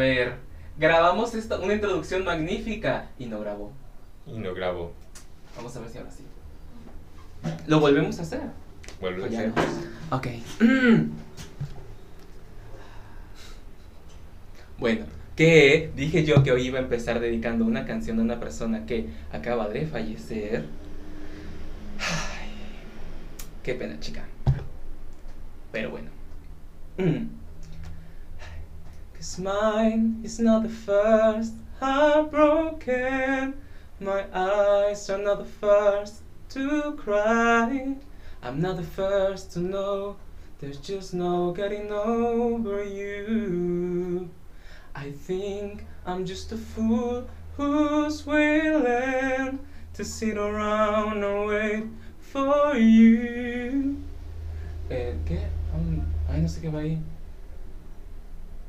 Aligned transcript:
ver, 0.00 0.34
grabamos 0.78 1.34
esta, 1.34 1.58
una 1.60 1.74
introducción 1.74 2.24
magnífica 2.24 3.08
y 3.18 3.26
no 3.26 3.40
grabó. 3.40 3.72
Y 4.26 4.38
no 4.38 4.54
grabo. 4.54 4.92
Vamos 5.56 5.76
a 5.76 5.80
ver 5.80 5.90
si 5.90 5.98
ahora 5.98 6.10
sí. 6.10 6.24
Lo 7.66 7.80
volvemos 7.80 8.18
a 8.18 8.22
hacer. 8.22 8.40
Vuelvo 9.00 9.24
a 9.24 9.28
Pues 9.28 9.32
ya 9.32 9.48
hacer. 9.48 9.52
no. 10.10 10.16
Ok. 10.16 10.26
bueno, 14.78 15.06
que 15.36 15.90
dije 15.96 16.24
yo 16.24 16.42
que 16.42 16.52
hoy 16.52 16.66
iba 16.66 16.78
a 16.78 16.82
empezar 16.82 17.20
dedicando 17.20 17.64
una 17.64 17.84
canción 17.86 18.18
a 18.18 18.22
una 18.22 18.40
persona 18.40 18.86
que 18.86 19.06
acaba 19.32 19.68
de 19.68 19.86
fallecer. 19.86 20.64
Ay, 21.98 22.50
qué 23.62 23.74
pena, 23.74 23.98
chica. 24.00 24.24
Pero 25.72 25.90
bueno. 25.90 26.10
Cause 29.20 29.38
mine 29.38 30.22
is 30.24 30.40
not 30.40 30.62
the 30.62 30.70
first 30.70 31.52
heartbroken. 31.78 33.52
My 34.00 34.24
eyes 34.32 35.10
are 35.10 35.18
not 35.18 35.40
the 35.40 35.44
first 35.44 36.22
to 36.48 36.92
cry. 36.92 37.96
I'm 38.42 38.62
not 38.62 38.78
the 38.78 38.82
first 38.82 39.52
to 39.52 39.58
know. 39.58 40.16
There's 40.58 40.78
just 40.78 41.12
no 41.12 41.52
getting 41.52 41.92
over 41.92 42.82
you. 42.82 44.30
I 44.94 45.10
think 45.10 45.84
I'm 46.06 46.24
just 46.24 46.52
a 46.52 46.56
fool 46.56 47.28
who's 47.58 48.24
willing 48.24 49.58
to 49.92 50.02
sit 50.02 50.38
around 50.38 51.22
and 51.22 51.46
wait 51.46 51.84
for 52.20 52.74
you. 52.74 54.02
Eh, 54.88 55.12
¿Qué? 55.26 55.46
Um, 55.74 56.06
ay, 56.26 56.40
no 56.40 56.48
sé 56.48 56.62
qué 56.62 56.70
va 56.72 56.80
ahí. 56.80 57.09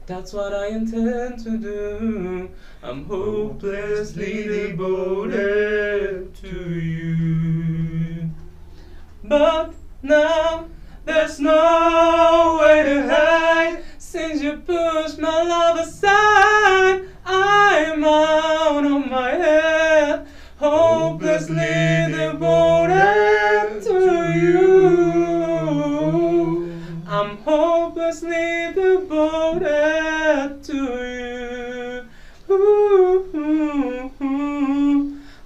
That's 0.08 0.34
what 0.34 0.54
I 0.54 0.68
intend 0.68 1.44
to 1.44 1.58
do. 1.58 2.50
I'm 2.84 3.06
hopelessly 3.06 4.44
devoted 4.44 6.34
to 6.36 6.70
you. 6.80 8.30
But 9.24 9.74
now 10.02 10.68
there's 11.06 11.40
no 11.40 12.60
way 12.62 12.84
to 12.84 13.08
hide 13.08 13.84
since 14.00 14.42
you 14.42 14.58
pushed 14.58 15.20
my 15.20 15.44
love 15.44 15.78
aside. 15.80 17.04
I'm 17.24 18.04
out 18.04 18.84
of 18.84 19.06
my 19.10 19.30
head, 19.30 20.28
hopelessly 20.58 22.12
devoted 22.12 23.84
to 23.84 24.34
you. 24.34 24.71
I'm 27.42 27.48
hopelessly 27.48 28.72
devoted 28.76 30.64
to 30.64 30.78
you. 31.10 32.06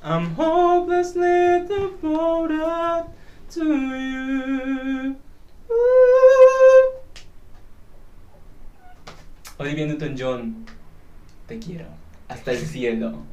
I'm 0.03 0.35
hopelessly 0.35 1.65
devoted 1.65 3.05
to 3.51 3.63
you. 3.63 5.15
Olivia 9.57 9.87
Newton-John, 9.87 10.65
te 11.47 11.59
quiero 11.59 11.85
hasta 12.27 12.51
el 12.51 12.57
cielo. 12.57 13.23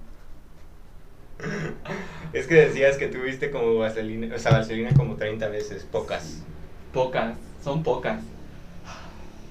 Es 2.33 2.47
que 2.47 2.55
decías 2.55 2.97
que 2.97 3.09
tuviste 3.09 3.51
como 3.51 3.75
vaselina, 3.79 4.33
o 4.37 4.39
sea, 4.39 4.53
vaselina 4.53 4.95
como 4.95 5.17
30 5.17 5.49
veces, 5.49 5.83
pocas. 5.83 6.45
Pocas, 6.93 7.37
son 7.65 7.83
pocas. 7.83 8.23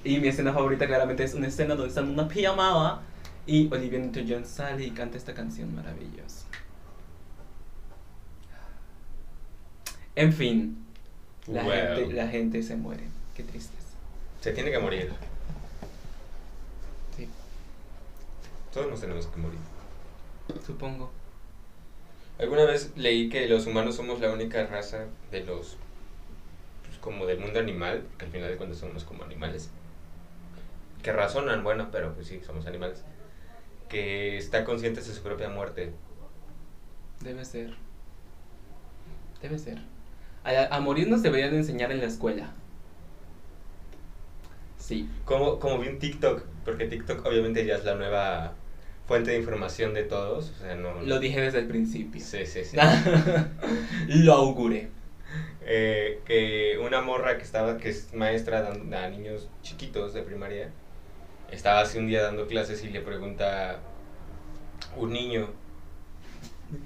Y 0.04 0.18
mi 0.18 0.28
escena 0.28 0.52
favorita 0.52 0.86
claramente 0.86 1.22
es 1.24 1.34
una 1.34 1.46
escena 1.46 1.74
donde 1.74 1.88
están 1.90 2.08
una 2.08 2.26
pijamada 2.28 3.02
y 3.46 3.72
Olivia 3.72 3.98
Newton-John 4.00 4.44
sale 4.46 4.84
y 4.84 4.90
canta 4.90 5.16
esta 5.16 5.34
canción 5.34 5.74
maravillosa. 5.74 6.46
En 10.14 10.32
fin, 10.32 10.84
la, 11.46 11.64
Well. 11.64 11.96
gente, 11.96 12.12
la 12.14 12.28
gente 12.28 12.62
se 12.62 12.76
muere. 12.76 13.04
Qué 13.34 13.42
tristeza. 13.42 13.78
Se 14.40 14.52
tiene 14.52 14.70
que 14.70 14.78
morir. 14.78 15.12
Sí, 17.16 17.28
Todos 18.72 18.90
nos 18.90 19.00
tenemos 19.00 19.26
que 19.26 19.36
morir. 19.40 19.58
supongo. 20.66 21.10
Alguna 22.38 22.64
vez 22.64 22.92
leí 22.96 23.28
que 23.28 23.46
los 23.46 23.66
humanos 23.66 23.94
somos 23.96 24.20
la 24.20 24.32
única 24.32 24.66
raza 24.66 25.06
de 25.30 25.44
los. 25.44 25.76
pues, 26.86 26.98
como 26.98 27.24
del 27.26 27.38
mundo 27.38 27.60
animal, 27.60 28.02
que 28.18 28.24
al 28.26 28.30
final 28.32 28.50
de 28.50 28.56
cuentas 28.56 28.78
somos 28.78 29.04
como 29.04 29.22
animales. 29.24 29.70
Que 31.02 31.12
razonan, 31.12 31.64
bueno, 31.64 31.88
pero 31.90 32.14
pues 32.14 32.26
sí, 32.28 32.40
somos 32.44 32.66
animales. 32.66 33.04
Que 33.88 34.36
está 34.36 34.64
conscientes 34.64 35.06
de 35.06 35.14
su 35.14 35.22
propia 35.22 35.48
muerte. 35.48 35.92
Debe 37.20 37.44
ser. 37.44 37.74
Debe 39.40 39.58
ser. 39.58 39.78
A, 40.44 40.76
a 40.76 40.80
morir 40.80 41.08
nos 41.08 41.22
deberían 41.22 41.54
enseñar 41.54 41.92
en 41.92 42.00
la 42.00 42.06
escuela. 42.06 42.52
Sí. 44.78 45.08
Como, 45.24 45.58
como 45.60 45.78
vi 45.78 45.88
un 45.88 45.98
TikTok, 45.98 46.42
porque 46.64 46.86
TikTok 46.86 47.24
obviamente 47.24 47.64
ya 47.64 47.76
es 47.76 47.84
la 47.84 47.94
nueva 47.94 48.54
fuente 49.06 49.30
de 49.32 49.38
información 49.38 49.94
de 49.94 50.04
todos. 50.04 50.50
O 50.50 50.62
sea, 50.62 50.74
no. 50.74 51.00
Lo 51.02 51.18
dije 51.18 51.40
desde 51.40 51.60
el 51.60 51.66
principio. 51.66 52.20
Sí, 52.20 52.46
sí, 52.46 52.64
sí. 52.64 52.76
Lo 54.08 54.34
auguré. 54.34 54.88
Eh, 55.64 56.20
que 56.24 56.78
una 56.84 57.00
morra 57.00 57.36
que 57.38 57.44
estaba, 57.44 57.78
que 57.78 57.90
es 57.90 58.12
maestra 58.12 58.68
a 58.68 59.08
niños 59.08 59.48
chiquitos 59.62 60.12
de 60.12 60.22
primaria, 60.22 60.70
estaba 61.52 61.80
hace 61.80 61.98
un 61.98 62.06
día 62.08 62.22
dando 62.22 62.46
clases 62.46 62.82
y 62.84 62.88
le 62.88 63.00
pregunta 63.00 63.78
un 64.96 65.12
niño, 65.12 65.48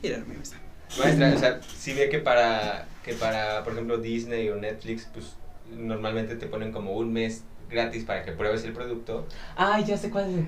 Girarme, 0.02 0.36
besa. 0.36 0.56
maestra, 0.98 1.32
o 1.34 1.38
sea, 1.38 1.60
si 1.62 1.92
ve 1.94 2.08
que 2.08 2.18
para, 2.18 2.86
que 3.04 3.12
para, 3.14 3.62
por 3.64 3.72
ejemplo, 3.72 3.98
Disney 3.98 4.48
o 4.48 4.56
Netflix, 4.56 5.08
pues 5.12 5.34
normalmente 5.70 6.36
te 6.36 6.46
ponen 6.46 6.72
como 6.72 6.92
un 6.92 7.12
mes 7.12 7.42
gratis 7.70 8.04
para 8.04 8.24
que 8.24 8.30
pruebes 8.32 8.62
el 8.64 8.72
producto 8.72 9.26
Ay, 9.56 9.84
ya 9.84 9.96
sé 9.96 10.10
cuál 10.10 10.30
es. 10.38 10.44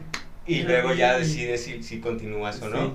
y 0.47 0.61
Ya 0.63 0.69
luego 0.69 0.93
ya 0.95 1.19
decides 1.19 1.63
si, 1.65 1.83
si 1.83 2.01
continúas 2.01 2.61
o 2.63 2.69
no. 2.69 2.87
Sí. 2.87 2.95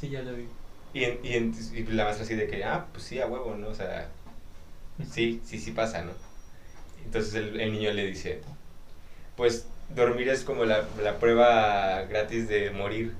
Sí, 0.00 0.08
ya 0.10 0.22
lo 0.22 0.34
vi. 0.34 0.46
Y, 0.94 1.04
en- 1.04 1.20
y, 1.22 1.34
en- 1.34 1.54
y 1.74 1.82
la 1.84 2.04
maestra 2.04 2.24
así 2.26 2.34
de 2.34 2.46
que, 2.48 2.64
ah, 2.64 2.86
pues 2.92 3.04
sí, 3.04 3.20
a 3.20 3.26
huevo, 3.26 3.54
¿no? 3.56 3.68
O 3.68 3.74
sea, 3.74 4.08
sí, 5.10 5.40
sí, 5.44 5.58
sí 5.58 5.70
pasa, 5.70 6.02
¿no? 6.02 6.12
Entonces 7.04 7.34
el, 7.34 7.60
el 7.60 7.72
niño 7.72 7.92
le 7.92 8.06
dice, 8.06 8.40
pues 9.36 9.66
dormir 9.94 10.28
es 10.28 10.44
como 10.44 10.64
la, 10.64 10.84
la 11.02 11.18
prueba 11.18 12.02
gratis 12.02 12.48
de 12.48 12.70
morir. 12.70 13.12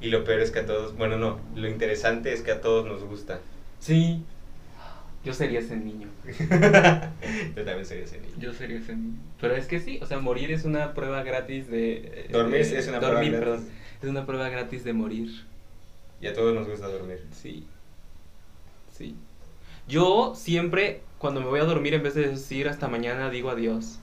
Y 0.00 0.08
lo 0.08 0.24
peor 0.24 0.40
es 0.40 0.50
que 0.50 0.60
a 0.60 0.66
todos, 0.66 0.96
bueno, 0.96 1.16
no, 1.16 1.38
lo 1.54 1.68
interesante 1.68 2.32
es 2.32 2.42
que 2.42 2.50
a 2.52 2.60
todos 2.60 2.86
nos 2.86 3.04
gusta. 3.04 3.40
Sí. 3.78 4.22
Yo 5.24 5.32
sería 5.32 5.60
ese 5.60 5.76
niño. 5.76 6.08
Yo 7.56 7.64
también 7.64 7.86
sería 7.86 8.04
ese 8.04 8.20
niño. 8.20 8.34
Yo 8.38 8.52
sería 8.52 8.78
ese 8.78 8.96
niño. 8.96 9.18
Pero 9.40 9.54
es 9.54 9.66
que 9.66 9.78
sí, 9.78 10.00
o 10.02 10.06
sea, 10.06 10.18
morir 10.18 10.50
es 10.50 10.64
una 10.64 10.94
prueba 10.94 11.22
gratis 11.22 11.68
de... 11.68 12.26
Dormir 12.30 12.66
de- 12.66 12.78
es 12.78 12.88
una 12.88 12.98
prueba 12.98 13.14
dormir, 13.14 13.32
gratis. 13.32 13.48
perdón. 13.48 13.68
Es 14.02 14.08
una 14.08 14.26
prueba 14.26 14.48
gratis 14.48 14.82
de 14.84 14.92
morir. 14.92 15.30
Y 16.20 16.26
a 16.26 16.34
todos 16.34 16.54
nos 16.54 16.68
gusta 16.68 16.88
dormir. 16.88 17.20
Sí. 17.32 17.66
Sí. 18.96 19.16
Yo 19.88 20.34
siempre, 20.36 21.02
cuando 21.18 21.40
me 21.40 21.46
voy 21.46 21.60
a 21.60 21.64
dormir, 21.64 21.94
en 21.94 22.02
vez 22.02 22.14
de 22.14 22.28
decir 22.28 22.68
hasta 22.68 22.88
mañana, 22.88 23.30
digo 23.30 23.50
adiós. 23.50 23.98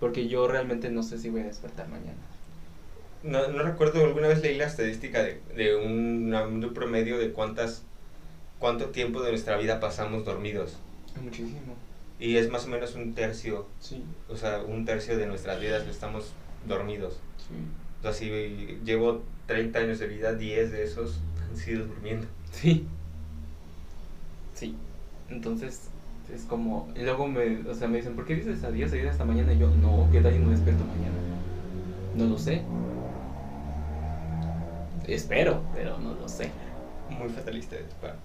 Porque 0.00 0.28
yo 0.28 0.46
realmente 0.48 0.90
no 0.90 1.02
sé 1.02 1.18
si 1.18 1.28
voy 1.28 1.40
a 1.42 1.44
despertar 1.46 1.88
mañana. 1.88 2.18
No, 3.22 3.48
no 3.48 3.62
recuerdo, 3.62 4.04
alguna 4.04 4.28
vez 4.28 4.42
leí 4.42 4.56
la 4.56 4.66
estadística 4.66 5.22
de, 5.22 5.40
de 5.56 5.74
un, 5.74 6.32
un 6.32 6.74
promedio 6.74 7.18
de 7.18 7.32
cuántas, 7.32 7.82
cuánto 8.60 8.90
tiempo 8.90 9.22
de 9.22 9.30
nuestra 9.30 9.56
vida 9.56 9.80
pasamos 9.80 10.24
dormidos. 10.24 10.76
Muchísimo. 11.22 11.74
Y 12.20 12.36
es 12.36 12.50
más 12.50 12.66
o 12.66 12.68
menos 12.68 12.94
un 12.94 13.14
tercio 13.14 13.66
Sí. 13.80 14.02
o 14.28 14.36
sea, 14.36 14.60
un 14.62 14.84
tercio 14.84 15.16
de 15.16 15.26
nuestras 15.26 15.60
vidas 15.60 15.86
estamos 15.86 16.32
dormidos. 16.66 17.18
Sí. 17.38 18.12
Si 18.12 18.78
llevo 18.84 19.22
30 19.46 19.78
años 19.80 19.98
de 19.98 20.06
vida, 20.06 20.34
10 20.34 20.70
de 20.70 20.84
esos 20.84 21.18
han 21.48 21.56
sido 21.56 21.86
durmiendo. 21.86 22.26
Sí. 22.52 22.86
Sí. 24.54 24.74
Entonces, 25.28 25.88
es 26.34 26.42
como. 26.42 26.88
Y 26.94 27.02
luego 27.02 27.26
me, 27.26 27.68
o 27.68 27.74
sea, 27.74 27.88
me 27.88 27.98
dicen, 27.98 28.14
¿por 28.14 28.26
qué 28.26 28.34
dices 28.34 28.62
adiós? 28.64 28.92
Adiós 28.92 29.12
hasta 29.12 29.24
mañana. 29.24 29.52
Y 29.52 29.58
yo, 29.58 29.68
no, 29.68 30.08
¿qué 30.12 30.20
tal 30.20 30.34
y 30.34 30.38
no 30.38 30.50
despierto 30.50 30.84
mañana? 30.84 31.16
No 32.14 32.26
lo 32.26 32.38
sé. 32.38 32.62
Espero, 35.06 35.62
pero 35.74 35.98
no 35.98 36.14
lo 36.14 36.28
sé. 36.28 36.50
Muy 37.10 37.28
fatalista 37.30 37.76
de 37.76 37.82
tu 37.82 37.94
parte. 37.96 38.18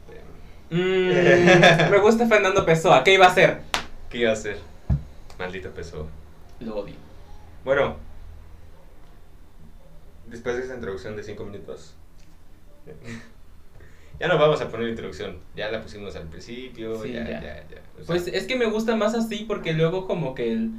Mm, 0.70 1.92
me 1.92 1.98
gusta 2.00 2.28
Fernando 2.28 2.66
Pessoa. 2.66 3.04
¿Qué 3.04 3.14
iba 3.14 3.26
a 3.26 3.30
hacer? 3.30 3.62
¿Qué 4.10 4.20
iba 4.20 4.32
a 4.32 4.34
hacer? 4.34 4.58
Maldito 5.40 5.70
peso. 5.70 6.08
Lo 6.60 6.78
odio. 6.78 6.96
Bueno, 7.64 7.96
después 10.28 10.56
de 10.56 10.64
esta 10.64 10.76
introducción 10.76 11.16
de 11.16 11.24
5 11.24 11.44
minutos, 11.46 11.96
ya 14.24 14.30
no 14.30 14.40
vamos 14.40 14.62
a 14.62 14.70
poner 14.70 14.88
introducción. 14.88 15.36
Ya 15.54 15.70
la 15.70 15.81
pusimos 15.81 16.16
al 16.16 16.30
principio. 16.30 16.96
Sí, 17.04 17.12
ya, 17.12 17.25
ya. 17.25 17.42
ya, 17.42 17.56
ya. 17.70 17.81
O 17.96 17.98
sea, 17.98 18.06
Pues 18.08 18.28
es 18.30 18.48
que 18.48 18.56
me 18.56 18.68
gusta 18.68 18.96
más 18.96 19.16
así 19.16 19.44
porque 19.46 19.74
luego 19.74 20.08
como 20.08 20.34
que 20.34 20.50
el, 20.50 20.72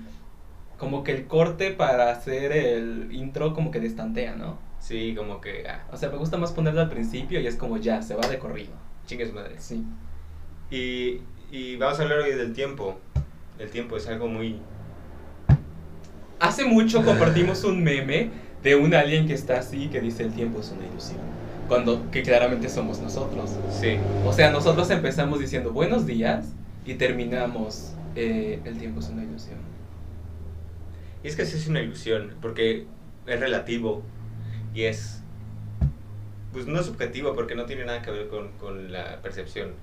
como 0.78 1.04
que 1.04 1.12
el 1.12 1.26
corte 1.26 1.70
para 1.70 2.10
hacer 2.10 2.52
el 2.52 3.08
intro 3.12 3.52
como 3.52 3.70
que 3.70 3.80
destantea, 3.80 4.34
¿no? 4.34 4.56
Sí, 4.80 5.14
como 5.14 5.42
que, 5.42 5.68
ah, 5.68 5.86
O 5.92 5.98
sea, 5.98 6.08
me 6.08 6.16
gusta 6.16 6.38
más 6.38 6.52
ponerlo 6.52 6.80
al 6.80 6.88
principio 6.88 7.38
y 7.38 7.46
es 7.46 7.56
como 7.56 7.76
ya, 7.76 8.00
se 8.00 8.14
va 8.14 8.26
de 8.26 8.38
corrido. 8.38 8.72
chingue 9.04 9.26
su 9.26 9.34
madre. 9.34 9.56
Sí. 9.58 9.84
Y, 10.70 11.20
y 11.52 11.76
vamos 11.76 12.00
a 12.00 12.04
hablar 12.04 12.20
hoy 12.20 12.32
del 12.32 12.54
tiempo. 12.54 12.98
El 13.58 13.68
tiempo 13.68 13.98
es 13.98 14.08
algo 14.08 14.26
muy... 14.26 14.58
Hace 16.40 16.64
mucho 16.64 17.04
compartimos 17.04 17.62
un 17.64 17.84
meme 17.84 18.30
de 18.62 18.74
un 18.74 18.94
alien 18.94 19.26
que 19.26 19.34
está 19.34 19.58
así 19.58 19.88
que 19.88 20.00
dice 20.00 20.22
el 20.22 20.32
tiempo 20.32 20.60
es 20.60 20.70
una 20.70 20.86
ilusión. 20.86 21.43
Cuando, 21.68 22.10
que 22.10 22.22
claramente 22.22 22.68
somos 22.68 23.00
nosotros. 23.00 23.58
Sí, 23.68 23.98
O 24.22 24.32
sea, 24.32 24.50
nosotros 24.50 24.90
empezamos 24.90 25.40
diciendo 25.40 25.72
buenos 25.72 26.06
días 26.06 26.54
y 26.84 26.94
terminamos 26.94 27.94
eh, 28.14 28.60
el 28.64 28.78
tiempo 28.78 29.00
es 29.00 29.08
una 29.08 29.24
ilusión. 29.24 29.58
y 31.22 31.28
es 31.28 31.36
que 31.36 31.46
sí 31.46 31.56
es 31.56 31.66
una 31.68 31.80
ilusión, 31.80 32.36
porque 32.40 32.86
es 33.26 33.40
relativo 33.40 34.02
y 34.74 34.84
es... 34.84 35.22
Pues 36.52 36.66
no 36.66 36.78
es 36.78 36.86
subjetivo, 36.86 37.34
porque 37.34 37.54
no 37.56 37.66
tiene 37.66 37.84
nada 37.84 38.02
que 38.02 38.10
ver 38.10 38.28
con, 38.28 38.52
con 38.58 38.92
la 38.92 39.20
percepción. 39.22 39.74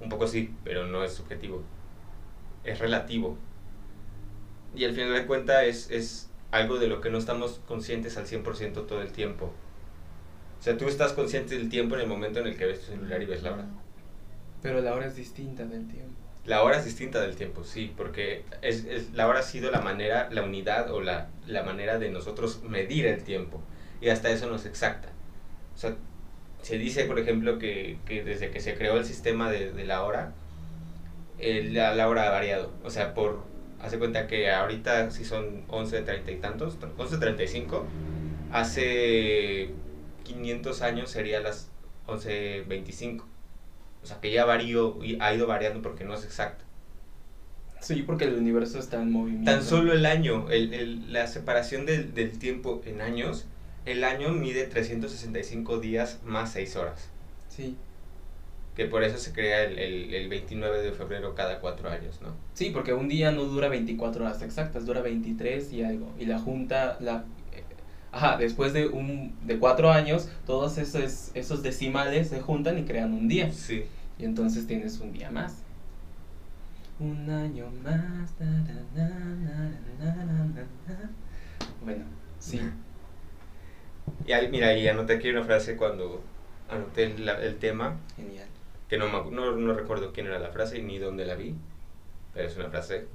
Un 0.00 0.08
poco 0.10 0.26
sí, 0.26 0.54
pero 0.64 0.86
no 0.86 1.04
es 1.04 1.12
subjetivo. 1.14 1.62
Es 2.64 2.78
relativo. 2.80 3.38
Y 4.74 4.84
al 4.84 4.92
final 4.94 5.14
de 5.14 5.26
cuentas 5.26 5.64
es, 5.64 5.90
es 5.90 6.30
algo 6.50 6.78
de 6.78 6.88
lo 6.88 7.00
que 7.00 7.10
no 7.10 7.18
estamos 7.18 7.60
conscientes 7.66 8.16
al 8.18 8.26
100% 8.26 8.86
todo 8.86 9.00
el 9.02 9.12
tiempo. 9.12 9.52
O 10.66 10.68
sea, 10.68 10.76
tú 10.76 10.88
estás 10.88 11.12
consciente 11.12 11.56
del 11.56 11.68
tiempo 11.68 11.94
en 11.94 12.00
el 12.00 12.08
momento 12.08 12.40
en 12.40 12.48
el 12.48 12.56
que 12.56 12.64
ves 12.66 12.80
tu 12.80 12.86
celular 12.86 13.22
y 13.22 13.26
ves 13.26 13.40
la 13.44 13.52
hora. 13.52 13.66
Pero 14.60 14.80
la 14.80 14.96
hora 14.96 15.06
es 15.06 15.14
distinta 15.14 15.64
del 15.64 15.86
tiempo. 15.86 16.10
La 16.44 16.64
hora 16.64 16.78
es 16.78 16.84
distinta 16.84 17.20
del 17.20 17.36
tiempo, 17.36 17.62
sí, 17.62 17.92
porque 17.96 18.42
es, 18.62 18.84
es- 18.84 19.12
la 19.12 19.28
hora 19.28 19.38
ha 19.38 19.42
sido 19.44 19.70
la 19.70 19.80
manera, 19.80 20.28
la 20.32 20.42
unidad 20.42 20.90
o 20.90 21.00
la, 21.00 21.28
la 21.46 21.62
manera 21.62 22.00
de 22.00 22.10
nosotros 22.10 22.64
medir 22.64 23.06
el 23.06 23.22
tiempo. 23.22 23.60
Y 24.00 24.08
hasta 24.08 24.28
eso 24.30 24.48
no 24.50 24.56
es 24.56 24.66
exacta. 24.66 25.10
O 25.76 25.78
sea, 25.78 25.94
se 26.62 26.78
dice, 26.78 27.04
por 27.04 27.20
ejemplo, 27.20 27.60
que, 27.60 27.98
que 28.04 28.24
desde 28.24 28.50
que 28.50 28.58
se 28.58 28.74
creó 28.74 28.96
el 28.96 29.04
sistema 29.04 29.52
de, 29.52 29.70
de 29.72 29.84
la 29.84 30.02
hora, 30.02 30.32
el- 31.38 31.74
la, 31.74 31.94
la 31.94 32.08
hora 32.08 32.26
ha 32.26 32.30
variado. 32.30 32.72
O 32.84 32.90
sea, 32.90 33.14
por, 33.14 33.44
hace 33.80 33.98
cuenta 33.98 34.26
que 34.26 34.50
ahorita 34.50 35.10
sí 35.10 35.24
son 35.24 35.64
11.30 35.68 36.32
y 36.32 36.36
tantos, 36.36 36.76
11.35. 36.98 37.84
Hace 38.52 39.70
500 40.26 40.82
años 40.82 41.10
sería 41.10 41.40
las 41.40 41.70
11.25. 42.06 43.22
O 44.02 44.06
sea, 44.06 44.20
que 44.20 44.30
ya 44.32 44.44
varió 44.44 45.02
y 45.02 45.18
ha 45.20 45.34
ido 45.34 45.46
variando 45.46 45.82
porque 45.82 46.04
no 46.04 46.14
es 46.14 46.24
exacta. 46.24 46.64
Sí, 47.80 48.02
porque 48.02 48.24
el 48.24 48.34
universo 48.34 48.78
está 48.78 49.00
en 49.02 49.12
movimiento. 49.12 49.50
Tan 49.50 49.62
solo 49.62 49.92
el 49.92 50.06
año, 50.06 50.50
el, 50.50 50.72
el- 50.74 51.12
la 51.12 51.26
separación 51.26 51.86
del, 51.86 52.14
del 52.14 52.38
tiempo 52.38 52.80
en 52.86 53.00
años, 53.00 53.46
el 53.84 54.02
año 54.04 54.30
mide 54.30 54.64
365 54.66 55.78
días 55.78 56.20
más 56.24 56.52
6 56.52 56.76
horas. 56.76 57.08
Sí. 57.48 57.76
Que 58.74 58.86
por 58.86 59.02
eso 59.04 59.18
se 59.18 59.32
crea 59.32 59.64
el, 59.64 59.78
el, 59.78 60.14
el 60.14 60.28
29 60.28 60.82
de 60.82 60.92
febrero 60.92 61.34
cada 61.34 61.60
4 61.60 61.88
años, 61.88 62.20
¿no? 62.22 62.28
Sí, 62.54 62.70
porque 62.70 62.92
un 62.92 63.08
día 63.08 63.30
no 63.32 63.44
dura 63.44 63.68
24 63.68 64.24
horas 64.24 64.42
exactas, 64.42 64.84
dura 64.86 65.00
23 65.02 65.72
y 65.72 65.82
algo. 65.82 66.12
Y 66.18 66.26
la 66.26 66.38
junta, 66.38 66.96
la... 67.00 67.24
Ajá, 68.16 68.38
después 68.38 68.72
de 68.72 68.86
un 68.86 69.36
de 69.46 69.58
cuatro 69.58 69.90
años, 69.90 70.30
todos 70.46 70.78
esos, 70.78 71.32
esos 71.34 71.62
decimales 71.62 72.30
se 72.30 72.40
juntan 72.40 72.78
y 72.78 72.84
crean 72.84 73.12
un 73.12 73.28
día. 73.28 73.52
Sí. 73.52 73.84
Y 74.18 74.24
entonces 74.24 74.66
tienes 74.66 74.98
un 75.00 75.12
día 75.12 75.30
más. 75.30 75.58
Un 76.98 77.28
año 77.28 77.66
más. 77.84 78.32
na, 78.40 78.62
na, 78.94 79.10
na. 79.98 81.10
Bueno, 81.84 82.06
sí. 82.38 82.58
Y 84.26 84.32
ahí, 84.32 84.48
mira, 84.48 84.74
y 84.74 84.88
anoté 84.88 85.16
aquí 85.16 85.28
una 85.28 85.44
frase 85.44 85.76
cuando 85.76 86.22
anoté 86.70 87.04
el, 87.04 87.56
tema, 87.56 87.98
Genial. 88.16 88.48
que 88.88 88.96
no, 88.96 89.30
no, 89.30 89.56
no 89.56 89.74
recuerdo 89.74 90.14
quién 90.14 90.26
era 90.26 90.38
la 90.38 90.48
frase 90.48 90.80
ni 90.80 90.98
dónde 90.98 91.26
la 91.26 91.34
vi, 91.34 91.54
pero 92.32 92.48
es 92.48 92.56
una 92.56 92.70
frase. 92.70 93.08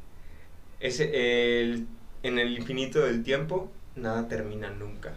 es 0.80 1.00
el, 1.00 1.86
en 2.22 2.38
el 2.38 2.58
infinito 2.58 3.00
del 3.00 3.22
tiempo, 3.22 3.72
nada 3.98 4.28
termina 4.28 4.70
nunca. 4.70 5.14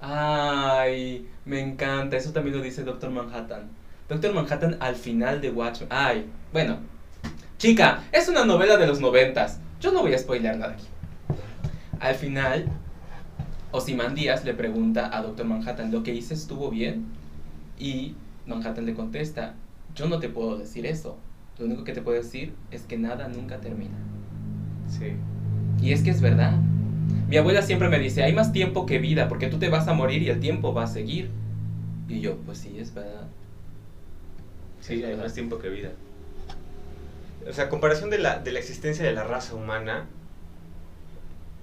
Ay, 0.00 1.28
me 1.44 1.60
encanta. 1.60 2.16
Eso 2.16 2.32
también 2.32 2.56
lo 2.56 2.62
dice 2.62 2.84
Doctor 2.84 3.10
Manhattan. 3.10 3.68
Doctor 4.08 4.32
Manhattan 4.32 4.76
al 4.80 4.94
final 4.94 5.40
de 5.40 5.50
Watchmen. 5.50 5.88
Ay, 5.90 6.26
bueno. 6.52 6.78
Chica, 7.58 8.04
es 8.12 8.28
una 8.28 8.44
novela 8.44 8.76
de 8.76 8.86
los 8.86 9.00
noventas. 9.00 9.60
Yo 9.80 9.92
no 9.92 10.02
voy 10.02 10.14
a 10.14 10.18
spoilear 10.18 10.56
nada 10.56 10.72
aquí. 10.72 10.84
Al 12.00 12.14
final, 12.14 12.66
Ozymandias 13.72 14.44
le 14.44 14.54
pregunta 14.54 15.16
a 15.16 15.22
Doctor 15.22 15.46
Manhattan, 15.46 15.90
¿lo 15.90 16.02
que 16.02 16.14
hice 16.14 16.34
estuvo 16.34 16.70
bien? 16.70 17.06
Y 17.78 18.14
Manhattan 18.46 18.86
le 18.86 18.94
contesta, 18.94 19.54
yo 19.94 20.06
no 20.06 20.18
te 20.18 20.28
puedo 20.28 20.58
decir 20.58 20.86
eso. 20.86 21.16
Lo 21.58 21.64
único 21.64 21.84
que 21.84 21.92
te 21.92 22.02
puedo 22.02 22.16
decir 22.16 22.54
es 22.70 22.82
que 22.82 22.98
nada 22.98 23.28
nunca 23.28 23.58
termina. 23.58 23.96
Sí. 24.88 25.14
Y 25.80 25.92
es 25.92 26.02
que 26.02 26.10
es 26.10 26.20
verdad. 26.20 26.58
Mi 27.28 27.36
abuela 27.36 27.62
siempre 27.62 27.88
me 27.88 27.98
dice, 27.98 28.22
hay 28.22 28.32
más 28.32 28.52
tiempo 28.52 28.86
que 28.86 28.98
vida, 28.98 29.28
porque 29.28 29.48
tú 29.48 29.58
te 29.58 29.68
vas 29.68 29.88
a 29.88 29.94
morir 29.94 30.22
y 30.22 30.28
el 30.28 30.40
tiempo 30.40 30.72
va 30.72 30.84
a 30.84 30.86
seguir. 30.86 31.30
Y 32.08 32.20
yo, 32.20 32.36
pues 32.38 32.58
sí, 32.58 32.76
es 32.78 32.94
verdad. 32.94 33.26
Sí, 34.80 35.02
hay 35.02 35.16
más 35.16 35.34
tiempo 35.34 35.58
que 35.58 35.68
vida. 35.68 35.90
O 37.48 37.52
sea, 37.52 37.68
comparación 37.68 38.10
de 38.10 38.18
la, 38.18 38.38
de 38.38 38.52
la 38.52 38.58
existencia 38.58 39.04
de 39.04 39.12
la 39.12 39.24
raza 39.24 39.54
humana 39.54 40.06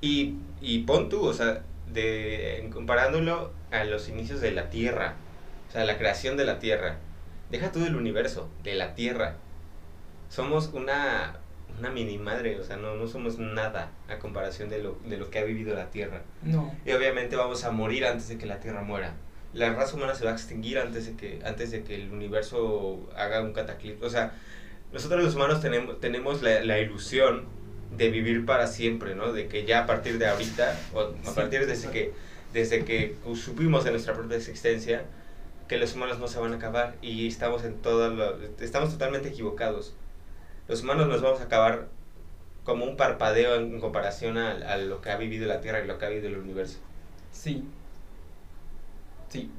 y, 0.01 0.35
y 0.61 0.79
pon 0.79 1.09
tú, 1.09 1.25
o 1.25 1.33
sea, 1.33 1.63
de, 1.93 2.59
en 2.59 2.71
comparándolo 2.71 3.51
a 3.71 3.83
los 3.85 4.09
inicios 4.09 4.41
de 4.41 4.51
la 4.51 4.69
Tierra, 4.69 5.15
o 5.69 5.71
sea, 5.71 5.85
la 5.85 5.97
creación 5.97 6.37
de 6.37 6.45
la 6.45 6.59
Tierra. 6.59 6.97
Deja 7.51 7.71
tú 7.71 7.79
del 7.79 7.95
universo, 7.95 8.49
de 8.63 8.75
la 8.75 8.95
Tierra. 8.95 9.35
Somos 10.29 10.71
una, 10.73 11.37
una 11.79 11.89
mini 11.89 12.17
madre, 12.17 12.59
o 12.59 12.63
sea, 12.63 12.77
no, 12.77 12.95
no 12.95 13.07
somos 13.07 13.39
nada 13.39 13.91
a 14.07 14.19
comparación 14.19 14.69
de 14.69 14.81
lo, 14.81 14.97
de 15.05 15.17
lo 15.17 15.29
que 15.29 15.39
ha 15.39 15.43
vivido 15.43 15.75
la 15.75 15.89
Tierra. 15.89 16.21
No. 16.43 16.73
Y 16.85 16.91
obviamente 16.91 17.35
vamos 17.35 17.63
a 17.63 17.71
morir 17.71 18.05
antes 18.05 18.27
de 18.29 18.37
que 18.37 18.45
la 18.45 18.59
Tierra 18.59 18.81
muera. 18.83 19.13
La 19.53 19.73
raza 19.73 19.95
humana 19.95 20.15
se 20.15 20.23
va 20.25 20.31
a 20.31 20.33
extinguir 20.33 20.79
antes 20.79 21.05
de 21.05 21.15
que, 21.15 21.39
antes 21.45 21.71
de 21.71 21.83
que 21.83 21.95
el 21.95 22.11
universo 22.11 23.09
haga 23.15 23.41
un 23.41 23.53
cataclismo. 23.53 24.05
O 24.05 24.09
sea, 24.09 24.33
nosotros 24.91 25.23
los 25.23 25.35
humanos 25.35 25.61
tenemos, 25.61 25.99
tenemos 25.99 26.41
la, 26.41 26.61
la 26.63 26.79
ilusión 26.79 27.45
de 27.97 28.09
vivir 28.09 28.45
para 28.45 28.65
siempre, 28.67 29.13
¿no? 29.15 29.31
De 29.33 29.47
que 29.47 29.65
ya 29.65 29.83
a 29.83 29.85
partir 29.85 30.17
de 30.17 30.27
ahorita, 30.27 30.79
o 30.93 30.99
a 31.01 31.11
Sí, 31.23 31.31
partir 31.35 31.65
desde 31.67 31.91
que, 31.91 32.11
desde 32.53 32.83
que 32.85 33.15
supimos 33.35 33.83
de 33.83 33.91
nuestra 33.91 34.13
propia 34.13 34.37
existencia, 34.37 35.05
que 35.67 35.77
los 35.77 35.95
humanos 35.95 36.19
no 36.19 36.27
se 36.27 36.39
van 36.39 36.53
a 36.53 36.55
acabar 36.57 36.95
y 37.01 37.27
estamos 37.27 37.63
en 37.63 37.75
todo 37.81 38.09
lo- 38.09 38.37
estamos 38.59 38.91
totalmente 38.91 39.29
equivocados. 39.29 39.95
Los 40.67 40.83
humanos 40.83 41.07
nos 41.07 41.21
vamos 41.21 41.41
a 41.41 41.45
acabar 41.45 41.87
como 42.63 42.85
un 42.85 42.95
parpadeo 42.95 43.55
en, 43.55 43.73
en 43.73 43.79
comparación 43.81 44.37
a, 44.37 44.51
a 44.51 44.77
lo 44.77 45.01
que 45.01 45.09
ha 45.11 45.17
vivido 45.17 45.47
la 45.47 45.59
Tierra 45.61 45.83
y 45.83 45.87
lo 45.87 45.97
que 45.97 46.05
ha 46.05 46.09
vivido 46.09 46.29
el 46.29 46.37
universo. 46.37 46.79
Sí. 47.31 47.63
Sí. 49.29 49.49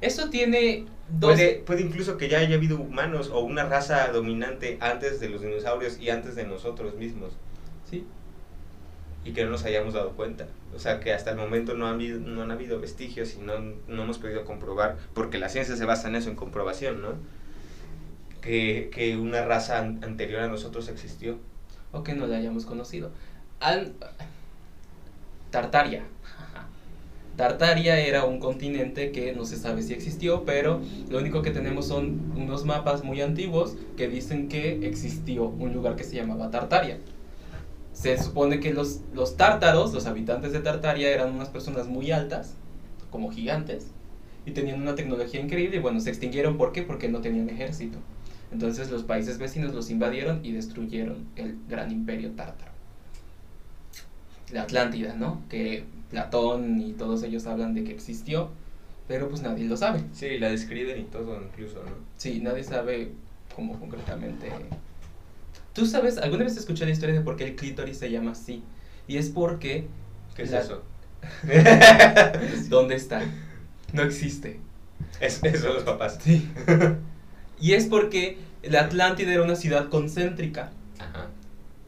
Eso 0.00 0.30
tiene 0.30 0.86
dos... 1.08 1.32
Puede, 1.34 1.54
puede 1.60 1.82
incluso 1.82 2.16
que 2.16 2.28
ya 2.28 2.38
haya 2.38 2.56
habido 2.56 2.78
humanos 2.80 3.30
o 3.32 3.40
una 3.40 3.64
raza 3.64 4.08
dominante 4.12 4.78
antes 4.80 5.20
de 5.20 5.28
los 5.28 5.42
dinosaurios 5.42 5.98
y 5.98 6.10
antes 6.10 6.34
de 6.36 6.44
nosotros 6.44 6.94
mismos 6.94 7.32
Sí. 7.88 8.06
y 9.24 9.32
que 9.32 9.44
no 9.44 9.50
nos 9.50 9.64
hayamos 9.64 9.94
dado 9.94 10.12
cuenta. 10.12 10.46
O 10.74 10.78
sea, 10.78 11.00
que 11.00 11.12
hasta 11.12 11.30
el 11.30 11.36
momento 11.36 11.74
no 11.74 11.86
han 11.86 11.94
habido, 11.94 12.18
no 12.20 12.42
han 12.42 12.50
habido 12.50 12.80
vestigios 12.80 13.34
y 13.34 13.38
no, 13.38 13.58
no 13.88 14.02
hemos 14.04 14.18
podido 14.18 14.44
comprobar, 14.44 14.96
porque 15.14 15.38
la 15.38 15.48
ciencia 15.48 15.76
se 15.76 15.84
basa 15.84 16.08
en 16.08 16.16
eso, 16.16 16.30
en 16.30 16.36
comprobación, 16.36 17.02
¿no? 17.02 17.14
Que, 18.40 19.16
una 19.20 19.44
raza 19.44 19.78
an- 19.78 20.00
anterior 20.02 20.40
a 20.42 20.48
nosotros 20.48 20.88
existió. 20.88 21.38
O 21.92 22.02
que 22.02 22.14
no 22.14 22.26
la 22.26 22.36
hayamos 22.36 22.64
conocido. 22.66 23.10
Tartaria. 25.50 26.04
Tartaria 27.36 27.98
era 27.98 28.24
un 28.24 28.38
continente 28.38 29.12
que 29.12 29.32
no 29.32 29.44
se 29.44 29.56
sabe 29.56 29.82
si 29.82 29.92
existió, 29.94 30.44
pero 30.44 30.80
lo 31.08 31.18
único 31.18 31.42
que 31.42 31.50
tenemos 31.50 31.86
son 31.88 32.32
unos 32.36 32.64
mapas 32.64 33.02
muy 33.02 33.20
antiguos 33.22 33.76
que 33.96 34.08
dicen 34.08 34.48
que 34.48 34.86
existió 34.86 35.44
un 35.44 35.72
lugar 35.72 35.96
que 35.96 36.04
se 36.04 36.16
llamaba 36.16 36.50
Tartaria. 36.50 36.98
Se 37.92 38.16
supone 38.22 38.60
que 38.60 38.72
los, 38.72 39.00
los 39.14 39.36
tártaros, 39.36 39.92
los 39.92 40.06
habitantes 40.06 40.52
de 40.52 40.60
Tartaria, 40.60 41.10
eran 41.10 41.34
unas 41.34 41.48
personas 41.48 41.86
muy 41.88 42.12
altas, 42.12 42.54
como 43.10 43.30
gigantes, 43.30 43.88
y 44.46 44.52
tenían 44.52 44.80
una 44.80 44.94
tecnología 44.94 45.40
increíble. 45.40 45.76
Y 45.78 45.80
bueno, 45.80 46.00
se 46.00 46.10
extinguieron, 46.10 46.56
¿por 46.56 46.72
qué? 46.72 46.82
Porque 46.82 47.08
no 47.08 47.20
tenían 47.20 47.48
ejército. 47.50 47.98
Entonces 48.52 48.90
los 48.90 49.04
países 49.04 49.38
vecinos 49.38 49.74
los 49.74 49.90
invadieron 49.90 50.44
y 50.44 50.52
destruyeron 50.52 51.26
el 51.36 51.56
gran 51.68 51.90
imperio 51.90 52.32
tártaro. 52.32 52.72
La 54.52 54.62
Atlántida, 54.62 55.14
¿no? 55.14 55.42
Que 55.48 55.84
Platón 56.10 56.80
y 56.80 56.92
todos 56.92 57.22
ellos 57.22 57.46
hablan 57.46 57.74
de 57.74 57.84
que 57.84 57.92
existió, 57.92 58.50
pero 59.06 59.28
pues 59.28 59.42
nadie 59.42 59.66
lo 59.66 59.76
sabe. 59.76 60.00
Sí, 60.12 60.38
la 60.38 60.50
describen 60.50 61.00
y 61.00 61.04
todo 61.04 61.40
incluso, 61.42 61.82
¿no? 61.84 61.92
Sí, 62.16 62.40
nadie 62.40 62.64
sabe 62.64 63.12
cómo 63.54 63.78
concretamente 63.78 64.48
¿Tú 65.72 65.86
sabes, 65.86 66.18
alguna 66.18 66.44
vez 66.44 66.56
escuché 66.56 66.84
la 66.84 66.90
historia 66.90 67.14
de 67.14 67.20
por 67.20 67.36
qué 67.36 67.44
el 67.44 67.56
clítoris 67.56 67.98
se 67.98 68.10
llama 68.10 68.32
así? 68.32 68.62
Y 69.06 69.16
es 69.16 69.28
porque... 69.30 69.86
¿Qué 70.34 70.42
es 70.42 70.50
la- 70.50 70.60
eso? 70.60 70.82
¿Dónde 72.68 72.96
está? 72.96 73.22
No 73.92 74.02
existe. 74.02 74.60
Es, 75.20 75.42
eso 75.44 75.74
los 75.74 75.82
papás. 75.84 76.18
Sí. 76.22 76.48
y 77.60 77.72
es 77.72 77.86
porque 77.86 78.38
la 78.62 78.82
Atlántida 78.82 79.32
era 79.32 79.42
una 79.42 79.56
ciudad 79.56 79.88
concéntrica. 79.88 80.70
Ajá. 80.98 81.28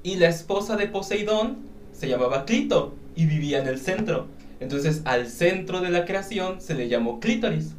Y 0.03 0.17
la 0.17 0.29
esposa 0.29 0.77
de 0.77 0.87
Poseidón 0.89 1.59
se 1.93 2.09
llamaba 2.09 2.45
Clito 2.45 2.95
y 3.15 3.27
vivía 3.27 3.61
en 3.61 3.69
el 3.69 3.79
centro. 3.79 4.27
Entonces 4.61 5.03
al 5.05 5.29
centro 5.29 5.81
de 5.81 5.91
la 5.91 6.05
creación 6.05 6.61
se 6.61 6.75
le 6.75 6.89
llamó 6.89 7.21
clítoris. 7.21 7.73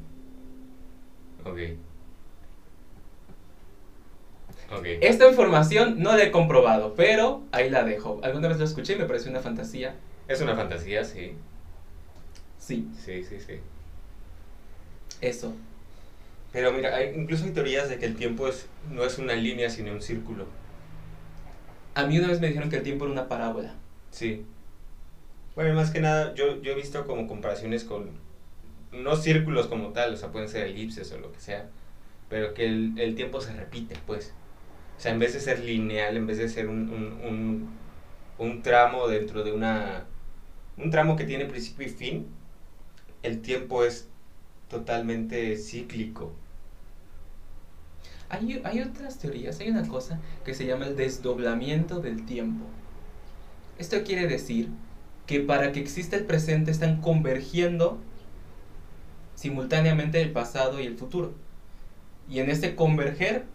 Ok. 1.46 1.58
Ok. 4.78 4.86
Esta 5.02 5.28
información 5.30 6.02
no 6.02 6.16
la 6.16 6.24
he 6.24 6.32
comprobado, 6.32 6.96
pero 6.96 7.44
ahí 7.52 7.70
la 7.70 7.84
dejo. 7.84 8.20
Alguna 8.24 8.48
vez 8.48 8.58
la 8.60 8.66
escuché 8.66 8.94
y 8.94 8.98
me 8.98 9.06
pareció 9.06 9.30
una 9.30 9.42
fantasía. 9.42 9.96
Es 10.28 10.42
una 10.42 10.56
fantasía, 10.56 11.04
sí. 11.04 11.34
Sí, 12.58 12.88
Sí, 12.98 13.24
sí, 13.24 13.40
sí. 13.46 13.54
eso. 15.22 15.54
Pero 16.54 16.72
mira, 16.72 16.96
hay, 16.96 17.14
incluso 17.16 17.44
hay 17.46 17.52
teorías 17.52 17.90
de 17.90 18.00
que 18.00 18.06
el 18.06 18.16
tiempo 18.16 18.48
es, 18.48 18.70
no 18.90 19.04
es 19.04 19.18
una 19.20 19.36
línea, 19.36 19.70
sino 19.70 19.92
un 19.92 20.02
círculo. 20.02 20.48
A 21.96 22.06
mí 22.06 22.20
una 22.20 22.28
vez 22.28 22.40
me 22.40 22.48
dijeron 22.50 22.70
que 22.70 22.76
el 22.78 22.84
tiempo 22.84 23.06
era 23.06 23.14
una 23.14 23.28
parábola. 23.28 23.74
Sí. 24.12 24.46
Bueno, 25.56 25.74
más 25.76 25.92
que 25.92 26.00
nada, 26.02 26.34
yo, 26.36 26.62
yo 26.62 26.72
he 26.72 26.76
visto 26.76 27.06
como 27.06 27.28
comparaciones 27.28 27.84
con, 27.84 28.10
no 28.92 29.16
círculos 29.18 29.68
como 29.68 29.90
tal, 29.94 30.14
o 30.14 30.18
sea, 30.18 30.32
pueden 30.32 30.50
ser 30.50 30.68
elipses 30.68 31.12
o 31.14 31.20
lo 31.20 31.32
que 31.32 31.40
sea, 31.42 31.70
pero 32.30 32.54
que 32.54 32.66
el, 32.68 32.94
el 33.00 33.16
tiempo 33.16 33.42
se 33.42 33.54
repite, 33.54 33.96
pues. 34.08 34.36
O 34.98 35.02
sea, 35.02 35.14
en 35.14 35.20
vez 35.20 35.34
de 35.34 35.42
ser 35.42 35.60
lineal, 35.60 36.18
en 36.18 36.28
vez 36.28 36.38
de 36.40 36.50
ser 36.50 36.68
un, 36.70 36.90
un, 36.90 37.14
un, 37.28 37.70
un 38.40 38.64
tramo 38.64 39.08
dentro 39.08 39.44
de 39.44 39.52
una... 39.54 40.06
Un 40.78 40.92
tramo 40.92 41.16
que 41.18 41.26
tiene 41.26 41.46
principio 41.46 41.88
y 41.88 41.90
fin, 41.92 42.28
el 43.24 43.42
tiempo 43.42 43.84
es 43.86 44.10
totalmente 44.70 45.58
cíclico. 45.58 46.34
Hay, 48.34 48.82
otras 48.82 49.20
teorías, 49.20 49.60
hay 49.60 49.70
una 49.70 49.88
cosa 49.88 50.20
que 50.44 50.56
se 50.56 50.66
llama 50.66 50.88
el 50.88 50.96
desdoblamiento 50.96 52.00
del 52.00 52.26
tiempo. 52.26 52.66
Esto 53.78 54.04
quiere 54.04 54.28
decir 54.28 54.70
que 55.28 55.40
para 55.40 55.72
que 55.72 55.80
exista 55.80 56.16
el 56.16 56.26
presente 56.26 56.72
están 56.72 57.00
convergiendo 57.00 58.00
simultáneamente 59.36 60.20
el 60.20 60.32
pasado 60.32 60.80
y 60.80 60.88
el 60.88 60.98
futuro. 60.98 61.34
Y 62.28 62.40
en 62.40 62.50
ese 62.50 62.76
converger 62.76 63.46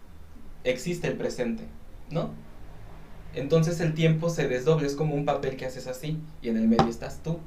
existe 0.63 1.07
el 1.07 1.17
presente, 1.17 1.63
¿no? 2.09 2.31
Entonces 3.35 3.81
el 3.81 3.93
tiempo 3.93 4.29
se 4.29 4.47
desdobla, 4.47 4.87
es 4.87 4.95
como 4.95 5.13
un 5.13 5.25
papel 5.25 5.57
que 5.57 5.65
haces 5.65 5.87
así 5.87 6.17
y 6.41 6.47
en 6.47 6.55
el 6.55 6.69
medio 6.69 6.87
estás 6.87 7.21
tú. 7.21 7.39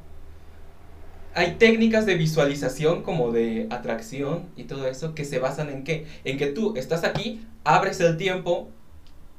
Hay 1.34 1.52
técnicas 1.52 2.04
de 2.04 2.14
visualización 2.14 3.02
como 3.02 3.32
de 3.32 3.66
atracción 3.70 4.44
y 4.56 4.64
todo 4.64 4.86
eso 4.86 5.14
que 5.14 5.24
se 5.24 5.38
basan 5.38 5.70
en 5.70 5.82
qué? 5.84 6.06
En 6.24 6.36
que 6.36 6.46
tú 6.46 6.74
estás 6.76 7.04
aquí, 7.04 7.40
abres 7.64 8.00
el 8.00 8.18
tiempo, 8.18 8.68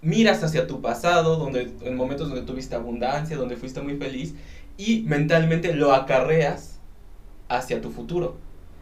miras 0.02 0.44
hacia 0.44 0.66
tu 0.66 0.82
pasado, 0.82 1.38
donde 1.38 1.72
en 1.84 1.96
momentos 1.96 2.30
donde 2.30 2.44
tuviste 2.46 2.76
abundancia, 2.76 3.38
donde 3.38 3.58
fuiste 3.58 3.82
muy 3.82 3.98
feliz 3.98 4.34
y 4.76 5.04
mentalmente 5.04 5.76
lo 5.76 5.94
acarreas 5.94 6.80
hacia 7.48 7.80
tu 7.80 7.92
futuro. 7.92 8.38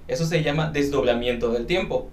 Eso 0.08 0.26
se 0.26 0.42
llama 0.42 0.72
desdoblamiento 0.72 1.52
del 1.52 1.66
tiempo. 1.66 2.10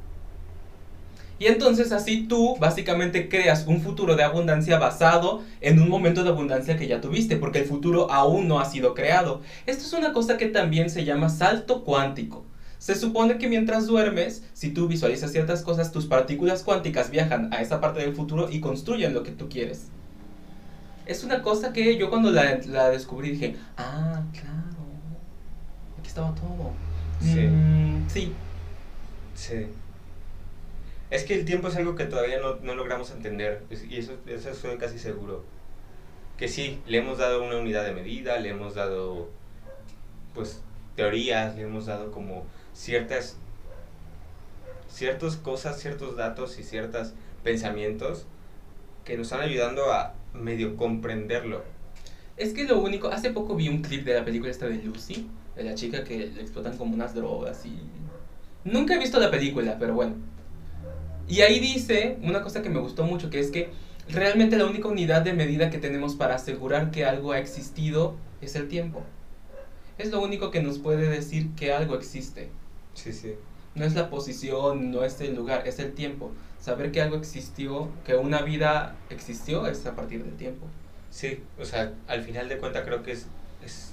Y 1.39 1.47
entonces 1.47 1.93
así 1.93 2.27
tú 2.27 2.57
básicamente 2.59 3.29
creas 3.29 3.65
un 3.67 3.81
futuro 3.81 4.17
de 4.17 4.25
abundancia 4.25 4.79
basado 4.79 5.43
en 5.61 5.81
un 5.81 5.89
momento 5.89 6.25
de 6.25 6.31
abundancia 6.31 6.77
que 6.77 6.89
ya 6.89 7.01
tuviste, 7.01 7.37
porque 7.37 7.61
el 7.61 7.67
futuro 7.67 8.11
aún 8.11 8.49
no 8.49 8.59
ha 8.59 8.65
sido 8.65 8.95
creado. 8.95 9.43
Esto 9.67 9.85
es 9.85 9.93
una 9.93 10.13
cosa 10.13 10.37
que 10.37 10.47
también 10.47 10.91
se 10.91 11.05
llama 11.05 11.29
salto 11.29 11.85
cuántico. 11.85 12.45
Se 12.79 12.95
supone 12.95 13.39
que 13.39 13.49
mientras 13.49 13.87
duermes, 13.87 14.45
si 14.53 14.71
tú 14.71 14.89
visualizas 14.89 15.33
ciertas 15.33 15.63
cosas, 15.63 15.93
tus 15.93 16.07
partículas 16.07 16.63
cuánticas 16.63 17.11
viajan 17.11 17.53
a 17.53 17.61
esa 17.61 17.81
parte 17.81 18.01
del 18.01 18.15
futuro 18.15 18.49
y 18.51 18.61
construyen 18.61 19.15
lo 19.15 19.23
que 19.23 19.33
tú 19.33 19.49
quieres. 19.49 19.89
Es 21.07 21.25
una 21.25 21.43
cosa 21.43 21.73
que 21.73 21.97
yo 21.97 22.11
cuando 22.11 22.31
la, 22.31 22.59
la 22.67 22.91
descubrí 22.91 23.31
dije, 23.31 23.57
ah, 23.77 24.23
claro, 24.33 24.87
aquí 25.99 26.09
estaba 26.09 26.35
todo. 26.35 26.73
Sí. 27.21 27.41
Mm, 27.41 28.09
sí, 28.09 28.33
Sí. 29.35 29.67
Es 31.11 31.25
que 31.25 31.35
el 31.35 31.45
tiempo 31.45 31.69
es 31.69 31.77
algo 31.77 31.95
que 31.95 32.05
todavía 32.05 32.39
no, 32.41 32.75
logramos 32.75 33.11
entender, 33.11 33.63
y 33.89 33.97
eso, 33.97 34.13
eso 34.27 34.51
estoy 34.51 34.77
casi 34.77 34.99
seguro. 34.99 35.43
Que 36.37 36.49
sí, 36.49 36.81
le 36.87 36.99
hemos 36.99 37.19
dado 37.19 37.43
una 37.43 37.57
unidad 37.57 37.85
de 37.85 37.93
medida, 37.93 38.39
le 38.39 38.51
hemos 38.51 38.75
dado, 38.75 39.31
pues, 40.35 40.61
teorías, 40.97 41.57
le 41.57 41.63
hemos 41.63 41.87
dado 41.87 42.13
como 42.13 42.45
ciertas, 42.75 43.37
ciertas 44.89 45.37
cosas, 45.37 45.81
ciertos 45.81 46.17
datos 46.17 46.59
y 46.59 46.63
ciertos 46.63 47.13
pensamientos 47.43 48.27
que 49.05 49.17
nos 49.17 49.29
están 49.33 49.41
ayudando 49.41 49.91
a 49.93 50.15
medio 50.35 50.77
comprenderlo. 50.77 51.63
Es 52.37 52.53
que 52.53 52.65
lo 52.65 52.79
único, 52.79 53.09
hace 53.09 53.31
poco 53.31 53.57
vi 53.57 53.69
un 53.69 53.83
clip 53.83 54.05
de 54.05 54.15
la 54.15 54.25
película 54.25 54.51
esta 54.51 54.67
de 54.67 54.77
Lucy, 54.77 55.29
de 55.57 55.65
la 55.65 55.75
chica 55.75 56.05
que 56.05 56.19
le 56.19 56.41
explotan 56.41 56.77
como 56.77 56.95
unas 56.95 57.15
drogas 57.15 57.65
y... 57.65 57.79
Nunca 58.65 58.95
he 58.95 58.99
visto 58.99 59.19
la 59.19 59.31
película, 59.31 59.77
pero 59.79 59.95
bueno. 59.95 60.15
Y 61.29 61.43
ahí 61.43 61.61
dice 61.61 62.17
una 62.23 62.43
cosa 62.43 62.63
que 62.63 62.71
me 62.71 62.81
gustó 62.81 63.05
mucho, 63.05 63.29
que 63.29 63.39
es 63.39 63.51
que 63.51 63.71
realmente 64.09 64.57
la 64.57 64.65
única 64.65 64.89
unidad 64.89 65.23
de 65.23 65.35
medida 65.35 65.69
que 65.69 65.79
tenemos 65.79 66.15
para 66.15 66.37
asegurar 66.37 66.91
que 66.91 67.05
algo 67.05 67.33
ha 67.33 67.39
existido 67.39 68.17
es 68.41 68.57
el 68.57 68.69
tiempo. 68.69 69.03
Es 69.99 70.11
lo 70.11 70.23
único 70.23 70.51
que 70.51 70.63
nos 70.63 70.79
puede 70.79 71.09
decir 71.09 71.51
que 71.55 71.73
algo 71.73 71.97
existe. 71.97 72.51
Sí, 72.95 73.13
sí. 73.13 73.35
No 73.75 73.85
es 73.85 73.95
la 73.95 74.09
posición, 74.09 74.91
no 74.91 75.05
es 75.05 75.21
el 75.21 75.35
lugar, 75.35 75.67
es 75.67 75.79
el 75.79 75.93
tiempo. 75.93 76.33
Saber 76.61 76.93
que 76.93 77.03
algo 77.03 77.17
existió, 77.17 77.91
que 78.05 78.15
una 78.17 78.43
vida 78.43 78.97
existió, 79.11 79.67
es 79.67 79.85
a 79.87 79.95
partir 79.95 80.25
del 80.25 80.35
tiempo. 80.35 80.67
Sí, 81.11 81.43
o 81.59 81.65
sea, 81.65 81.93
al 82.07 82.23
final 82.23 82.49
de 82.49 82.59
cuentas 82.59 82.85
creo 82.85 83.03
que 83.03 83.13
es, 83.13 83.27
es, 83.65 83.93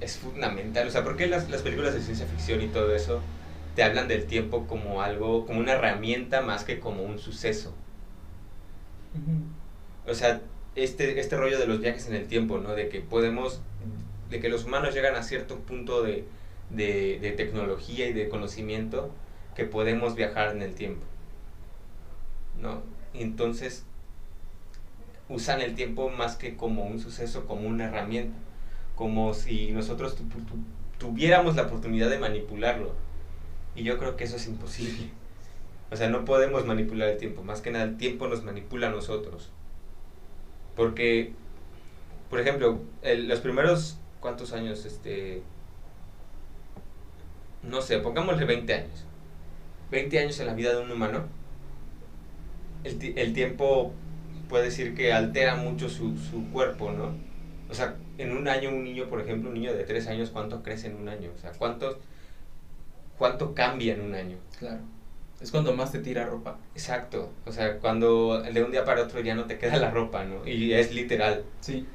es 0.00 0.16
fundamental. 0.18 0.86
O 0.86 0.90
sea, 0.90 1.02
¿por 1.02 1.16
qué 1.16 1.26
las, 1.26 1.50
las 1.50 1.62
películas 1.62 1.94
de 1.94 2.00
ciencia 2.00 2.26
ficción 2.26 2.62
y 2.62 2.68
todo 2.68 2.94
eso 2.94 3.20
te 3.76 3.84
hablan 3.84 4.08
del 4.08 4.26
tiempo 4.26 4.66
como 4.68 5.02
algo, 5.02 5.46
como 5.46 5.60
una 5.60 5.74
herramienta 5.74 6.42
más 6.42 6.64
que 6.64 6.80
como 6.80 7.04
un 7.04 7.20
suceso? 7.20 7.76
O 10.06 10.14
sea, 10.14 10.40
este, 10.74 11.18
este 11.20 11.36
rollo 11.36 11.58
de 11.58 11.66
los 11.66 11.80
viajes 11.80 12.06
en 12.08 12.14
el 12.14 12.28
tiempo, 12.28 12.58
¿no? 12.58 12.74
De 12.74 12.88
que 12.88 13.00
podemos, 13.00 13.60
de 14.30 14.40
que 14.40 14.48
los 14.48 14.64
humanos 14.64 14.94
llegan 14.94 15.16
a 15.16 15.22
cierto 15.22 15.60
punto 15.60 16.02
de, 16.02 16.24
de, 16.70 17.18
de 17.20 17.32
tecnología 17.32 18.08
y 18.08 18.12
de 18.12 18.28
conocimiento 18.28 19.10
que 19.54 19.64
podemos 19.64 20.14
viajar 20.16 20.54
en 20.54 20.62
el 20.62 20.74
tiempo, 20.74 21.06
¿no? 22.60 22.82
Entonces 23.14 23.84
usan 25.28 25.60
el 25.60 25.74
tiempo 25.74 26.08
más 26.10 26.36
que 26.36 26.56
como 26.56 26.84
un 26.86 27.00
suceso, 27.00 27.46
como 27.46 27.68
una 27.68 27.84
herramienta, 27.86 28.38
como 28.94 29.34
si 29.34 29.70
nosotros 29.72 30.16
tu- 30.16 30.24
tu- 30.28 30.64
tuviéramos 30.98 31.56
la 31.56 31.62
oportunidad 31.62 32.10
de 32.10 32.18
manipularlo. 32.18 32.92
Y 33.76 33.84
yo 33.84 33.98
creo 33.98 34.16
que 34.16 34.24
eso 34.24 34.36
es 34.36 34.46
imposible. 34.46 35.10
O 35.90 35.96
sea, 35.96 36.08
no 36.08 36.24
podemos 36.24 36.66
manipular 36.66 37.10
el 37.10 37.18
tiempo, 37.18 37.44
más 37.44 37.60
que 37.60 37.70
nada 37.70 37.84
el 37.84 37.96
tiempo 37.96 38.26
nos 38.26 38.42
manipula 38.42 38.88
a 38.88 38.90
nosotros. 38.90 39.50
Porque, 40.74 41.32
por 42.28 42.40
ejemplo, 42.40 42.80
los 43.02 43.40
primeros, 43.40 43.98
¿cuántos 44.20 44.52
años? 44.52 44.84
Este, 44.84 45.42
no 47.62 47.80
sé, 47.82 47.98
pongámosle 47.98 48.44
20 48.46 48.74
años. 48.74 49.04
20 49.90 50.18
años 50.18 50.40
en 50.40 50.46
la 50.46 50.54
vida 50.54 50.74
de 50.74 50.82
un 50.82 50.90
humano. 50.90 51.24
El, 52.82 53.16
el 53.16 53.32
tiempo 53.32 53.92
puede 54.48 54.64
decir 54.64 54.94
que 54.94 55.12
altera 55.12 55.56
mucho 55.56 55.88
su, 55.88 56.16
su 56.18 56.50
cuerpo, 56.50 56.92
¿no? 56.92 57.14
O 57.68 57.74
sea, 57.74 57.96
en 58.18 58.36
un 58.36 58.48
año 58.48 58.70
un 58.70 58.84
niño, 58.84 59.08
por 59.08 59.20
ejemplo, 59.20 59.48
un 59.50 59.54
niño 59.54 59.72
de 59.72 59.84
3 59.84 60.06
años, 60.08 60.30
¿cuánto 60.30 60.62
crece 60.62 60.88
en 60.88 60.96
un 60.96 61.08
año? 61.08 61.30
O 61.34 61.38
sea, 61.38 61.52
¿cuánto, 61.52 61.98
cuánto 63.18 63.54
cambia 63.54 63.94
en 63.94 64.00
un 64.02 64.14
año? 64.14 64.36
Claro. 64.58 64.80
Es 65.40 65.50
cuando 65.50 65.74
más 65.74 65.92
te 65.92 65.98
tira 65.98 66.24
ropa. 66.24 66.58
Exacto, 66.74 67.30
o 67.44 67.52
sea, 67.52 67.78
cuando 67.78 68.40
de 68.42 68.64
un 68.64 68.70
día 68.70 68.84
para 68.84 69.02
otro 69.02 69.20
ya 69.20 69.34
no 69.34 69.44
te 69.44 69.58
queda 69.58 69.76
la 69.76 69.90
ropa, 69.90 70.24
¿no? 70.24 70.46
Y 70.46 70.72
es 70.72 70.94
literal. 70.94 71.44
Sí. 71.60 71.86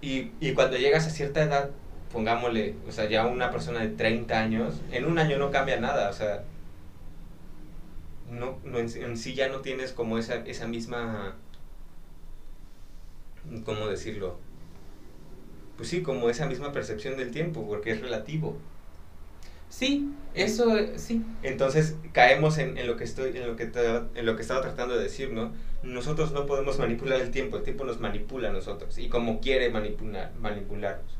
Y, 0.00 0.32
y 0.40 0.52
cuando 0.54 0.76
llegas 0.76 1.06
a 1.06 1.10
cierta 1.10 1.42
edad, 1.42 1.70
pongámosle, 2.12 2.76
o 2.88 2.92
sea, 2.92 3.08
ya 3.08 3.26
una 3.26 3.50
persona 3.50 3.80
de 3.80 3.88
30 3.88 4.38
años, 4.38 4.80
en 4.90 5.04
un 5.06 5.18
año 5.18 5.38
no 5.38 5.50
cambia 5.50 5.80
nada, 5.80 6.10
o 6.10 6.12
sea, 6.12 6.44
no, 8.30 8.58
no 8.64 8.78
en, 8.78 8.88
en 9.02 9.16
sí 9.16 9.34
ya 9.34 9.48
no 9.48 9.60
tienes 9.60 9.92
como 9.92 10.18
esa, 10.18 10.36
esa 10.46 10.66
misma, 10.66 11.36
¿cómo 13.64 13.86
decirlo? 13.86 14.38
Pues 15.76 15.88
sí, 15.88 16.02
como 16.02 16.30
esa 16.30 16.46
misma 16.46 16.72
percepción 16.72 17.16
del 17.16 17.30
tiempo, 17.30 17.66
porque 17.66 17.90
es 17.92 18.00
relativo. 18.00 18.56
Sí, 19.72 20.14
eso 20.34 20.66
sí. 20.98 21.24
Entonces 21.42 21.96
caemos 22.12 22.58
en, 22.58 22.76
en 22.76 22.86
lo 22.86 22.96
que 22.96 23.04
estoy, 23.04 23.36
en 23.36 23.46
lo 23.46 23.56
que 23.56 23.66
te- 23.66 23.96
en 24.14 24.26
lo 24.26 24.36
que 24.36 24.42
estaba 24.42 24.60
tratando 24.60 24.94
de 24.96 25.02
decir, 25.04 25.32
¿no? 25.32 25.54
Nosotros 25.82 26.32
no 26.32 26.46
podemos 26.46 26.78
manipular 26.78 27.20
el 27.20 27.30
tiempo, 27.30 27.56
el 27.56 27.62
tiempo 27.64 27.84
nos 27.84 27.98
manipula 27.98 28.50
a 28.50 28.52
nosotros 28.52 28.98
y 28.98 29.08
como 29.08 29.40
quiere 29.40 29.70
manipular, 29.70 30.34
manipularnos. 30.36 31.18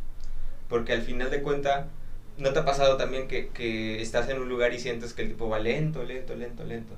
Porque 0.68 0.92
al 0.92 1.02
final 1.02 1.30
de 1.30 1.42
cuenta, 1.42 1.88
¿no 2.36 2.52
te 2.52 2.60
ha 2.60 2.64
pasado 2.66 2.96
también 2.98 3.28
que, 3.28 3.52
que 3.52 4.02
estás 4.02 4.28
en 4.30 4.40
un 4.42 4.48
lugar 4.48 4.74
y 4.74 4.80
sientes 4.80 5.14
que 5.14 5.22
el 5.22 5.28
tiempo 5.28 5.48
va 5.48 5.60
lento, 5.60 6.04
lento, 6.04 6.34
lento, 6.36 6.64
lento? 6.64 6.94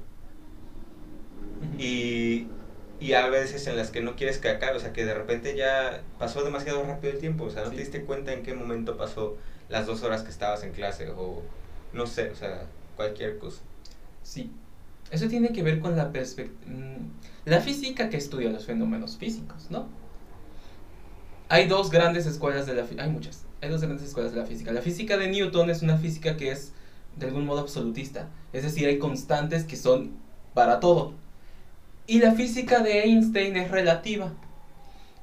Y, 1.71 2.57
y 2.99 3.13
a 3.15 3.29
veces 3.29 3.67
en 3.67 3.77
las 3.77 3.91
que 3.91 4.01
no 4.03 4.17
quieres 4.17 4.39
que 4.39 4.49
acabe, 4.49 4.77
o 4.77 4.81
sea, 4.81 4.93
que 4.93 5.05
de 5.05 5.15
repente 5.15 5.57
ya 5.57 6.05
pasó 6.19 6.45
demasiado 6.45 6.85
rápido 6.85 7.13
el 7.13 7.19
tiempo, 7.21 7.45
o 7.45 7.51
sea, 7.51 7.65
no 7.65 7.71
Sí. 7.71 7.77
te 7.77 7.83
diste 7.83 8.05
cuenta 8.05 8.33
en 8.33 8.43
qué 8.43 8.55
momento 8.55 8.97
pasó 8.97 9.39
las 9.69 9.87
dos 9.87 10.03
horas 10.03 10.23
que 10.23 10.31
estabas 10.31 10.63
en 10.63 10.73
clase, 10.73 11.11
o 11.11 11.43
no 11.93 12.07
sé, 12.07 12.31
o 12.31 12.35
sea, 12.35 12.67
cualquier 12.97 13.39
cosa. 13.39 13.61
Sí. 14.23 14.51
Eso 15.11 15.29
tiene 15.29 15.53
que 15.53 15.63
ver 15.63 15.81
con 15.81 15.97
la 15.97 16.13
perspectiva. 16.13 16.73
La 17.45 17.61
física 17.61 18.09
que 18.09 18.17
estudia 18.17 18.51
los 18.51 18.65
fenómenos 18.65 19.17
físicos, 19.17 19.71
¿no? 19.71 19.87
Hay 21.49 21.69
dos 21.69 21.91
grandes 21.91 22.27
escuelas 22.27 22.67
de 22.67 22.75
la 22.75 22.85
física. 22.85 23.05
Hay 23.05 23.11
muchas. 23.11 23.45
Hay 23.61 23.69
dos 23.69 23.83
grandes 23.83 24.07
escuelas 24.07 24.33
de 24.33 24.41
la 24.41 24.47
física. 24.47 24.73
La 24.73 24.81
física 24.83 25.17
de 25.17 25.29
Newton 25.29 25.71
es 25.71 25.83
una 25.83 25.99
física 25.99 26.37
que 26.37 26.51
es 26.51 26.73
de 27.17 27.27
algún 27.27 27.45
modo 27.45 27.61
absolutista. 27.61 28.29
Es 28.53 28.63
decir, 28.63 28.89
hay 28.89 28.99
constantes 28.99 29.65
que 29.65 29.77
son 29.77 30.13
para 30.55 30.81
todo. 30.81 31.13
Y 32.07 32.19
la 32.21 32.33
física 32.33 32.83
de 32.83 33.05
Einstein 33.05 33.57
es 33.57 33.71
relativa. 33.71 34.33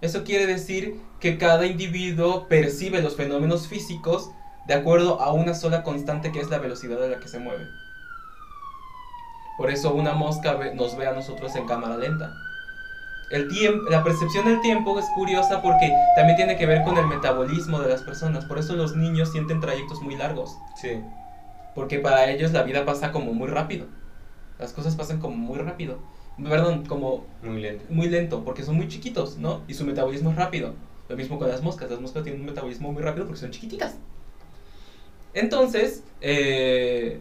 Eso 0.02 0.24
quiere 0.24 0.48
decir 0.48 1.00
que 1.20 1.38
cada 1.38 1.66
individuo 1.68 2.48
percibe 2.48 3.02
los 3.02 3.16
fenómenos 3.16 3.68
físicos 3.68 4.32
de 4.68 4.74
acuerdo 4.74 5.22
a 5.22 5.32
una 5.32 5.54
sola 5.54 5.84
constante 5.84 6.32
que 6.32 6.40
es 6.40 6.50
la 6.50 6.60
velocidad 6.60 7.04
a 7.04 7.08
la 7.08 7.20
que 7.20 7.28
se 7.28 7.40
mueve. 7.40 7.68
Por 9.58 9.70
eso 9.70 9.94
una 9.94 10.14
mosca 10.14 10.58
nos 10.74 10.98
ve 10.98 11.08
a 11.08 11.14
nosotros 11.14 11.56
en 11.56 11.68
cámara 11.68 11.98
lenta. 11.98 12.34
El 13.30 13.48
tiempo, 13.48 13.90
la 13.90 14.04
percepción 14.04 14.46
del 14.46 14.60
tiempo 14.62 14.98
es 15.00 15.06
curiosa 15.10 15.62
porque 15.62 15.94
también 16.16 16.36
tiene 16.36 16.58
que 16.58 16.66
ver 16.66 16.84
con 16.84 16.98
el 16.98 17.08
metabolismo 17.08 17.80
de 17.80 17.90
las 17.90 18.02
personas. 18.02 18.46
Por 18.46 18.58
eso 18.58 18.76
los 18.76 18.96
niños 18.96 19.32
sienten 19.32 19.62
trayectos 19.62 20.02
muy 20.02 20.16
largos. 20.16 20.58
Sí, 20.74 21.02
Porque 21.76 22.00
para 22.00 22.30
ellos 22.30 22.52
la 22.52 22.64
vida 22.64 22.86
pasa 22.86 23.12
como 23.12 23.34
muy 23.34 23.48
rápido. 23.48 23.86
Las 24.60 24.74
cosas 24.74 24.96
pasan 24.96 25.20
como 25.20 25.38
muy 25.38 25.60
rápido. 25.60 26.00
Perdón, 26.44 26.86
como 26.86 27.26
muy 27.44 27.62
lento. 27.62 27.86
muy 27.90 28.10
lento, 28.10 28.44
porque 28.44 28.64
son 28.64 28.76
muy 28.76 28.88
chiquitos, 28.88 29.38
¿no? 29.38 29.62
Y 29.68 29.74
su 29.74 29.86
metabolismo 29.86 30.32
es 30.32 30.36
rápido. 30.36 30.74
Lo 31.10 31.16
mismo 31.18 31.38
con 31.40 31.50
las 31.50 31.62
moscas. 31.62 31.90
Las 31.92 32.00
moscas 32.02 32.24
tienen 32.24 32.42
un 32.42 32.48
metabolismo 32.48 32.92
muy 32.92 33.04
rápido 33.04 33.26
porque 33.26 33.42
son 33.42 33.52
chiquititas. 33.52 33.98
Entonces, 35.34 36.04
eh, 36.22 37.20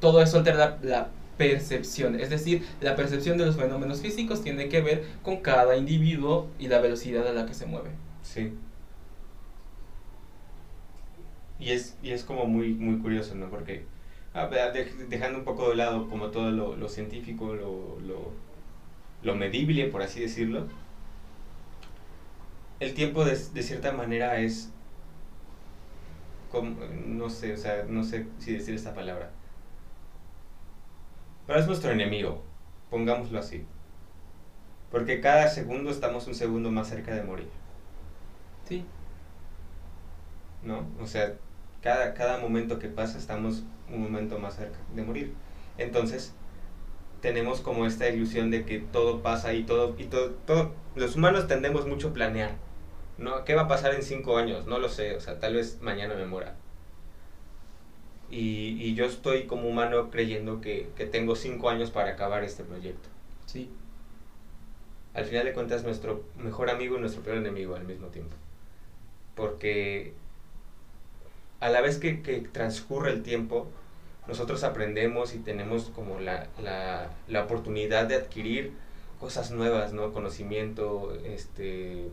todo 0.00 0.20
eso 0.22 0.38
altera 0.38 0.56
la, 0.56 0.78
la 0.82 1.10
percepción. 1.36 2.18
Es 2.18 2.30
decir, 2.30 2.66
la 2.80 2.96
percepción 2.96 3.38
de 3.38 3.46
los 3.46 3.56
fenómenos 3.56 4.00
físicos 4.00 4.42
tiene 4.42 4.68
que 4.68 4.80
ver 4.80 5.04
con 5.22 5.38
cada 5.38 5.76
individuo 5.76 6.48
y 6.58 6.68
la 6.68 6.80
velocidad 6.80 7.26
a 7.28 7.32
la 7.32 7.46
que 7.46 7.54
se 7.54 7.66
mueve. 7.66 7.90
Sí. 8.22 8.52
Y 11.58 11.70
es, 11.70 11.96
y 12.02 12.10
es 12.10 12.24
como 12.24 12.46
muy, 12.46 12.74
muy 12.74 12.98
curioso, 13.00 13.34
¿no? 13.34 13.48
Porque 13.50 13.86
dejando 15.08 15.38
un 15.38 15.44
poco 15.44 15.70
de 15.70 15.76
lado 15.76 16.08
como 16.08 16.30
todo 16.30 16.50
lo, 16.50 16.76
lo 16.76 16.88
científico, 16.88 17.54
lo, 17.54 17.98
lo, 18.00 18.32
lo 19.22 19.34
medible, 19.36 19.88
por 19.88 20.02
así 20.02 20.20
decirlo, 20.20 20.68
el 22.80 22.94
tiempo 22.94 23.24
de, 23.24 23.36
de 23.36 23.62
cierta 23.62 23.92
manera 23.92 24.38
es, 24.40 24.70
como, 26.48 26.84
no 26.86 27.30
sé, 27.30 27.52
o 27.54 27.56
sea, 27.56 27.84
no 27.88 28.02
sé 28.04 28.26
si 28.38 28.52
decir 28.52 28.74
esta 28.74 28.94
palabra, 28.94 29.30
pero 31.46 31.58
es 31.58 31.66
nuestro 31.66 31.90
enemigo, 31.90 32.42
pongámoslo 32.90 33.38
así. 33.38 33.66
Porque 34.90 35.20
cada 35.20 35.46
segundo 35.48 35.90
estamos 35.90 36.26
un 36.26 36.34
segundo 36.34 36.72
más 36.72 36.88
cerca 36.88 37.14
de 37.14 37.22
morir. 37.22 37.52
Sí, 38.64 38.92
¿no? 40.62 40.86
O 41.00 41.06
sea, 41.06 41.38
cada, 41.86 42.14
cada 42.14 42.38
momento 42.38 42.78
que 42.80 42.88
pasa 42.88 43.16
estamos 43.18 43.62
un 43.88 44.02
momento 44.02 44.38
más 44.40 44.56
cerca 44.56 44.78
de 44.88 45.02
morir. 45.04 45.34
Entonces, 45.78 46.34
tenemos 47.20 47.60
como 47.60 47.86
esta 47.86 48.08
ilusión 48.08 48.50
de 48.50 48.64
que 48.66 48.80
todo 48.80 49.22
pasa 49.22 49.54
y 49.54 49.64
todo, 49.64 49.94
y 49.98 50.06
todo, 50.06 50.32
todo, 50.46 50.74
los 50.96 51.16
humanos 51.16 51.46
tendemos 51.48 51.86
mucho 51.86 52.08
a 52.08 52.12
planear, 52.14 52.56
¿no? 53.18 53.44
¿Qué 53.44 53.54
va 53.54 53.62
a 53.62 53.68
pasar 53.68 53.94
en 53.94 54.02
cinco 54.02 54.38
años? 54.38 54.66
No 54.66 54.78
lo 54.80 54.88
sé, 54.88 55.16
o 55.16 55.20
sea, 55.20 55.40
tal 55.40 55.54
vez 55.54 55.80
mañana 55.82 56.14
me 56.16 56.26
muera. 56.26 56.56
Y, 58.28 58.76
y 58.82 58.94
yo 58.94 59.04
estoy 59.06 59.46
como 59.46 59.68
humano 59.68 60.10
creyendo 60.10 60.60
que, 60.60 60.92
que 60.96 61.06
tengo 61.06 61.34
cinco 61.36 61.70
años 61.70 61.90
para 61.90 62.10
acabar 62.12 62.44
este 62.44 62.64
proyecto. 62.64 63.08
sí, 63.46 63.70
Al 65.14 65.24
final 65.24 65.44
de 65.46 65.52
cuentas, 65.52 65.82
nuestro 65.82 66.30
mejor 66.36 66.70
amigo 66.70 66.96
y 66.96 67.00
nuestro 67.00 67.22
peor 67.22 67.38
enemigo 67.38 67.74
al 67.74 67.84
mismo 67.84 68.08
tiempo. 68.08 68.36
Porque 69.34 70.14
a 71.60 71.70
la 71.70 71.80
vez 71.80 71.98
que, 71.98 72.14
transcurre 72.52 73.10
el 73.12 73.22
tiempo, 73.22 73.68
nosotros 74.28 74.64
aprendemos 74.64 75.34
y 75.34 75.38
tenemos 75.38 75.84
como 75.94 76.20
la, 76.20 76.48
la, 76.62 77.10
la 77.28 77.44
oportunidad 77.44 78.06
de 78.06 78.16
adquirir 78.16 78.72
cosas 79.20 79.50
nuevas, 79.50 79.92
¿no? 79.92 80.12
Conocimiento, 80.12 81.14
este, 81.24 82.08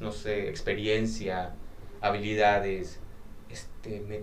no 0.00 0.12
sé, 0.12 0.48
experiencia, 0.48 1.54
habilidades, 2.00 3.00
este, 3.50 4.00
me- 4.00 4.22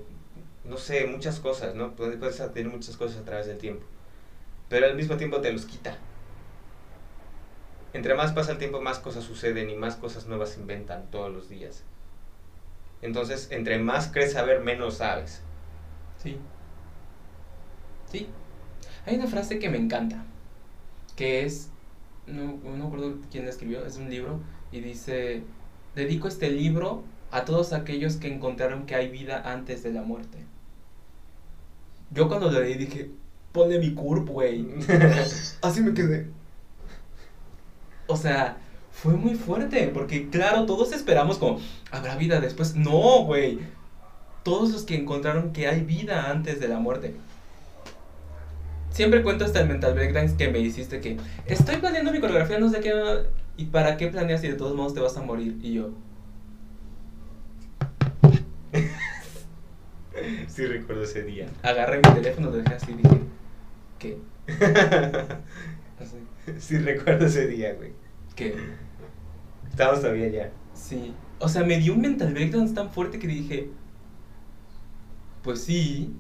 no 0.66 0.78
sé, 0.78 1.08
muchas 1.08 1.40
cosas, 1.40 1.76
¿no? 1.76 1.96
Puedes, 1.96 2.42
adquirir 2.42 2.72
muchas 2.72 2.98
cosas 2.98 3.20
a 3.20 3.26
través 3.26 3.48
del 3.48 3.58
tiempo. 3.58 3.86
Pero 4.70 4.86
al 4.88 4.96
mismo 4.96 5.18
tiempo 5.18 5.42
te 5.42 5.52
los 5.54 5.66
quita. 5.66 5.98
Entre 7.92 8.16
más 8.16 8.32
pasa 8.32 8.54
el 8.54 8.60
tiempo, 8.60 8.80
más 8.82 9.00
cosas 9.00 9.26
suceden 9.26 9.70
y 9.70 9.76
más 9.76 9.98
cosas 9.98 10.26
nuevas 10.26 10.52
se 10.52 10.62
inventan 10.62 11.12
todos 11.12 11.30
los 11.34 11.50
días. 11.50 11.84
Entonces, 13.02 13.50
entre 13.52 13.78
más 13.80 14.10
crees 14.12 14.34
saber, 14.34 14.62
menos 14.62 14.98
sabes. 14.98 15.42
sí. 16.22 16.38
Sí. 18.12 18.28
Hay 19.06 19.16
una 19.16 19.28
frase 19.28 19.60
que 19.60 19.70
me 19.70 19.78
encanta, 19.78 20.24
que 21.16 21.46
es, 21.46 21.70
no, 22.26 22.58
no 22.64 22.72
me 22.72 22.86
acuerdo 22.86 23.18
quién 23.32 23.46
la 23.46 23.52
escribió, 23.52 23.86
es 23.86 23.98
un 23.98 24.10
libro, 24.10 24.40
y 24.72 24.82
dice, 24.82 25.44
dedico 25.96 26.28
este 26.28 26.50
libro 26.50 27.04
a 27.32 27.46
todos 27.46 27.74
aquellos 27.74 28.16
que 28.18 28.34
encontraron 28.34 28.86
que 28.86 28.96
hay 28.96 29.10
vida 29.10 29.42
antes 29.46 29.84
de 29.84 29.92
la 29.92 30.02
muerte. 30.02 30.38
Yo 32.12 32.28
cuando 32.28 32.50
lo 32.52 32.62
leí 32.62 32.76
dije, 32.76 33.12
ponle 33.52 33.80
mi 33.80 33.94
curp, 33.94 34.30
güey. 34.30 34.68
Así 35.62 35.82
me 35.82 35.94
quedé. 35.94 36.28
O 38.08 38.16
sea, 38.16 38.58
fue 39.02 39.14
muy 39.14 39.36
fuerte, 39.36 39.90
porque 39.94 40.30
claro, 40.30 40.66
todos 40.66 40.92
esperamos 40.92 41.38
como, 41.38 41.60
habrá 41.92 42.16
vida 42.16 42.40
después. 42.40 42.76
No, 42.76 43.24
güey. 43.26 43.60
Todos 44.44 44.72
los 44.72 44.84
que 44.84 44.96
encontraron 44.96 45.54
que 45.54 45.68
hay 45.68 45.82
vida 45.82 46.32
antes 46.32 46.60
de 46.60 46.68
la 46.68 46.80
muerte. 46.80 47.14
Siempre 48.90 49.22
cuento 49.22 49.46
hasta 49.46 49.62
el 49.62 49.68
mental 49.68 49.94
breakdown 49.94 50.36
que 50.36 50.48
me 50.50 50.60
hiciste 50.60 51.00
que 51.00 51.18
estoy 51.46 51.78
planeando 51.78 52.12
mi 52.12 52.20
coreografía, 52.20 52.58
no 52.58 52.70
sé 52.70 52.80
qué. 52.80 52.94
¿Y 53.56 53.66
para 53.66 53.98
qué 53.98 54.08
planeas 54.08 54.42
si 54.42 54.48
de 54.48 54.56
todos 54.56 54.76
modos 54.76 54.96
te 54.96 55.00
vas 55.00 55.16
a 55.18 55.22
morir? 55.22 55.58
Y 55.62 55.74
yo, 55.74 55.92
Sí 60.48 60.66
recuerdo 60.66 61.04
ese 61.04 61.24
día. 61.24 61.48
agarré 61.62 61.98
mi 61.98 62.14
teléfono, 62.16 62.50
lo 62.50 62.58
dejé 62.58 62.74
así 62.74 62.92
y 62.92 62.96
dije, 62.96 63.20
¿qué? 64.00 64.18
Así, 66.00 66.18
Sí 66.60 66.78
recuerdo 66.80 67.26
ese 67.26 67.48
día, 67.48 67.74
güey. 67.74 67.92
¿qué? 68.36 68.56
Estábamos 69.78 70.02
todavía 70.02 70.28
ya. 70.30 70.52
Sí. 70.74 71.14
O 71.40 71.48
sea, 71.50 71.64
me 71.64 71.78
dio 71.78 71.94
un 71.94 72.02
mental 72.02 72.34
breakdown 72.34 72.74
tan 72.74 72.90
fuerte 72.92 73.20
que 73.20 73.28
dije, 73.28 73.70
pues 75.44 75.64
sí, 75.64 76.14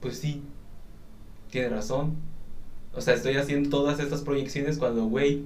pues 0.00 0.18
sí, 0.18 0.42
tiene 1.50 1.68
razón. 1.68 2.16
O 2.94 3.00
sea, 3.00 3.14
estoy 3.14 3.36
haciendo 3.36 3.70
todas 3.70 4.00
estas 4.00 4.22
proyecciones 4.22 4.78
cuando, 4.78 5.06
güey, 5.06 5.44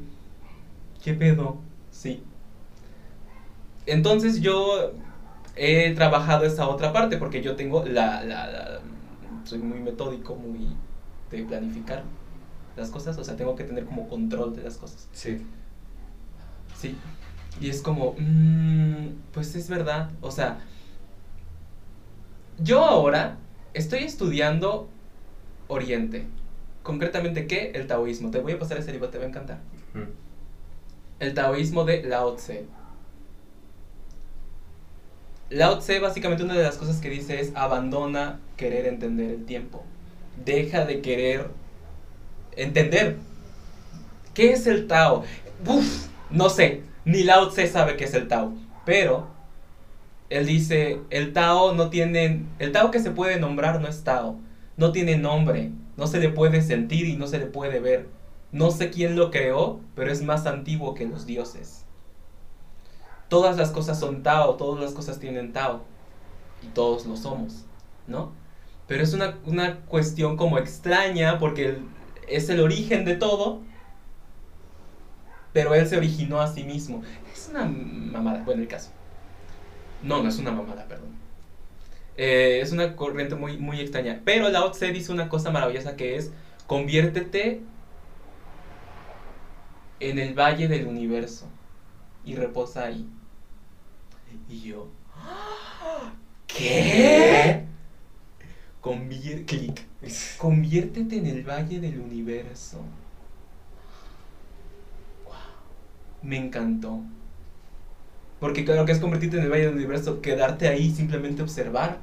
¿qué 1.03 1.15
pedo? 1.15 1.59
Sí. 1.91 2.23
Entonces 3.87 4.41
yo 4.41 4.93
he 5.57 5.95
trabajado 5.95 6.45
esa 6.45 6.69
otra 6.69 6.93
parte 6.93 7.17
porque 7.17 7.43
yo 7.43 7.57
tengo 7.57 7.85
la, 7.85 8.23
la, 8.25 8.47
la- 8.49 8.81
soy 9.45 9.59
muy 9.59 9.81
metódico, 9.81 10.37
muy 10.37 10.77
de 11.31 11.45
planificar 11.45 12.05
las 12.77 12.91
cosas, 12.91 13.19
o 13.19 13.25
sea, 13.25 13.37
tengo 13.37 13.57
que 13.57 13.65
tener 13.65 13.87
como 13.87 14.09
control 14.09 14.55
de 14.55 14.63
las 14.63 14.77
cosas. 14.77 15.09
Sí. 15.13 15.39
Sí. 16.79 16.97
Y 17.61 17.71
es 17.71 17.83
como, 17.83 18.15
mm, 18.19 19.09
pues 19.33 19.55
es 19.57 19.69
verdad. 19.69 20.11
O 20.21 20.31
sea, 20.31 20.61
yo 22.59 22.85
ahora 22.85 23.37
estoy 23.75 24.01
estudiando 24.01 24.89
Oriente. 25.67 26.25
Concretamente, 26.83 27.47
¿qué? 27.47 27.73
El 27.75 27.87
taoísmo. 27.87 28.31
Te 28.31 28.41
voy 28.41 28.53
a 28.53 28.59
pasar 28.59 28.79
ese 28.79 28.93
libro, 28.93 29.11
te 29.11 29.19
va 29.19 29.25
a 29.25 29.29
encantar. 29.29 29.59
El 31.19 31.35
taoísmo 31.35 31.85
de 31.85 32.03
Lao 32.05 32.35
Tse. 32.37 32.65
Lao 35.51 35.79
Tse 35.79 36.01
básicamente 36.01 36.45
una 36.45 36.55
de 36.55 36.63
las 36.63 36.77
cosas 36.77 37.01
que 37.01 37.11
dice 37.11 37.41
es 37.41 37.55
abandona 37.55 38.41
querer 38.57 38.87
entender 38.87 39.31
el 39.31 39.45
tiempo. 39.45 39.85
Deja 40.45 40.85
de 40.85 41.03
querer 41.03 41.49
entender. 42.57 43.17
¿Qué 44.33 44.53
es 44.53 44.67
el 44.67 44.87
Tao? 44.87 45.25
Uf, 45.67 46.08
no 46.31 46.51
sé, 46.51 46.83
ni 47.05 47.23
Lao 47.23 47.49
Tse 47.49 47.67
sabe 47.67 47.97
qué 47.97 48.05
es 48.05 48.15
el 48.15 48.29
Tao, 48.29 48.53
pero 48.85 49.29
él 50.31 50.47
dice, 50.47 51.01
el 51.11 51.33
Tao 51.33 51.73
no 51.75 51.91
tiene, 51.91 52.45
el 52.59 52.73
Tao 52.73 52.91
que 52.91 53.01
se 53.01 53.11
puede 53.11 53.41
nombrar 53.41 53.81
no 53.81 53.89
es 53.89 54.05
Tao, 54.05 54.37
no 54.77 54.93
tiene 54.93 55.17
nombre, 55.17 55.73
no 55.97 56.07
se 56.07 56.21
le 56.21 56.29
puede 56.29 56.63
sentir 56.63 57.07
y 57.07 57.17
no 57.17 57.27
se 57.27 57.39
le 57.39 57.47
puede 57.47 57.81
ver. 57.81 58.09
No 58.53 58.71
sé 58.71 58.91
quién 58.91 59.17
lo 59.17 59.31
creó, 59.31 59.81
pero 59.95 60.11
es 60.11 60.23
más 60.23 60.47
antiguo 60.47 60.95
que 60.95 61.07
los 61.07 61.27
dioses. 61.27 61.85
Todas 63.29 63.57
las 63.59 63.71
cosas 63.71 63.99
son 63.99 64.23
Tao, 64.23 64.55
todas 64.55 64.83
las 64.83 64.93
cosas 64.93 65.19
tienen 65.19 65.53
Tao. 65.53 65.83
Y 66.63 66.69
todos 66.69 67.05
lo 67.07 67.17
somos, 67.17 67.65
¿no? 68.07 68.33
Pero 68.87 69.03
es 69.03 69.13
una, 69.13 69.39
una 69.45 69.81
cuestión 69.81 70.37
como 70.37 70.59
extraña 70.59 71.39
porque 71.39 71.79
es 72.27 72.49
el 72.49 72.61
origen 72.61 73.05
de 73.05 73.17
todo, 73.17 73.61
pero 75.59 75.75
él 75.75 75.89
se 75.89 75.97
originó 75.97 76.41
a 76.41 76.47
sí 76.47 76.63
mismo. 76.63 77.03
Es 77.33 77.49
una 77.51 77.65
mamada, 77.65 78.45
bueno, 78.45 78.63
el 78.63 78.69
caso. 78.69 78.93
No, 80.05 80.23
no 80.23 80.29
es 80.29 80.39
una 80.39 80.53
mamada, 80.53 80.87
perdón. 80.87 81.09
Eh, 82.17 82.61
es 82.63 82.71
una 82.71 82.95
corriente 82.95 83.35
muy, 83.35 83.59
muy 83.59 83.81
extraña. 83.81 84.23
Pero 84.25 84.49
Lao 84.51 84.71
Tse 84.71 84.93
dice 84.93 85.11
una 85.11 85.29
cosa 85.29 85.51
maravillosa 85.51 85.97
que 85.97 86.15
es, 86.15 86.31
conviértete 86.69 87.61
en 89.99 90.21
el 90.21 90.39
valle 90.39 90.69
del 90.69 90.87
universo 90.87 91.49
y 92.25 92.37
reposa 92.37 92.85
ahí. 92.85 93.09
Y 94.49 94.61
yo, 94.61 94.87
¿qué? 96.47 97.65
Convier 98.81 99.45
clic. 99.45 99.85
Conviértete 100.39 101.17
en 101.17 101.27
el 101.27 101.43
valle 101.43 101.81
del 101.81 101.99
universo. 101.99 102.81
Me 106.23 106.37
encantó. 106.37 107.01
Porque 108.41 108.65
claro 108.65 108.85
que 108.85 108.93
es 108.93 109.01
convertirte 109.01 109.39
en 109.39 109.45
el 109.45 109.51
valle 109.51 109.67
del 109.67 109.75
universo, 109.75 110.21
quedarte 110.21 110.69
ahí, 110.69 110.91
simplemente 110.91 111.43
observar. 111.43 111.99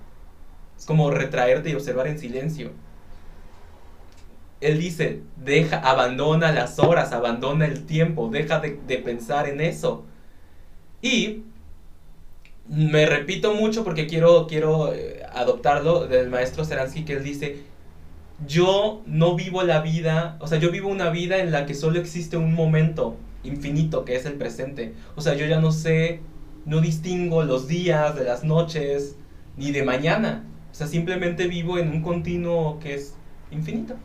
Es 0.78 0.86
como 0.86 1.10
retraerte 1.12 1.70
y 1.70 1.76
observar 1.76 2.08
en 2.08 2.20
silencio. 2.20 2.72
Él 4.62 4.80
dice, 4.80 5.22
deja, 5.44 5.78
abandona 5.78 6.52
las 6.52 6.80
horas, 6.80 7.14
abandona 7.14 7.66
el 7.66 7.86
tiempo, 7.86 8.30
deja 8.30 8.60
de, 8.60 8.80
de 8.88 8.98
pensar 8.98 9.48
en 9.48 9.62
eso. 9.62 10.06
Y 11.02 11.44
me 12.68 13.06
repito 13.06 13.54
mucho 13.54 13.84
porque 13.84 14.08
quiero, 14.08 14.48
quiero 14.48 14.94
eh, 14.94 15.22
adoptarlo 15.32 16.08
del 16.08 16.30
maestro 16.30 16.66
Seransky 16.66 17.06
que 17.06 17.14
él 17.14 17.24
dice, 17.24 17.64
yo 18.48 19.04
no 19.06 19.36
vivo 19.36 19.64
la 19.64 19.82
vida, 19.82 20.38
o 20.42 20.48
sea, 20.48 20.58
yo 20.58 20.72
vivo 20.72 20.90
una 20.90 21.10
vida 21.10 21.38
en 21.38 21.52
la 21.52 21.66
que 21.66 21.74
solo 21.74 22.00
existe 22.00 22.38
un 22.38 22.54
momento 22.54 23.18
infinito 23.46 24.06
que 24.06 24.16
es 24.16 24.26
el 24.26 24.34
presente. 24.34 24.94
O 25.16 25.22
sea, 25.22 25.36
yo 25.36 25.46
ya 25.46 25.60
no 25.60 25.72
sé, 25.72 26.22
no 26.66 26.82
distingo 26.82 27.44
los 27.44 27.68
días 27.68 28.16
de 28.16 28.24
las 28.24 28.44
noches, 28.44 29.18
ni 29.58 29.72
de 29.72 29.84
mañana. 29.84 30.46
O 30.72 30.76
sea, 30.76 30.88
simplemente 30.88 31.48
vivo 31.48 31.78
en 31.78 31.90
un 31.90 32.02
continuo 32.02 32.80
que 32.80 32.96
es 32.96 33.16
infinito, 33.52 33.96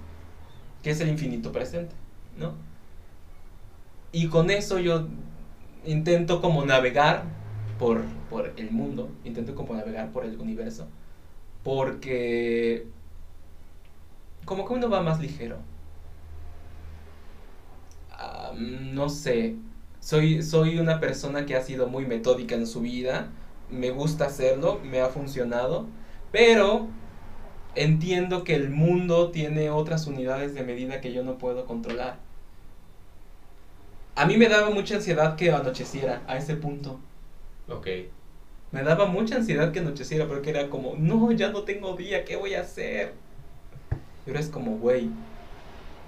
que 0.83 0.91
es 0.91 1.01
el 1.01 1.09
infinito 1.09 1.53
presente, 1.53 1.95
¿no? 2.39 2.55
Y 4.13 4.29
con 4.29 4.51
eso 4.51 4.79
yo 4.79 5.07
intento 5.85 6.41
como 6.41 6.65
navegar 6.65 7.25
por, 7.79 8.03
por 8.29 8.53
el 8.57 8.71
mundo, 8.71 9.11
intento 9.25 9.55
como 9.55 9.75
navegar 9.75 10.13
por 10.13 10.25
el 10.25 10.39
universo, 10.39 10.87
porque 11.63 12.87
como 14.45 14.67
que 14.67 14.75
uno 14.75 14.91
va 14.91 15.03
más 15.03 15.21
ligero. 15.21 15.59
No 18.59 19.09
sé, 19.09 19.57
soy, 20.01 20.43
soy 20.43 20.79
una 20.79 21.01
persona 21.01 21.47
que 21.47 21.57
ha 21.57 21.63
sido 21.63 21.89
muy 21.89 22.07
metódica 22.07 22.55
en 22.55 22.67
su 22.67 22.81
vida, 22.81 23.31
me 23.71 23.91
gusta 23.91 24.27
hacerlo, 24.27 24.81
me 24.83 25.01
ha 25.01 25.09
funcionado, 25.09 25.87
pero 26.33 26.89
entiendo 27.75 28.45
que 28.45 28.55
el 28.55 28.71
mundo 28.71 29.31
tiene 29.31 29.71
otras 29.71 30.07
unidades 30.07 30.55
de 30.55 30.63
medida 30.63 31.01
que 31.01 31.13
yo 31.13 31.23
no 31.23 31.39
puedo 31.39 31.67
controlar. 31.67 32.19
A 34.17 34.27
mí 34.27 34.37
me 34.37 34.49
daba 34.49 34.71
mucha 34.71 34.97
ansiedad 34.97 35.37
que 35.37 35.51
anocheciera 35.51 36.23
a 36.27 36.37
ese 36.37 36.57
punto. 36.57 36.99
Ok. 37.69 37.87
Me 38.73 38.83
daba 38.83 39.07
mucha 39.07 39.37
ansiedad 39.37 39.73
que 39.73 39.81
anocheciera 39.81 40.27
porque 40.27 40.51
era 40.51 40.69
como, 40.69 40.95
no, 40.97 41.33
ya 41.33 41.51
no 41.51 41.63
tengo 41.63 41.97
día, 41.97 42.25
¿qué 42.25 42.37
voy 42.37 42.55
a 42.55 42.61
hacer? 42.61 43.15
Y 44.27 44.31
ahora 44.31 44.41
es 44.41 44.49
como, 44.49 44.77
güey, 44.77 45.11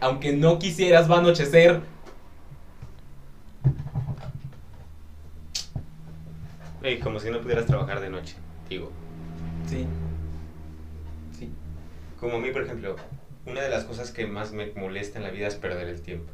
aunque 0.00 0.33
no 0.33 0.59
quisieras 0.59 1.11
va 1.11 1.16
a 1.16 1.18
anochecer. 1.20 1.81
Y 6.84 6.98
como 6.98 7.20
si 7.20 7.30
no 7.30 7.40
pudieras 7.40 7.66
trabajar 7.66 8.00
de 8.00 8.10
noche, 8.10 8.34
digo. 8.68 8.90
Sí. 9.68 9.86
Sí. 11.38 11.48
Como 12.18 12.36
a 12.36 12.40
mí, 12.40 12.50
por 12.50 12.62
ejemplo, 12.62 12.96
una 13.46 13.62
de 13.62 13.70
las 13.70 13.84
cosas 13.84 14.10
que 14.10 14.26
más 14.26 14.52
me 14.52 14.72
molesta 14.72 15.18
en 15.18 15.24
la 15.24 15.30
vida 15.30 15.46
es 15.46 15.54
perder 15.54 15.88
el 15.88 16.02
tiempo. 16.02 16.32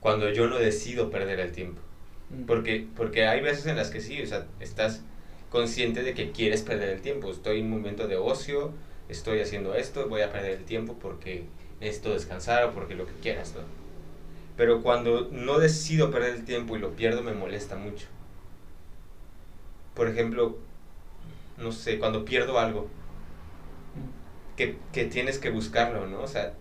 Cuando 0.00 0.30
yo 0.30 0.46
no 0.46 0.58
decido 0.58 1.10
perder 1.10 1.40
el 1.40 1.52
tiempo. 1.52 1.80
Mm. 2.30 2.44
Porque, 2.44 2.86
porque 2.96 3.26
hay 3.26 3.40
veces 3.40 3.66
en 3.66 3.76
las 3.76 3.90
que 3.90 4.00
sí, 4.00 4.22
o 4.22 4.26
sea, 4.26 4.46
estás 4.60 5.02
consciente 5.50 6.02
de 6.02 6.14
que 6.14 6.32
quieres 6.32 6.62
perder 6.62 6.90
el 6.90 7.00
tiempo. 7.00 7.30
Estoy 7.30 7.60
en 7.60 7.66
un 7.66 7.72
momento 7.72 8.06
de 8.06 8.16
ocio, 8.16 8.72
estoy 9.08 9.40
haciendo 9.40 9.74
esto, 9.74 10.08
voy 10.08 10.22
a 10.22 10.30
perder 10.30 10.52
el 10.52 10.64
tiempo 10.64 10.96
porque 11.00 11.44
necesito 11.80 12.12
descansar 12.12 12.64
o 12.64 12.72
porque 12.72 12.94
lo 12.94 13.06
que 13.06 13.14
quieras, 13.22 13.54
¿no? 13.54 13.62
Pero 14.56 14.82
cuando 14.82 15.28
no 15.30 15.58
decido 15.58 16.10
perder 16.10 16.34
el 16.34 16.44
tiempo 16.44 16.76
y 16.76 16.78
lo 16.78 16.92
pierdo, 16.92 17.22
me 17.22 17.32
molesta 17.32 17.76
mucho. 17.76 18.06
Por 19.96 20.08
ejemplo, 20.08 20.58
no 21.58 21.72
sé, 21.72 21.98
cuando 21.98 22.24
pierdo 22.24 22.58
algo, 22.58 22.88
que, 24.56 24.78
que 24.92 25.04
tienes 25.04 25.38
que 25.38 25.50
buscarlo, 25.50 26.06
¿no? 26.06 26.20
O 26.22 26.26
sea, 26.28 26.54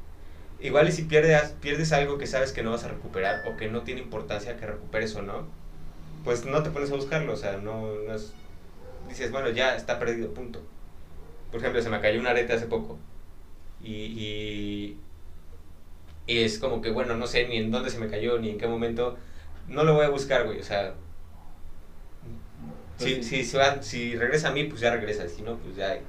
igual 0.62 0.90
y 0.90 0.92
si 0.92 1.04
pierdes, 1.04 1.54
pierdes 1.62 1.92
algo 1.94 2.18
que 2.18 2.28
sabes 2.28 2.52
que 2.54 2.64
no 2.64 2.72
vas 2.72 2.84
a 2.86 2.90
recuperar 2.90 3.44
o 3.48 3.58
que 3.58 3.70
no 3.70 3.84
tiene 3.84 4.02
importancia 4.02 4.58
que 4.58 4.66
recuperes 4.68 5.16
o 5.16 5.22
no, 5.22 5.48
pues 6.24 6.46
no 6.46 6.64
te 6.64 6.72
pones 6.72 6.92
a 6.92 6.96
buscarlo, 6.96 7.34
o 7.34 7.38
sea, 7.38 7.58
no, 7.58 7.94
no 8.08 8.16
es... 8.16 8.34
Dices, 9.10 9.32
bueno, 9.32 9.50
ya 9.52 9.76
está 9.76 10.00
perdido, 10.00 10.34
punto. 10.34 10.62
Por 11.52 11.62
ejemplo, 11.62 11.82
se 11.82 11.90
me 11.90 12.02
cayó 12.02 12.20
un 12.20 12.28
arete 12.28 12.54
hace 12.54 12.68
poco 12.68 12.98
y, 13.84 13.94
y, 13.94 14.98
y 16.28 16.40
es 16.40 16.60
como 16.60 16.82
que, 16.82 16.92
bueno, 16.92 17.16
no 17.16 17.28
sé 17.28 17.48
ni 17.48 17.58
en 17.58 17.72
dónde 17.72 17.90
se 17.90 18.00
me 18.00 18.08
cayó, 18.10 18.40
ni 18.40 18.50
en 18.50 18.58
qué 18.58 18.68
momento, 18.68 19.18
no 19.68 19.84
lo 19.84 19.94
voy 19.94 20.06
a 20.06 20.10
buscar, 20.10 20.46
güey, 20.46 20.60
o 20.60 20.64
sea... 20.64 20.96
Si, 22.98 23.24
si, 23.24 23.44
se 23.44 23.58
va- 23.58 23.82
si 23.84 24.16
regresa 24.16 24.50
a 24.50 24.52
mí, 24.52 24.64
pues 24.66 24.82
ya 24.82 24.92
regresa, 24.92 25.28
si 25.28 25.42
no, 25.42 25.60
pues 25.60 25.76
ya 25.76 26.00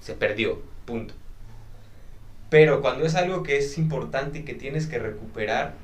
se 0.00 0.14
perdió, 0.14 0.62
punto. 0.84 1.14
Pero 2.48 2.80
cuando 2.80 3.04
es 3.04 3.14
algo 3.16 3.42
que 3.42 3.58
es 3.58 3.76
importante 3.78 4.38
y 4.40 4.44
que 4.44 4.54
tienes 4.54 4.86
que 4.86 4.98
recuperar, 4.98 5.78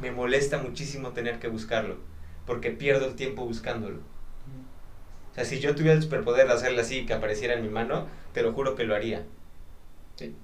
me 0.00 0.10
molesta 0.12 0.58
muchísimo 0.58 1.12
tener 1.12 1.38
que 1.38 1.48
buscarlo, 1.48 1.98
porque 2.46 2.70
pierdo 2.70 3.06
el 3.06 3.16
tiempo 3.16 3.44
buscándolo. 3.44 4.02
O 5.30 5.34
sea, 5.36 5.44
si 5.44 5.60
yo 5.60 5.74
tuviera 5.76 5.92
el 5.94 6.02
superpoder 6.02 6.48
de 6.48 6.54
hacerlo 6.54 6.80
así 6.80 6.98
y 7.00 7.06
que 7.06 7.12
apareciera 7.14 7.54
en 7.54 7.62
mi 7.62 7.68
mano, 7.68 8.08
te 8.32 8.42
lo 8.42 8.52
juro 8.52 8.74
que 8.74 8.82
lo 8.84 8.94
haría. 8.96 9.24
Sí. 10.16 10.36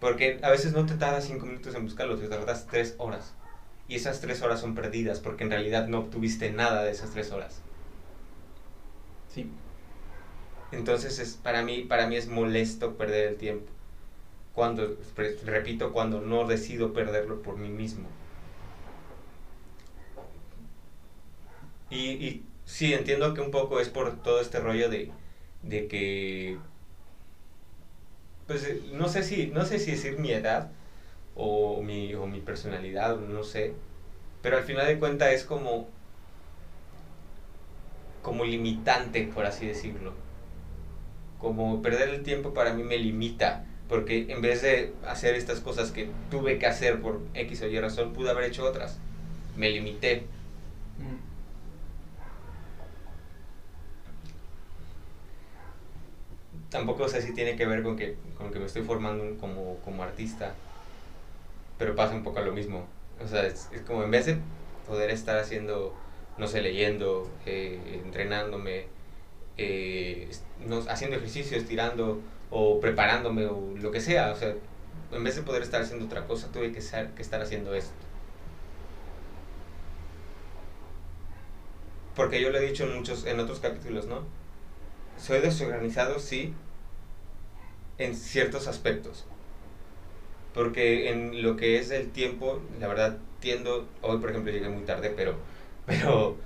Porque 0.00 0.40
a 0.42 0.50
veces 0.50 0.72
no 0.72 0.86
te 0.86 0.94
tardas 0.96 1.24
cinco 1.26 1.46
minutos 1.46 1.74
en 1.76 1.84
buscarlo, 1.84 2.18
te 2.18 2.26
tardas 2.28 2.66
tres 2.68 2.94
horas. 2.98 3.36
Y 3.86 3.94
esas 3.96 4.20
tres 4.20 4.42
horas 4.42 4.60
son 4.60 4.74
perdidas 4.74 5.20
porque 5.20 5.44
en 5.44 5.50
realidad 5.50 5.86
no 5.88 6.00
obtuviste 6.00 6.50
nada 6.52 6.82
de 6.84 6.90
esas 6.90 7.10
tres 7.10 7.30
horas. 7.32 7.62
Sí. 9.28 9.50
Entonces 10.72 11.18
es, 11.18 11.34
para, 11.36 11.62
mí, 11.62 11.82
para 11.82 12.06
mí 12.08 12.16
es 12.16 12.28
molesto 12.28 12.96
perder 12.96 13.28
el 13.28 13.36
tiempo. 13.36 13.70
Cuando, 14.54 14.96
repito, 15.44 15.92
cuando 15.92 16.20
no 16.20 16.46
decido 16.46 16.92
perderlo 16.92 17.42
por 17.42 17.56
mí 17.58 17.68
mismo. 17.68 18.08
Y, 21.90 22.10
y 22.26 22.46
sí, 22.64 22.92
entiendo 22.94 23.34
que 23.34 23.40
un 23.40 23.50
poco 23.50 23.80
es 23.80 23.88
por 23.88 24.22
todo 24.22 24.40
este 24.40 24.60
rollo 24.60 24.88
de, 24.88 25.10
de 25.62 25.88
que... 25.88 26.58
Pues 28.46 28.64
eh, 28.64 28.82
no 28.92 29.08
sé 29.08 29.22
si, 29.22 29.48
no 29.48 29.64
sé 29.64 29.78
si 29.78 29.92
decir 29.92 30.18
mi 30.18 30.32
edad 30.32 30.70
o 31.36 31.82
mi, 31.82 32.14
o 32.14 32.26
mi 32.26 32.40
personalidad, 32.40 33.18
no 33.18 33.44
sé. 33.44 33.74
Pero 34.42 34.58
al 34.58 34.64
final 34.64 34.86
de 34.86 34.98
cuentas 34.98 35.32
es 35.32 35.44
como... 35.44 35.88
como 38.22 38.44
limitante, 38.44 39.30
por 39.34 39.46
así 39.46 39.66
decirlo 39.66 40.12
como 41.38 41.80
perder 41.82 42.08
el 42.10 42.22
tiempo 42.22 42.52
para 42.52 42.72
mí 42.74 42.82
me 42.82 42.98
limita, 42.98 43.64
porque 43.88 44.26
en 44.28 44.42
vez 44.42 44.62
de 44.62 44.92
hacer 45.06 45.34
estas 45.34 45.60
cosas 45.60 45.92
que 45.92 46.10
tuve 46.30 46.58
que 46.58 46.66
hacer 46.66 47.00
por 47.00 47.20
X 47.34 47.62
o 47.62 47.66
Y 47.66 47.78
razón, 47.80 48.12
pude 48.12 48.30
haber 48.30 48.44
hecho 48.44 48.64
otras. 48.64 48.98
Me 49.56 49.70
limité. 49.70 50.26
Mm. 50.98 51.28
tampoco 56.70 57.08
sé 57.08 57.22
si 57.22 57.32
tiene 57.32 57.56
que 57.56 57.64
ver 57.64 57.82
con 57.82 57.96
que, 57.96 58.16
con 58.36 58.52
que 58.52 58.58
me 58.58 58.66
estoy 58.66 58.82
formando 58.82 59.38
como, 59.38 59.76
como 59.78 60.02
artista, 60.02 60.54
pero 61.78 61.96
pasa 61.96 62.14
un 62.14 62.22
poco 62.22 62.40
lo 62.40 62.52
mismo. 62.52 62.84
O 63.24 63.26
sea, 63.26 63.46
es, 63.46 63.70
es 63.72 63.80
como 63.82 64.02
en 64.02 64.10
vez 64.10 64.26
de 64.26 64.38
poder 64.86 65.10
estar 65.10 65.38
haciendo, 65.38 65.94
no 66.38 66.46
sé, 66.48 66.62
leyendo, 66.62 67.28
eh, 67.46 68.00
entrenándome, 68.04 68.86
eh, 69.58 70.28
haciendo 70.88 71.16
ejercicios, 71.16 71.64
tirando 71.66 72.20
o 72.50 72.80
preparándome 72.80 73.46
o 73.46 73.74
lo 73.76 73.90
que 73.90 74.00
sea, 74.00 74.32
o 74.32 74.36
sea, 74.36 74.54
en 75.12 75.24
vez 75.24 75.36
de 75.36 75.42
poder 75.42 75.62
estar 75.62 75.82
haciendo 75.82 76.06
otra 76.06 76.26
cosa, 76.26 76.50
tuve 76.52 76.72
que, 76.72 76.80
que 76.80 77.22
estar 77.22 77.42
haciendo 77.42 77.74
esto. 77.74 77.92
Porque 82.14 82.40
yo 82.40 82.50
lo 82.50 82.58
he 82.58 82.66
dicho 82.66 82.84
en 82.84 82.96
muchos, 82.96 83.24
en 83.26 83.38
otros 83.40 83.60
capítulos, 83.60 84.06
¿no? 84.06 84.22
Soy 85.18 85.40
desorganizado, 85.40 86.18
sí, 86.18 86.54
en 87.98 88.14
ciertos 88.14 88.66
aspectos. 88.66 89.24
Porque 90.54 91.10
en 91.10 91.42
lo 91.42 91.56
que 91.56 91.78
es 91.78 91.90
el 91.90 92.10
tiempo, 92.10 92.60
la 92.80 92.88
verdad, 92.88 93.18
tiendo, 93.40 93.86
hoy 94.02 94.18
por 94.18 94.30
ejemplo 94.30 94.52
llegué 94.52 94.68
muy 94.68 94.84
tarde, 94.84 95.12
pero, 95.14 95.34
pero, 95.88 96.42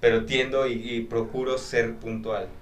pero 0.00 0.26
tiendo 0.26 0.68
y, 0.68 0.74
y 0.74 1.02
procuro 1.06 1.58
ser 1.58 2.00
puntual. 2.00 2.60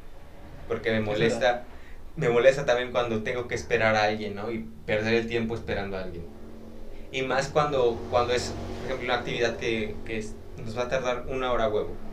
Porque 0.66 0.90
me 0.92 1.00
molesta, 1.00 1.68
me 2.16 2.28
molesta 2.30 2.66
también 2.66 2.92
cuando 2.92 3.22
tengo 3.24 3.48
que 3.48 3.54
esperar 3.56 3.96
a 3.96 4.04
alguien, 4.04 4.34
¿no? 4.36 4.50
Y 4.52 4.60
perder 4.86 5.14
el 5.14 5.28
tiempo 5.28 5.54
esperando 5.56 5.96
a 5.98 6.02
alguien. 6.04 6.34
Y 7.10 7.22
más 7.22 7.48
cuando, 7.50 8.06
cuando 8.08 8.34
es, 8.34 8.62
por 8.78 8.86
ejemplo, 8.86 9.06
una 9.06 9.16
actividad 9.16 9.56
que, 9.58 10.02
que 10.04 10.18
es- 10.18 10.38
nos 10.56 10.76
va 10.78 10.84
a 10.84 10.88
tardar 10.88 11.26
una 11.28 11.52
hora 11.52 11.68
huevo. 11.70 12.04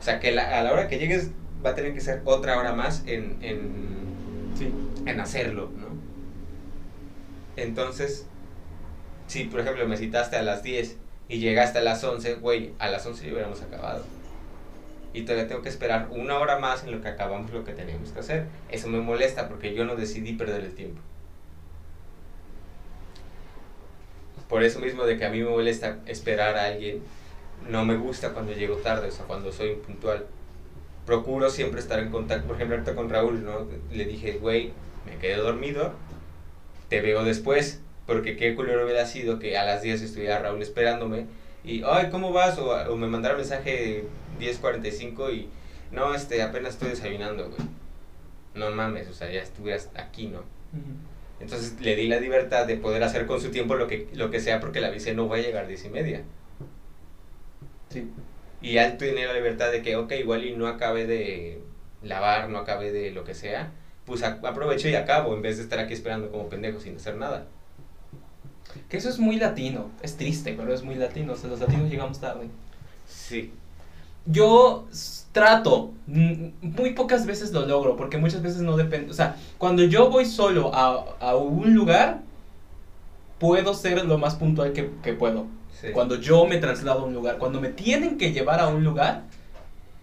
O 0.00 0.02
sea, 0.02 0.20
que 0.20 0.32
la- 0.32 0.58
a 0.58 0.62
la 0.64 0.72
hora 0.72 0.88
que 0.88 0.98
llegues 0.98 1.34
va 1.64 1.70
a 1.70 1.74
tener 1.76 1.94
que 1.94 2.00
ser 2.00 2.22
otra 2.26 2.58
hora 2.58 2.74
más 2.74 3.04
en, 3.06 3.42
en, 3.42 4.24
Sí. 4.54 4.84
en 5.06 5.20
hacerlo, 5.20 5.72
¿no? 5.76 6.06
Entonces, 7.56 8.32
si 9.26 9.44
por 9.46 9.60
ejemplo 9.60 9.86
me 9.88 9.96
citaste 9.96 10.36
a 10.36 10.42
las 10.42 10.62
10 10.62 11.02
y 11.30 11.38
llegaste 11.38 11.78
a 11.78 11.82
las 11.82 12.02
11, 12.02 12.34
güey, 12.34 12.72
a 12.80 12.90
las 12.90 13.06
11 13.06 13.24
ya 13.24 13.32
hubiéramos 13.32 13.62
acabado. 13.62 14.04
Y 15.14 15.22
todavía 15.22 15.46
tengo 15.46 15.62
que 15.62 15.68
esperar 15.68 16.08
una 16.10 16.38
hora 16.38 16.58
más 16.58 16.82
en 16.82 16.90
lo 16.90 17.00
que 17.00 17.08
acabamos 17.08 17.52
lo 17.52 17.64
que 17.64 17.72
teníamos 17.72 18.10
que 18.10 18.18
hacer. 18.18 18.46
Eso 18.68 18.88
me 18.88 18.98
molesta 18.98 19.48
porque 19.48 19.72
yo 19.72 19.84
no 19.84 19.94
decidí 19.94 20.32
perder 20.32 20.64
el 20.64 20.74
tiempo. 20.74 21.00
Por 24.48 24.64
eso 24.64 24.80
mismo 24.80 25.04
de 25.04 25.18
que 25.18 25.24
a 25.24 25.30
mí 25.30 25.40
me 25.40 25.50
molesta 25.50 25.98
esperar 26.06 26.56
a 26.56 26.64
alguien, 26.64 27.00
no 27.68 27.84
me 27.84 27.96
gusta 27.96 28.30
cuando 28.30 28.52
llego 28.52 28.76
tarde, 28.78 29.08
o 29.08 29.12
sea, 29.12 29.24
cuando 29.26 29.52
soy 29.52 29.70
impuntual. 29.70 30.26
Procuro 31.06 31.48
siempre 31.48 31.78
estar 31.78 32.00
en 32.00 32.10
contacto, 32.10 32.48
por 32.48 32.56
ejemplo, 32.56 32.74
ahorita 32.74 32.96
con 32.96 33.08
Raúl, 33.08 33.44
¿no? 33.44 33.68
Le 33.92 34.04
dije, 34.04 34.38
güey, 34.38 34.72
me 35.06 35.16
quedé 35.18 35.36
dormido, 35.36 35.92
te 36.88 37.00
veo 37.00 37.22
después, 37.22 37.80
porque 38.10 38.36
qué 38.36 38.56
culero 38.56 38.82
hubiera 38.82 39.06
sido 39.06 39.38
que 39.38 39.56
a 39.56 39.64
las 39.64 39.82
10 39.82 40.02
estuviera 40.02 40.40
Raúl 40.40 40.60
esperándome 40.60 41.26
y, 41.62 41.84
ay, 41.86 42.08
¿cómo 42.10 42.32
vas? 42.32 42.58
O, 42.58 42.72
o 42.72 42.96
me 42.96 43.06
mandara 43.06 43.36
mensaje 43.36 44.02
10.45 44.40 45.32
y, 45.32 45.48
no, 45.92 46.12
este, 46.12 46.42
apenas 46.42 46.72
estoy 46.74 46.88
desayunando, 46.88 47.48
güey. 47.50 47.60
No 48.56 48.68
mames, 48.72 49.06
o 49.08 49.12
sea, 49.12 49.30
ya 49.30 49.40
estuvieras 49.40 49.90
aquí, 49.94 50.26
¿no? 50.26 50.42
Entonces 51.38 51.80
le 51.80 51.94
di 51.94 52.08
la 52.08 52.18
libertad 52.18 52.66
de 52.66 52.76
poder 52.76 53.04
hacer 53.04 53.26
con 53.26 53.40
su 53.40 53.52
tiempo 53.52 53.76
lo 53.76 53.86
que, 53.86 54.08
lo 54.12 54.28
que 54.32 54.40
sea 54.40 54.58
porque 54.58 54.80
le 54.80 54.88
avisé 54.88 55.14
no 55.14 55.28
voy 55.28 55.38
a 55.38 55.42
llegar 55.44 55.68
10 55.68 55.84
y 55.84 55.88
media. 55.90 56.22
Sí. 57.90 58.10
Y 58.60 58.72
ya 58.72 58.96
tenía 58.98 59.28
la 59.28 59.34
libertad 59.34 59.70
de 59.70 59.82
que, 59.82 59.94
ok, 59.94 60.10
igual 60.18 60.44
y 60.44 60.56
no 60.56 60.66
acabe 60.66 61.06
de 61.06 61.60
lavar, 62.02 62.48
no 62.48 62.58
acabe 62.58 62.90
de 62.90 63.12
lo 63.12 63.22
que 63.22 63.34
sea, 63.34 63.70
pues 64.04 64.24
a- 64.24 64.40
aprovecho 64.42 64.88
y 64.88 64.96
acabo 64.96 65.32
en 65.32 65.42
vez 65.42 65.58
de 65.58 65.62
estar 65.62 65.78
aquí 65.78 65.92
esperando 65.94 66.32
como 66.32 66.48
pendejo 66.48 66.80
sin 66.80 66.96
hacer 66.96 67.14
nada. 67.14 67.46
Que 68.88 68.96
eso 68.96 69.08
es 69.08 69.18
muy 69.18 69.36
latino. 69.36 69.90
Es 70.02 70.16
triste, 70.16 70.54
pero 70.56 70.72
es 70.72 70.82
muy 70.82 70.94
latino. 70.94 71.32
O 71.32 71.36
sea, 71.36 71.50
los 71.50 71.60
latinos 71.60 71.90
llegamos 71.90 72.20
tarde. 72.20 72.48
Sí. 73.08 73.52
Yo 74.26 74.86
trato, 75.32 75.92
mm, 76.06 76.48
muy 76.62 76.92
pocas 76.92 77.26
veces 77.26 77.52
lo 77.52 77.66
logro, 77.66 77.96
porque 77.96 78.18
muchas 78.18 78.42
veces 78.42 78.60
no 78.62 78.76
depende. 78.76 79.10
O 79.10 79.14
sea, 79.14 79.36
cuando 79.58 79.82
yo 79.84 80.10
voy 80.10 80.24
solo 80.24 80.74
a, 80.74 81.16
a 81.20 81.36
un 81.36 81.74
lugar, 81.74 82.20
puedo 83.38 83.74
ser 83.74 84.04
lo 84.04 84.18
más 84.18 84.34
puntual 84.36 84.72
que, 84.72 84.90
que 85.02 85.14
puedo. 85.14 85.46
sí. 85.80 85.88
Cuando 85.92 86.16
yo 86.16 86.44
me 86.46 86.58
traslado 86.58 87.00
a 87.00 87.04
un 87.04 87.14
lugar, 87.14 87.38
cuando 87.38 87.60
me 87.60 87.70
tienen 87.70 88.18
que 88.18 88.32
llevar 88.32 88.60
a 88.60 88.68
un 88.68 88.84
lugar, 88.84 89.22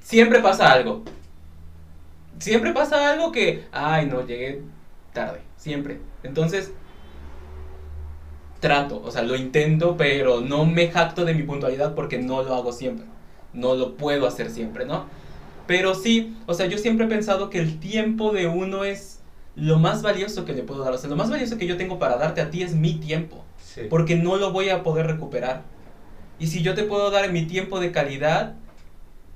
siempre 0.01 0.39
pasa 0.39 0.71
algo. 0.71 1.03
Siempre 2.39 2.71
pasa 2.73 3.11
algo 3.11 3.31
que, 3.31 3.65
ay, 3.71 4.05
no, 4.07 4.25
llegué 4.25 4.61
tarde, 5.13 5.39
siempre. 5.57 5.99
Entonces, 6.23 6.71
trato, 8.59 9.01
o 9.03 9.11
sea, 9.11 9.21
lo 9.23 9.35
intento, 9.35 9.95
pero 9.97 10.41
no 10.41 10.65
me 10.65 10.89
jacto 10.89 11.25
de 11.25 11.33
mi 11.33 11.43
puntualidad 11.43 11.93
porque 11.95 12.17
no 12.19 12.43
lo 12.43 12.55
hago 12.55 12.71
siempre. 12.71 13.05
No 13.53 13.75
lo 13.75 13.95
puedo 13.95 14.27
hacer 14.27 14.49
siempre, 14.49 14.85
¿no? 14.85 15.05
Pero 15.67 15.95
sí, 15.95 16.35
o 16.45 16.53
sea, 16.53 16.65
yo 16.67 16.77
siempre 16.77 17.05
he 17.05 17.09
pensado 17.09 17.49
que 17.49 17.59
el 17.59 17.79
tiempo 17.79 18.31
de 18.31 18.47
uno 18.47 18.83
es 18.83 19.19
lo 19.55 19.79
más 19.79 20.01
valioso 20.01 20.45
que 20.45 20.53
le 20.53 20.63
puedo 20.63 20.83
dar. 20.83 20.93
O 20.93 20.97
sea, 20.97 21.09
lo 21.09 21.15
más 21.15 21.29
valioso 21.29 21.57
que 21.57 21.67
yo 21.67 21.77
tengo 21.77 21.99
para 21.99 22.17
darte 22.17 22.41
a 22.41 22.49
ti 22.49 22.61
es 22.63 22.73
mi 22.75 22.95
tiempo 22.95 23.43
Sí. 23.59 23.81
porque 23.89 24.15
no 24.15 24.37
lo 24.37 24.51
voy 24.51 24.69
a 24.69 24.81
poder 24.83 25.07
recuperar. 25.07 25.63
Y 26.39 26.47
si 26.47 26.61
yo 26.61 26.73
te 26.73 26.83
puedo 26.83 27.09
dar 27.11 27.31
mi 27.31 27.45
tiempo 27.45 27.79
de 27.79 27.91
calidad, 27.91 28.55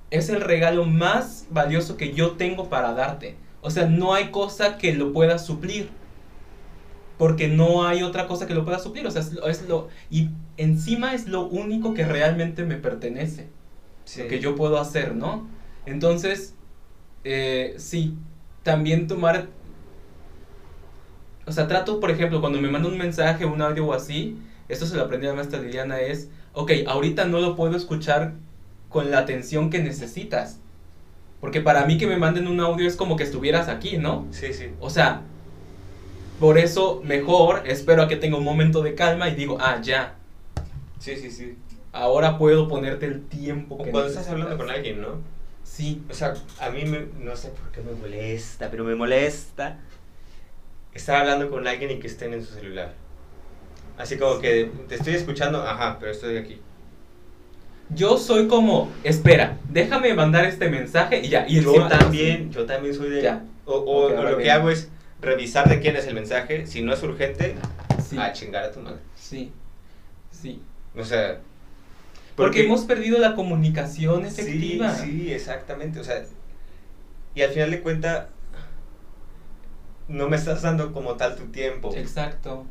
es 0.09 0.29
el 0.29 0.41
regalo 0.41 0.85
más 0.85 1.47
valioso 1.49 1.97
que 1.97 2.13
yo 2.13 2.31
tengo 2.31 2.69
para 2.69 2.93
darte. 2.93 3.35
O 3.61 3.69
sea, 3.71 3.85
no 3.87 4.13
hay 4.13 4.29
cosa 4.29 4.77
que 4.77 4.93
lo 4.93 5.11
pueda 5.13 5.37
suplir. 5.37 5.89
Porque 7.21 7.47
no 7.47 7.85
hay 7.85 8.01
otra 8.01 8.25
cosa 8.25 8.47
que 8.47 8.55
lo 8.55 8.65
pueda 8.65 8.79
suplir. 8.79 9.05
O 9.05 9.11
sea, 9.11 9.21
es 9.21 9.31
lo, 9.33 9.47
es 9.47 9.69
lo- 9.69 9.89
y 10.09 10.29
encima 10.57 11.13
es 11.13 11.27
lo 11.27 11.43
único 11.43 11.93
que 11.93 12.03
realmente 12.03 12.63
me 12.65 12.77
pertenece. 12.77 13.47
Sí. 14.05 14.23
Lo 14.23 14.27
que 14.27 14.39
yo 14.39 14.55
puedo 14.55 14.79
hacer, 14.79 15.15
¿no? 15.15 15.47
Entonces, 15.85 16.55
eh, 17.23 17.75
sí, 17.77 18.15
también 18.63 19.05
tomar... 19.05 19.49
O 21.45 21.51
sea, 21.51 21.67
trato, 21.67 21.99
por 21.99 22.09
ejemplo, 22.09 22.41
cuando 22.41 22.59
me 22.59 22.69
manda 22.69 22.89
un 22.89 22.97
mensaje, 22.97 23.45
un 23.45 23.61
audio 23.61 23.85
o 23.85 23.93
así, 23.93 24.39
esto 24.67 24.87
se 24.87 24.95
lo 24.95 25.03
aprendí 25.03 25.27
a 25.27 25.29
la 25.29 25.35
maestra 25.35 25.61
Liliana, 25.61 25.99
es, 26.01 26.31
ok, 26.53 26.71
ahorita 26.87 27.25
no 27.25 27.39
lo 27.39 27.55
puedo 27.55 27.77
escuchar 27.77 28.33
con 28.89 29.11
la 29.11 29.19
atención 29.19 29.69
que 29.69 29.77
necesitas. 29.77 30.59
Porque 31.39 31.61
para 31.61 31.85
mí 31.85 31.99
que 31.99 32.07
me 32.07 32.17
manden 32.17 32.47
un 32.47 32.59
audio 32.61 32.87
es 32.87 32.95
como 32.95 33.15
que 33.15 33.25
estuvieras 33.25 33.69
aquí, 33.69 33.99
¿no? 33.99 34.25
Sí, 34.31 34.53
sí. 34.53 34.71
O 34.79 34.89
sea, 34.89 35.21
por 36.41 36.57
eso 36.57 37.01
mejor 37.05 37.63
espero 37.67 38.01
a 38.03 38.07
que 38.09 38.17
tenga 38.17 38.35
un 38.35 38.43
momento 38.43 38.81
de 38.83 38.95
calma 38.95 39.29
y 39.29 39.35
digo, 39.35 39.57
ah, 39.61 39.79
ya, 39.81 40.15
Sí, 40.99 41.15
sí, 41.15 41.31
sí. 41.31 41.55
ahora 41.93 42.37
puedo 42.37 42.67
ponerte 42.67 43.05
el 43.05 43.21
tiempo 43.25 43.77
que 43.81 43.91
cuando 43.91 44.09
estás 44.09 44.27
hablando 44.27 44.55
necesitas". 44.55 44.67
con 44.67 44.75
alguien, 44.75 45.01
¿no? 45.01 45.21
Sí, 45.63 46.01
O 46.09 46.13
sea, 46.13 46.33
a 46.59 46.69
mí 46.69 46.83
me, 46.83 47.05
no 47.23 47.35
sé 47.37 47.49
por 47.49 47.71
qué 47.71 47.79
me 47.81 47.93
molesta, 47.93 48.69
pero 48.69 48.83
me 48.83 48.95
molesta 48.95 49.77
estar 50.93 51.15
hablando 51.21 51.49
con 51.49 51.65
alguien 51.67 51.91
y 51.91 51.99
que 51.99 52.07
estén 52.07 52.33
en 52.33 52.43
su 52.45 52.53
celular. 52.53 52.93
Así 53.97 54.17
como 54.17 54.39
que 54.39 54.69
te 54.89 54.95
estoy 54.95 55.13
escuchando, 55.13 55.61
ajá, 55.61 55.97
pero 55.99 56.11
estoy 56.11 56.37
aquí. 56.37 56.59
Yo 57.93 58.17
soy 58.17 58.47
como, 58.47 58.89
espera, 59.03 59.57
déjame 59.69 60.13
mandar 60.13 60.45
este 60.45 60.69
mensaje 60.69 61.21
y 61.21 61.29
ya. 61.29 61.45
Y 61.47 61.61
yo 61.61 61.69
encima- 61.75 61.89
también, 61.89 62.51
yo 62.51 62.65
también 62.65 62.93
soy 62.95 63.09
de... 63.09 63.21
Ya. 63.21 63.43
O, 63.65 64.09
lo 64.09 64.37
que 64.37 64.49
hago 64.51 64.69
es 64.69 64.89
revisar 65.21 65.69
de 65.69 65.79
quién 65.79 65.95
es 65.95 66.07
el 66.07 66.15
mensaje. 66.15 66.65
Si 66.67 66.81
no 66.81 66.93
es 66.93 67.01
urgente, 67.03 67.55
Sí, 68.03 68.17
a 68.17 68.33
chingar 68.33 68.63
a 68.65 68.71
tu 68.71 68.79
madre. 68.81 68.99
sí, 69.15 69.51
sí. 70.31 70.61
O 70.97 71.03
sea... 71.05 71.39
Porque, 72.35 72.65
hemos 72.65 72.85
perdido 72.85 73.19
la 73.19 73.35
comunicación 73.35 74.25
efectiva. 74.25 74.93
Sí, 74.95 75.11
sí, 75.11 75.33
exactamente. 75.33 75.99
O 75.99 76.03
sea, 76.03 76.23
y 77.35 77.41
al 77.41 77.51
final 77.51 77.69
de 77.71 77.81
cuentas, 77.81 78.27
no 80.07 80.27
me 80.29 80.37
estás 80.37 80.61
dando 80.61 80.91
como 80.93 81.15
tal 81.15 81.35
tu 81.35 81.45
tiempo. 81.47 81.93
Exacto. 81.95 82.65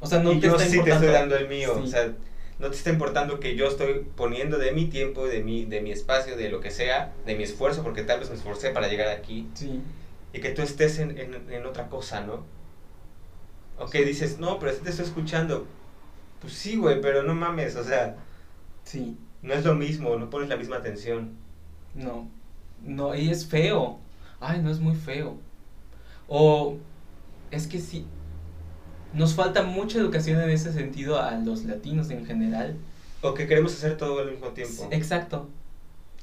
O 0.00 0.06
sea, 0.06 0.20
no 0.20 0.32
y 0.32 0.40
te 0.40 0.46
yo 0.46 0.52
está 0.56 0.64
sí 0.64 0.70
te 0.72 0.76
importando. 0.78 1.06
estoy 1.06 1.20
dando 1.20 1.36
el 1.36 1.48
mío. 1.48 1.78
O 1.82 1.86
sea, 1.86 2.12
no 2.58 2.70
te 2.70 2.76
está 2.76 2.90
importando 2.90 3.40
que 3.40 3.56
yo 3.56 3.66
estoy 3.68 4.06
poniendo 4.16 4.58
de 4.58 4.72
mi 4.72 4.86
tiempo, 4.86 5.26
de 5.26 5.42
mi, 5.42 5.64
de 5.64 5.80
mi 5.80 5.90
espacio, 5.92 6.36
de 6.36 6.48
lo 6.50 6.60
que 6.60 6.70
sea, 6.70 7.12
de 7.26 7.34
mi 7.34 7.42
esfuerzo, 7.42 7.82
porque 7.82 8.02
tal 8.02 8.20
vez 8.20 8.28
me 8.30 8.36
esforcé 8.36 8.70
para 8.70 8.88
llegar 8.88 9.08
aquí, 9.08 9.48
Sí, 9.54 9.80
y 10.32 10.40
que 10.40 10.50
tú 10.50 10.62
estés 10.62 10.98
en, 10.98 11.16
en, 11.18 11.50
en 11.52 11.66
otra 11.66 11.88
cosa, 11.88 12.20
¿no? 12.22 12.46
O 13.76 13.88
que 13.88 14.04
dices, 14.04 14.38
no, 14.38 14.58
pero 14.58 14.72
sí 14.72 14.80
te 14.82 14.90
estoy 14.90 15.06
escuchando. 15.06 15.66
Pues 16.40 16.54
sí, 16.54 16.76
güey, 16.76 17.00
pero 17.00 17.22
no 17.22 17.34
mames, 17.34 17.76
o 17.76 17.84
sea, 17.84 18.16
sí, 18.84 19.18
no 19.42 19.54
es 19.54 19.64
lo 19.64 19.74
mismo, 19.74 20.16
no 20.16 20.30
pones 20.30 20.48
la 20.48 20.56
misma 20.56 20.76
atención. 20.78 21.38
no. 21.94 22.30
No, 22.82 23.14
y 23.14 23.30
es 23.30 23.46
feo. 23.46 24.00
Ay, 24.40 24.60
no 24.62 24.70
es 24.70 24.80
muy 24.80 24.96
feo. 24.96 25.38
O 26.28 26.78
es 27.50 27.66
que 27.66 27.78
sí. 27.80 28.06
Nos 29.12 29.34
falta 29.34 29.62
mucha 29.64 29.98
educación 29.98 30.40
en 30.40 30.50
ese 30.50 30.72
sentido 30.72 31.20
a 31.20 31.32
los 31.36 31.64
latinos 31.64 32.10
en 32.10 32.24
general. 32.26 32.76
O 33.22 33.34
que 33.34 33.46
queremos 33.46 33.74
hacer 33.74 33.96
todo 33.96 34.20
al 34.20 34.30
mismo 34.30 34.48
tiempo. 34.52 34.88
Exacto. 34.90 35.48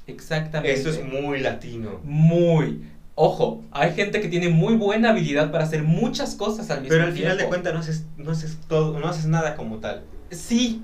Exactamente. 0.06 0.72
Eso 0.72 0.90
es 0.90 1.02
muy 1.04 1.40
latino. 1.40 2.00
Muy. 2.02 2.82
Ojo, 3.20 3.64
hay 3.72 3.94
gente 3.94 4.20
que 4.20 4.28
tiene 4.28 4.48
muy 4.48 4.74
buena 4.76 5.10
habilidad 5.10 5.50
para 5.50 5.64
hacer 5.64 5.82
muchas 5.82 6.36
cosas 6.36 6.70
al 6.70 6.82
mismo 6.82 6.90
Pero 6.90 7.02
al 7.02 7.12
tiempo. 7.12 7.32
final 7.32 7.36
de 7.38 7.48
cuentas 7.48 7.74
no 7.74 7.80
haces, 7.80 8.04
no 8.16 8.30
haces 8.30 8.58
todo, 8.68 8.96
no 9.00 9.08
haces 9.08 9.26
nada 9.26 9.56
como 9.56 9.78
tal. 9.78 10.04
Sí, 10.30 10.82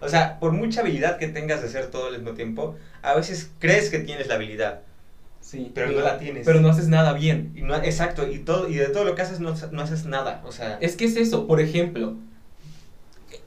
O 0.00 0.08
sea, 0.08 0.38
por 0.38 0.52
mucha 0.52 0.82
habilidad 0.82 1.16
que 1.18 1.26
tengas 1.26 1.62
de 1.62 1.66
hacer 1.66 1.86
todo 1.90 2.06
al 2.08 2.12
mismo 2.18 2.34
tiempo, 2.34 2.76
a 3.02 3.14
veces 3.14 3.50
crees 3.58 3.90
que 3.90 3.98
tienes 3.98 4.28
la 4.28 4.34
habilidad. 4.36 4.82
sí. 5.40 5.72
Pero 5.74 5.90
no 5.90 6.00
la 6.00 6.16
tienes. 6.18 6.46
Pero 6.46 6.60
no 6.60 6.68
haces 6.68 6.86
nada 6.86 7.12
bien. 7.12 7.52
Y 7.56 7.62
no, 7.62 7.74
exacto, 7.74 8.30
y 8.30 8.38
todo, 8.38 8.68
y 8.68 8.76
de 8.76 8.88
todo 8.90 9.02
lo 9.04 9.16
que 9.16 9.22
haces 9.22 9.40
no, 9.40 9.52
no 9.72 9.82
haces 9.82 10.04
nada. 10.04 10.42
O 10.46 10.52
sea, 10.52 10.78
Es 10.80 10.94
que 10.96 11.06
es 11.06 11.16
eso, 11.16 11.48
por 11.48 11.60
ejemplo, 11.60 12.14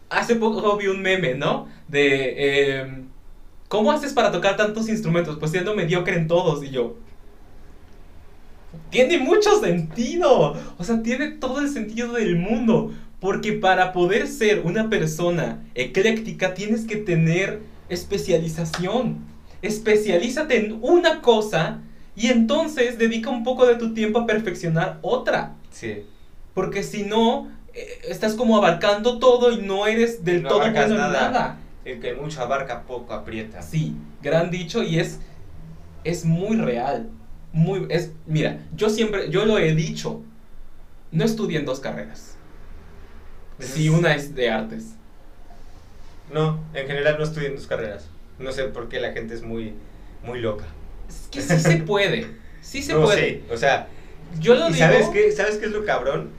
hace 0.09 0.35
poco 0.35 0.75
vi 0.77 0.87
un 0.87 1.01
meme, 1.01 1.35
¿no? 1.35 1.67
De, 1.87 2.33
eh, 2.81 3.03
¿cómo 3.69 3.91
haces 3.93 4.11
para 4.13 4.31
tocar 4.33 4.57
tantos 4.57 4.89
instrumentos? 4.89 5.37
Pues 5.39 5.51
siendo 5.51 5.75
mediocre 5.75 6.15
en 6.17 6.27
todos, 6.27 6.61
y 6.63 6.71
yo... 6.71 6.97
Tiene 8.89 9.17
mucho 9.17 9.59
sentido, 9.59 10.55
o 10.77 10.83
sea, 10.83 11.01
tiene 11.03 11.31
todo 11.31 11.61
el 11.61 11.69
sentido 11.69 12.13
del 12.13 12.37
mundo, 12.37 12.93
porque 13.19 13.53
para 13.53 13.93
poder 13.93 14.27
ser 14.27 14.61
una 14.65 14.89
persona 14.89 15.63
ecléctica 15.75 16.53
tienes 16.53 16.85
que 16.85 16.97
tener 16.97 17.61
especialización. 17.89 19.17
Especialízate 19.61 20.65
en 20.65 20.79
una 20.81 21.21
cosa 21.21 21.81
y 22.15 22.27
entonces 22.27 22.97
dedica 22.97 23.29
un 23.29 23.43
poco 23.43 23.65
de 23.65 23.75
tu 23.75 23.93
tiempo 23.93 24.19
a 24.19 24.25
perfeccionar 24.25 24.99
otra. 25.01 25.55
sí. 25.71 26.03
Porque 26.53 26.81
si 26.81 27.03
no, 27.03 27.51
eh, 27.75 27.99
estás 28.09 28.33
como 28.33 28.57
abarcando 28.57 29.19
todo 29.19 29.51
y 29.51 29.61
no 29.61 29.85
eres 29.85 30.25
del 30.25 30.41
No 30.41 30.49
todo 30.49 30.59
bueno 30.61 30.81
en 30.81 30.97
nada. 30.97 31.21
nada. 31.29 31.57
El 31.85 31.99
que 31.99 32.15
mucho 32.15 32.41
abarca, 32.41 32.81
poco 32.81 33.13
aprieta. 33.13 33.61
Sí, 33.61 33.93
gran 34.23 34.49
dicho 34.49 34.81
y 34.81 34.97
es, 34.97 35.19
es 36.03 36.25
muy 36.25 36.57
real. 36.57 37.11
Muy, 37.57 37.87
es, 37.89 38.11
mira, 38.27 38.59
yo 38.75 38.87
siempre, 38.87 39.31
yo 39.31 39.43
lo 39.45 39.57
he 39.57 39.73
dicho, 39.73 40.21
no 41.11 41.25
estudien 41.25 41.65
dos 41.65 41.79
carreras. 41.79 42.35
Si 43.59 43.89
una 43.89 44.13
es 44.13 44.35
de 44.35 44.51
artes. 44.51 44.93
No, 46.31 46.59
en 46.73 46.85
general 46.87 47.15
no 47.17 47.23
estudian 47.23 47.55
tus 47.55 47.65
carreras. 47.67 48.09
No 48.37 48.51
sé 48.51 48.65
por 48.65 48.89
qué 48.89 48.99
la 48.99 49.11
gente 49.13 49.33
es 49.33 49.41
muy, 49.41 49.73
muy 50.23 50.39
loca. 50.39 50.65
Es 51.09 51.27
que 51.31 51.41
sí 51.41 51.59
se 51.59 51.77
puede, 51.77 52.27
sí 52.61 52.83
se 52.83 52.93
no 52.93 53.01
puede. 53.01 53.17
sé, 53.19 53.43
o 53.49 53.57
sea, 53.57 53.87
Yo 54.39 54.53
lo 54.55 54.69
¿y 54.69 54.73
digo. 54.73 54.77
sabes 54.85 55.07
qué? 55.09 55.31
¿Sabes 55.31 55.57
qué 55.57 55.65
es 55.65 55.71
lo 55.71 55.85
cabrón? 55.85 56.29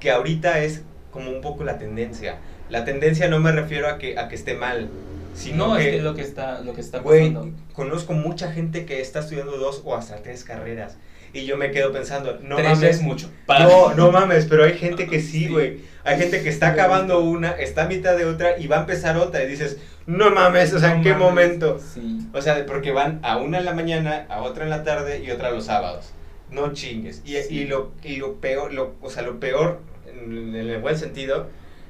Que 0.00 0.10
ahorita 0.10 0.62
es 0.62 0.82
como 1.10 1.30
un 1.30 1.40
poco 1.40 1.64
la 1.64 1.78
tendencia. 1.78 2.38
La 2.68 2.84
tendencia 2.84 3.28
no 3.28 3.38
me 3.38 3.52
refiero 3.52 3.88
a 3.88 3.96
que, 3.98 4.18
a 4.18 4.28
que 4.28 4.34
esté 4.34 4.54
mal, 4.54 4.90
sino 5.36 5.68
No, 5.68 5.76
que, 5.76 5.88
es 5.90 5.96
que 5.96 6.02
lo 6.02 6.14
que 6.14 6.22
está, 6.22 6.60
lo 6.62 6.72
que 6.74 6.80
está 6.80 7.02
pasando. 7.02 7.50
conozco 7.74 8.12
mucha 8.14 8.50
gente 8.52 8.84
que 8.86 9.00
está 9.00 9.20
estudiando 9.20 9.56
dos 9.58 9.82
o 9.84 9.94
hasta 9.94 10.16
tres 10.22 10.42
carreras. 10.44 10.96
Y 11.32 11.44
yo 11.44 11.56
me 11.58 11.70
quedo 11.70 11.92
pensando, 11.92 12.38
no 12.42 12.56
Tres 12.56 12.70
mames, 12.78 12.96
es 12.96 13.02
mucho. 13.02 13.30
Para- 13.44 13.64
No, 13.66 13.92
no 13.94 14.10
mames, 14.10 14.46
pero 14.46 14.64
hay 14.64 14.78
gente 14.78 15.06
que 15.06 15.20
sí, 15.20 15.40
Sí. 15.44 15.48
güey. 15.48 15.80
Hay 16.04 16.18
gente 16.18 16.42
que 16.42 16.48
está 16.48 16.68
acabando 16.68 17.20
una, 17.20 17.50
está 17.50 17.82
a 17.82 17.88
mitad 17.88 18.16
de 18.16 18.24
otra 18.24 18.58
y 18.58 18.66
va 18.68 18.76
a 18.78 18.80
empezar 18.80 19.16
otra. 19.18 19.42
Y 19.44 19.48
dices, 19.48 19.76
no 20.06 20.30
mames, 20.30 20.72
o 20.72 20.78
sea, 20.78 20.92
¿en 20.92 20.98
No 20.98 21.02
qué 21.02 21.10
mames. 21.10 21.26
momento? 21.26 21.78
Sí. 21.80 22.20
O 22.32 22.40
sea, 22.40 22.64
porque 22.64 22.90
van 22.92 23.20
a 23.22 23.36
una 23.36 23.58
en 23.58 23.64
la 23.66 23.74
mañana, 23.74 24.24
a 24.30 24.40
otra 24.42 24.64
en 24.64 24.70
la 24.70 24.82
tarde 24.84 25.22
y 25.22 25.30
otra 25.30 25.50
los 25.50 25.64
sábados. 25.66 26.12
No 26.50 26.72
chingues. 26.72 27.20
Y, 27.26 27.32
Sí. 27.42 27.46
y 27.50 27.64
lo, 27.64 27.90
y 28.02 28.16
lo 28.16 28.34
peor, 28.40 28.72
lo, 28.72 28.94
o 29.02 29.10
sea, 29.10 29.22
lo 29.22 29.38
peor, 29.40 29.80
en, 30.06 30.54
en 30.54 30.68
el 30.70 30.78
buen 30.80 30.96
sentido, 30.96 31.48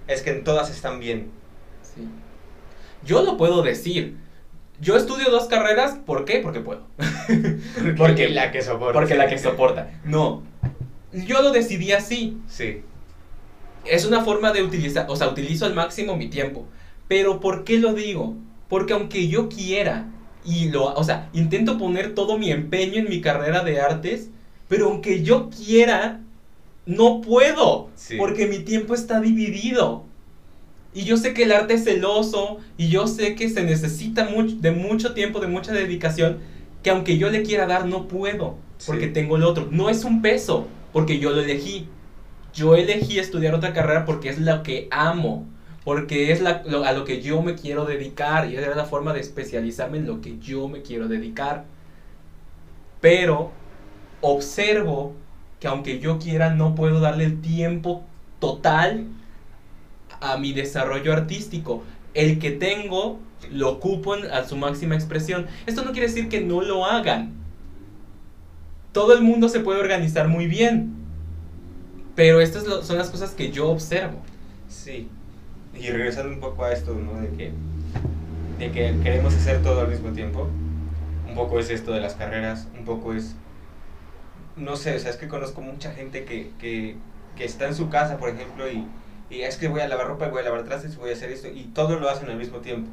es 0.09 0.23
que 0.23 0.31
en 0.31 0.43
todas 0.45 0.71
están 0.71 0.99
bien. 0.99 1.29
Sí. 1.83 2.09
Yo 3.05 3.23
lo 3.23 3.37
puedo 3.37 3.63
decir. 3.63 4.17
Yo 4.81 4.97
estudio 4.97 5.31
dos 5.31 5.45
carreras, 5.47 5.99
¿por 6.05 6.25
qué? 6.25 6.41
Porque 6.41 6.61
puedo. 6.61 6.83
Porque- 7.97 8.29
la 8.29 8.51
que 8.53 8.63
soporta. 8.63 8.93
Porque 8.93 9.15
la 9.15 9.27
que 9.27 9.39
soporta. 9.39 9.91
No. 10.05 10.43
Yo 11.13 11.41
lo 11.43 11.51
decidí 11.53 11.93
así. 11.93 12.39
Sí. 12.47 12.83
Es 13.85 14.05
una 14.05 14.23
forma 14.25 14.53
de 14.53 14.63
utilizar, 14.63 15.07
o 15.09 15.17
sea, 15.17 15.29
utilizo 15.29 15.65
al 15.65 15.75
máximo 15.75 16.17
mi 16.17 16.29
tiempo. 16.29 16.67
Pero 17.09 17.41
¿por 17.41 17.65
qué 17.65 17.79
lo 17.79 17.95
digo? 17.95 18.35
Porque 18.69 18.93
aunque 18.93 19.29
yo 19.29 19.49
quiera 19.49 20.07
y 20.45 20.69
lo, 20.71 20.93
o 20.93 21.05
sea, 21.05 21.31
intento 21.33 21.79
poner 21.79 22.15
todo 22.15 22.37
mi 22.37 22.51
empeño 22.51 22.99
en 22.99 23.09
mi 23.09 23.21
carrera 23.21 23.63
de 23.63 23.81
artes, 23.81 24.31
pero 24.69 24.87
aunque 24.87 25.23
yo 25.23 25.49
quiera, 25.51 26.21
no 26.85 27.21
puedo, 27.21 27.91
Sí. 27.95 28.17
porque 28.17 28.47
mi 28.47 28.59
tiempo 28.59 28.95
está 28.95 29.21
dividido. 29.21 30.05
Y 30.97 31.05
yo 31.05 31.19
sé 31.19 31.35
que 31.35 31.43
el 31.43 31.53
arte 31.53 31.75
es 31.75 31.85
celoso 31.85 32.57
y 32.79 32.89
yo 32.89 33.07
sé 33.07 33.35
que 33.35 33.51
se 33.51 33.63
necesita 33.63 34.25
mucho, 34.31 34.57
de 34.57 34.71
mucho 34.71 35.13
tiempo, 35.13 35.41
de 35.41 35.47
mucha 35.47 35.75
dedicación, 35.75 36.39
que 36.83 36.89
aunque 36.89 37.19
yo 37.19 37.29
le 37.29 37.43
quiera 37.43 37.67
dar, 37.67 37.85
no 37.85 38.09
puedo, 38.09 38.57
porque 38.87 39.09
Sí. 39.09 39.13
tengo 39.13 39.37
el 39.37 39.43
otro. 39.43 39.69
No 39.71 39.91
es 39.91 40.05
un 40.05 40.23
peso, 40.23 40.69
porque 40.95 41.19
yo 41.19 41.33
lo 41.33 41.43
elegí. 41.43 41.87
Yo 42.55 42.75
elegí 42.75 43.19
estudiar 43.19 43.55
otra 43.55 43.75
carrera 43.75 44.07
porque 44.07 44.31
es 44.31 44.39
lo 44.39 44.63
que 44.63 44.89
amo, 44.91 45.45
porque 45.85 46.33
es 46.33 46.41
la- 46.41 46.63
lo- 46.67 46.85
a 46.87 46.93
lo 46.95 47.05
que 47.05 47.21
yo 47.21 47.43
me 47.43 47.57
quiero 47.57 47.85
dedicar 47.85 48.51
y 48.51 48.57
es 48.57 48.75
la 48.75 48.87
forma 48.87 49.13
de 49.13 49.21
especializarme 49.21 49.99
en 49.99 50.07
lo 50.07 50.23
que 50.23 50.39
yo 50.39 50.67
me 50.67 50.81
quiero 50.81 51.09
dedicar. 51.09 51.67
Pero 53.03 53.51
observo 54.23 55.15
que 55.61 55.69
aunque 55.69 55.99
yo 56.01 56.19
quiera 56.19 56.55
no 56.55 56.75
puedo 56.75 57.01
darle 57.01 57.25
el 57.25 57.41
tiempo 57.43 58.03
total 58.41 59.09
a 60.33 60.39
mi 60.39 60.53
desarrollo 60.53 61.13
artístico. 61.13 61.83
El 62.15 62.39
que 62.39 62.51
tengo 62.51 63.21
lo 63.51 63.71
ocupo 63.71 64.15
a 64.15 64.45
su 64.45 64.57
máxima 64.57 64.95
expresión. 64.95 65.47
Esto 65.67 65.85
no 65.85 65.93
quiere 65.93 66.09
decir 66.09 66.29
que 66.29 66.41
no 66.41 66.63
lo 66.63 66.85
hagan. 66.85 67.33
Todo 68.93 69.13
el 69.15 69.23
mundo 69.23 69.49
se 69.49 69.61
puede 69.61 69.81
organizar 69.81 70.29
muy 70.29 70.47
bien. 70.47 70.95
Pero 72.15 72.41
estas 72.41 72.65
son 72.65 72.97
las 72.97 73.11
cosas 73.11 73.33
que 73.33 73.53
yo 73.53 73.69
observo. 73.69 74.23
Sí. 74.69 75.09
Y 75.75 75.89
regresando 75.91 76.33
un 76.33 76.41
poco 76.41 76.65
a 76.65 76.73
esto, 76.73 76.95
¿no? 76.95 77.21
De 77.21 77.29
que, 77.29 77.53
de 78.59 78.73
que 78.73 78.99
queremos 79.03 79.35
hacer 79.35 79.63
todo 79.63 79.83
al 79.83 79.89
mismo 79.89 80.11
tiempo. 80.13 80.49
Un 81.29 81.35
poco 81.35 81.61
es 81.61 81.69
esto 81.69 81.93
de 81.93 82.01
las 82.01 82.15
carreras, 82.15 82.69
un 82.79 82.85
poco 82.87 83.13
es... 83.13 83.37
No 84.57 84.77
sé, 84.77 84.97
o 84.97 84.99
sea, 84.99 85.11
es 85.11 85.19
que 85.19 85.29
conozco 85.29 85.61
mucha 85.61 85.93
gente 85.93 86.25
que, 86.25 86.51
que, 86.59 86.97
que 87.37 87.45
está 87.45 87.67
en 87.69 87.75
su 87.75 87.91
casa, 87.91 88.17
por 88.17 88.31
ejemplo, 88.31 88.71
y, 88.73 88.87
y 89.31 89.41
es 89.43 89.57
que 89.57 89.69
voy 89.69 89.81
a 89.81 89.89
lavar 89.89 90.09
ropa, 90.09 90.27
y 90.27 90.31
voy 90.31 90.41
a 90.41 90.45
lavar 90.45 90.65
trastes, 90.65 90.95
y 90.95 90.97
voy 90.97 91.11
a 91.11 91.13
hacer 91.15 91.31
esto, 91.31 91.49
y 91.49 91.65
todo 91.75 91.99
lo 91.99 92.09
hacen 92.09 92.29
al 92.31 92.37
mismo 92.37 92.59
tiempo. 92.59 92.91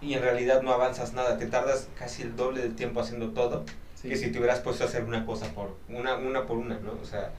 Y 0.00 0.14
en 0.14 0.22
realidad 0.22 0.62
no 0.62 0.72
avanzas 0.72 1.14
nada, 1.14 1.38
te 1.38 1.46
tardas 1.46 1.88
casi 1.98 2.22
el 2.22 2.36
doble 2.36 2.60
del 2.60 2.74
tiempo 2.74 3.00
haciendo 3.00 3.30
todo, 3.30 3.64
que 4.02 4.16
si 4.16 4.30
te 4.30 4.38
hubieras 4.38 4.60
puesto 4.60 4.84
a 4.84 4.86
hacer 4.86 5.04
una 5.04 5.24
cosa 5.24 5.46
por 5.54 5.76
una, 5.88 6.16
una 6.16 6.46
por 6.46 6.58
una, 6.58 6.78
¿no? 6.78 6.92
O 7.00 7.06
sea, 7.06 7.32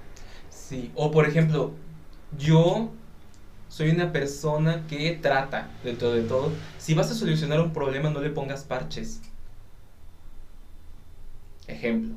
Sí, 0.55 0.91
o 0.95 1.11
por 1.11 1.27
ejemplo, 1.27 1.73
yo 2.39 2.89
soy 3.69 3.89
una 3.89 4.11
persona 4.11 4.85
que 4.87 5.11
trata 5.21 5.69
dentro 5.83 6.11
de 6.11 6.23
todo. 6.23 6.51
Si 6.79 6.93
vas 6.93 7.11
a 7.11 7.13
solucionar 7.13 7.59
un 7.59 7.73
problema, 7.73 8.09
no 8.09 8.21
le 8.21 8.29
pongas 8.29 8.63
parches. 8.63 9.21
Ejemplo, 11.67 12.15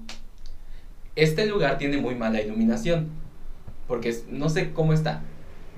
este 1.17 1.47
lugar 1.47 1.79
tiene 1.79 1.99
muy 1.99 2.15
mala 2.15 2.41
iluminación, 2.41 3.09
porque 3.87 4.17
no 4.31 4.49
sé 4.49 4.73
cómo 4.73 4.93
está, 4.93 5.23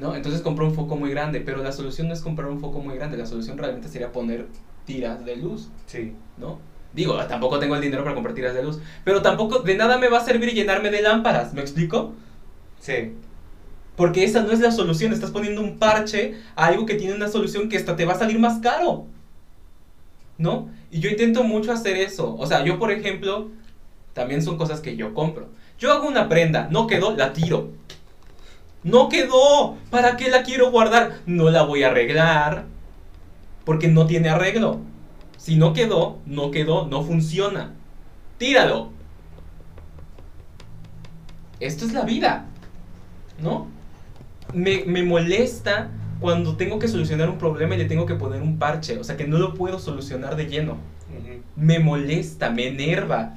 ¿no? 0.01 0.17
Entonces 0.17 0.41
compré 0.41 0.65
un 0.65 0.75
foco 0.75 0.97
muy 0.97 1.11
grande, 1.11 1.41
pero 1.41 1.63
la 1.63 1.73
solución 1.73 2.09
no 2.09 2.15
es 2.15 2.23
comprar 2.23 2.49
un 2.49 2.59
foco 2.61 2.81
muy 2.81 2.97
grande, 2.97 3.17
la 3.17 3.27
solución 3.27 3.59
realmente 3.59 3.89
sería 3.89 4.11
poner 4.11 4.47
tiras 4.87 5.25
de 5.25 5.37
luz. 5.37 5.69
sí. 5.87 6.15
¿no? 6.39 6.59
Digo, 6.93 7.17
tampoco 7.27 7.61
tengo 7.61 7.77
el 7.77 7.83
dinero 7.83 8.03
para 8.03 8.15
comprar 8.15 8.35
tiras 8.35 8.55
de 8.55 8.65
luz, 8.65 8.81
pero 9.05 9.23
tampoco 9.23 9.61
de 9.61 9.77
nada 9.77 9.99
me 9.99 10.09
va 10.09 10.19
a 10.19 10.25
servir 10.25 10.53
llenarme 10.53 10.91
de 10.91 11.03
lámparas, 11.03 11.55
¿me 11.55 11.61
explico? 11.61 12.15
Sí, 12.81 13.13
Porque 13.95 14.25
esa 14.25 14.43
no 14.43 14.51
es 14.51 14.61
la 14.61 14.73
solución, 14.73 15.13
estás 15.13 15.31
poniendo 15.31 15.61
un 15.61 15.79
parche 15.79 16.35
a 16.57 16.67
algo 16.67 16.87
que 16.87 16.95
tiene 16.95 17.15
una 17.15 17.29
solución 17.29 17.69
que 17.69 17.77
hasta 17.77 17.95
te 17.95 18.07
va 18.07 18.15
a 18.15 18.19
salir 18.19 18.41
más 18.41 18.59
caro. 18.61 19.07
¿No? 20.39 20.71
Y 20.91 21.01
yo 21.01 21.11
intento 21.11 21.45
mucho 21.45 21.71
hacer 21.71 21.97
eso. 21.99 22.35
O 22.37 22.47
sea, 22.47 22.65
yo 22.65 22.79
por 22.79 22.91
ejemplo, 22.91 23.51
también 24.15 24.43
son 24.43 24.57
cosas 24.57 24.81
que 24.81 24.97
yo 24.97 25.13
compro. 25.15 25.49
Yo 25.79 25.93
hago 25.93 26.09
una 26.09 26.29
prenda, 26.29 26.69
no 26.71 26.87
quedó, 26.87 27.15
la 27.15 27.33
tiro. 27.35 27.71
No 28.83 29.09
quedó, 29.09 29.77
¿para 29.91 30.17
qué 30.17 30.31
la 30.31 30.43
quiero 30.43 30.71
guardar? 30.71 31.19
No 31.27 31.51
la 31.51 31.63
voy 31.63 31.83
a 31.83 31.89
arreglar, 31.89 32.65
porque 33.65 33.89
no 33.89 34.07
tiene 34.07 34.31
arreglo. 34.31 34.81
Si 35.37 35.57
no 35.57 35.73
quedó, 35.73 36.19
no 36.27 36.51
quedó, 36.51 36.87
no 36.87 37.03
funciona. 37.03 37.75
Tíralo. 38.39 38.91
Esto 41.61 41.85
es 41.85 41.93
la 41.93 42.05
vida, 42.05 42.47
¿no? 43.43 43.67
Me, 44.55 44.85
me 44.87 45.03
molesta 45.03 45.91
cuando 46.21 46.57
tengo 46.57 46.79
que 46.79 46.89
solucionar 46.89 47.29
un 47.29 47.39
problema 47.39 47.75
y 47.75 47.79
le 47.79 47.85
tengo 47.85 48.07
que 48.07 48.15
poner 48.15 48.41
un 48.41 48.59
parche, 48.59 48.99
o 48.99 49.05
sea 49.05 49.17
que 49.17 49.27
no 49.27 49.39
lo 49.39 49.55
puedo 49.55 49.79
solucionar 49.79 50.37
de 50.37 50.47
lleno. 50.47 50.77
Me 51.57 51.79
molesta, 51.79 52.51
me 52.51 52.69
enerva 52.69 53.35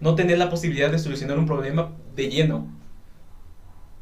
no 0.00 0.14
tener 0.14 0.36
la 0.36 0.50
posibilidad 0.50 0.90
de 0.90 0.98
solucionar 0.98 1.38
un 1.38 1.46
problema 1.46 1.92
de 2.14 2.28
lleno. 2.28 2.66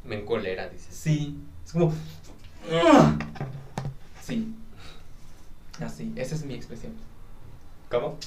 Me 0.04 0.20
encolera, 0.20 0.68
dices. 0.68 0.94
Sí, 0.94 1.38
es 1.64 1.72
como... 1.72 1.86
¡Ugh! 1.86 3.18
Sí. 4.20 4.54
Así, 5.80 6.12
esa 6.16 6.34
es 6.34 6.44
mi 6.44 6.54
expresión. 6.54 6.92
¿Cómo? 7.90 8.18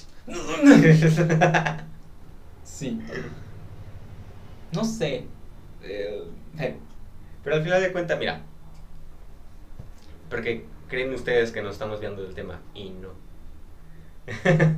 Sí. 2.63 2.99
No 4.73 4.83
sé. 4.83 5.25
Eh, 5.81 6.23
eh, 6.59 6.75
Pero 7.43 7.55
al 7.55 7.63
final 7.63 7.81
de 7.81 7.91
cuentas, 7.91 8.19
mira. 8.19 8.41
Porque 10.29 10.65
creen 10.89 11.13
ustedes 11.13 11.51
que 11.51 11.61
nos 11.61 11.73
estamos 11.73 11.99
viendo 11.99 12.23
del 12.23 12.35
tema 12.35 12.59
y 12.73 12.89
no. 12.89 13.09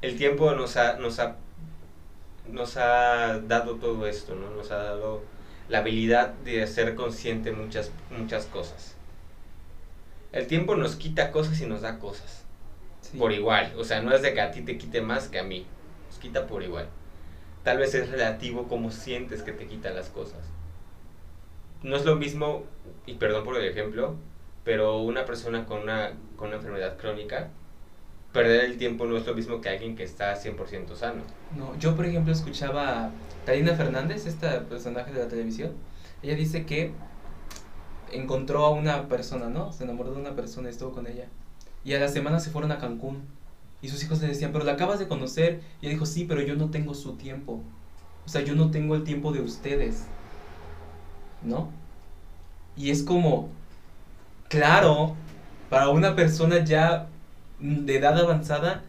El 0.00 0.16
tiempo 0.16 0.52
nos 0.52 0.76
ha, 0.76 0.96
nos 0.96 1.18
ha 1.18 1.36
nos 2.50 2.76
ha 2.76 3.40
dado 3.40 3.76
todo 3.76 4.06
esto, 4.06 4.34
¿no? 4.34 4.50
Nos 4.50 4.70
ha 4.70 4.76
dado 4.76 5.22
la 5.68 5.78
habilidad 5.78 6.34
de 6.44 6.66
ser 6.66 6.94
consciente 6.94 7.52
muchas 7.52 7.92
muchas 8.10 8.46
cosas. 8.46 8.94
El 10.32 10.46
tiempo 10.46 10.76
nos 10.76 10.96
quita 10.96 11.30
cosas 11.30 11.60
y 11.60 11.66
nos 11.66 11.82
da 11.82 11.98
cosas. 11.98 12.44
sí. 13.00 13.16
Por 13.18 13.32
igual, 13.32 13.72
o 13.78 13.84
sea, 13.84 14.02
no 14.02 14.14
es 14.14 14.22
de 14.22 14.34
que 14.34 14.40
a 14.40 14.50
ti 14.50 14.62
te 14.62 14.76
quite 14.78 15.00
más 15.00 15.28
que 15.28 15.38
a 15.38 15.44
mí. 15.44 15.66
Nos 16.08 16.18
quita 16.18 16.46
por 16.46 16.62
igual. 16.62 16.88
Tal 17.64 17.78
vez 17.78 17.94
es 17.94 18.10
relativo 18.10 18.68
cómo 18.68 18.90
sientes 18.90 19.42
que 19.42 19.52
te 19.52 19.66
quitan 19.66 19.94
las 19.94 20.08
cosas. 20.08 20.40
No 21.82 21.96
es 21.96 22.04
lo 22.04 22.16
mismo, 22.16 22.64
y 23.06 23.14
perdón 23.14 23.44
por 23.44 23.56
el 23.56 23.64
ejemplo, 23.66 24.16
pero 24.64 24.98
una 24.98 25.24
persona 25.24 25.64
con 25.66 25.80
una, 25.80 26.12
con 26.36 26.48
una 26.48 26.56
enfermedad 26.56 26.96
crónica, 26.98 27.50
perder 28.32 28.64
el 28.64 28.78
tiempo 28.78 29.06
no 29.06 29.16
es 29.16 29.26
lo 29.26 29.34
mismo 29.34 29.60
que 29.60 29.68
alguien 29.68 29.96
que 29.96 30.04
está 30.04 30.34
100% 30.34 30.94
sano. 30.96 31.22
No, 31.56 31.76
yo 31.78 31.96
por 31.96 32.06
ejemplo 32.06 32.32
escuchaba 32.32 33.06
a 33.06 33.10
Karina 33.46 33.74
Fernández, 33.74 34.26
esta 34.26 34.60
personaje 34.64 35.12
de 35.12 35.20
la 35.20 35.28
televisión. 35.28 35.72
Ella 36.22 36.34
dice 36.34 36.66
que 36.66 36.92
encontró 38.12 38.64
a 38.64 38.70
una 38.70 39.08
persona, 39.08 39.48
¿no? 39.48 39.72
Se 39.72 39.84
enamoró 39.84 40.12
de 40.12 40.20
una 40.20 40.34
persona 40.34 40.68
y 40.68 40.72
estuvo 40.72 40.92
con 40.92 41.06
ella. 41.06 41.26
Y 41.84 41.94
a 41.94 42.00
la 42.00 42.08
semana 42.08 42.40
se 42.40 42.50
fueron 42.50 42.72
a 42.72 42.78
Cancún. 42.78 43.22
Y 43.80 43.88
sus 43.88 44.02
hijos 44.02 44.20
le 44.20 44.28
decían, 44.28 44.52
pero 44.52 44.64
la 44.64 44.72
acabas 44.72 44.98
de 44.98 45.08
conocer. 45.08 45.60
Y 45.80 45.86
ella 45.86 45.94
dijo, 45.94 46.06
sí, 46.06 46.24
pero 46.24 46.42
yo 46.42 46.56
no 46.56 46.70
tengo 46.70 46.94
su 46.94 47.12
tiempo. 47.14 47.62
O 48.26 48.28
sea, 48.28 48.42
yo 48.42 48.54
no 48.54 48.70
tengo 48.70 48.94
el 48.94 49.04
tiempo 49.04 49.32
de 49.32 49.40
ustedes. 49.40 50.04
¿No? 51.42 51.70
Y 52.76 52.90
es 52.90 53.02
como, 53.02 53.48
claro, 54.48 55.16
para 55.70 55.88
una 55.88 56.16
persona 56.16 56.64
ya 56.64 57.08
de 57.60 57.96
edad 57.96 58.18
avanzada, 58.18 58.82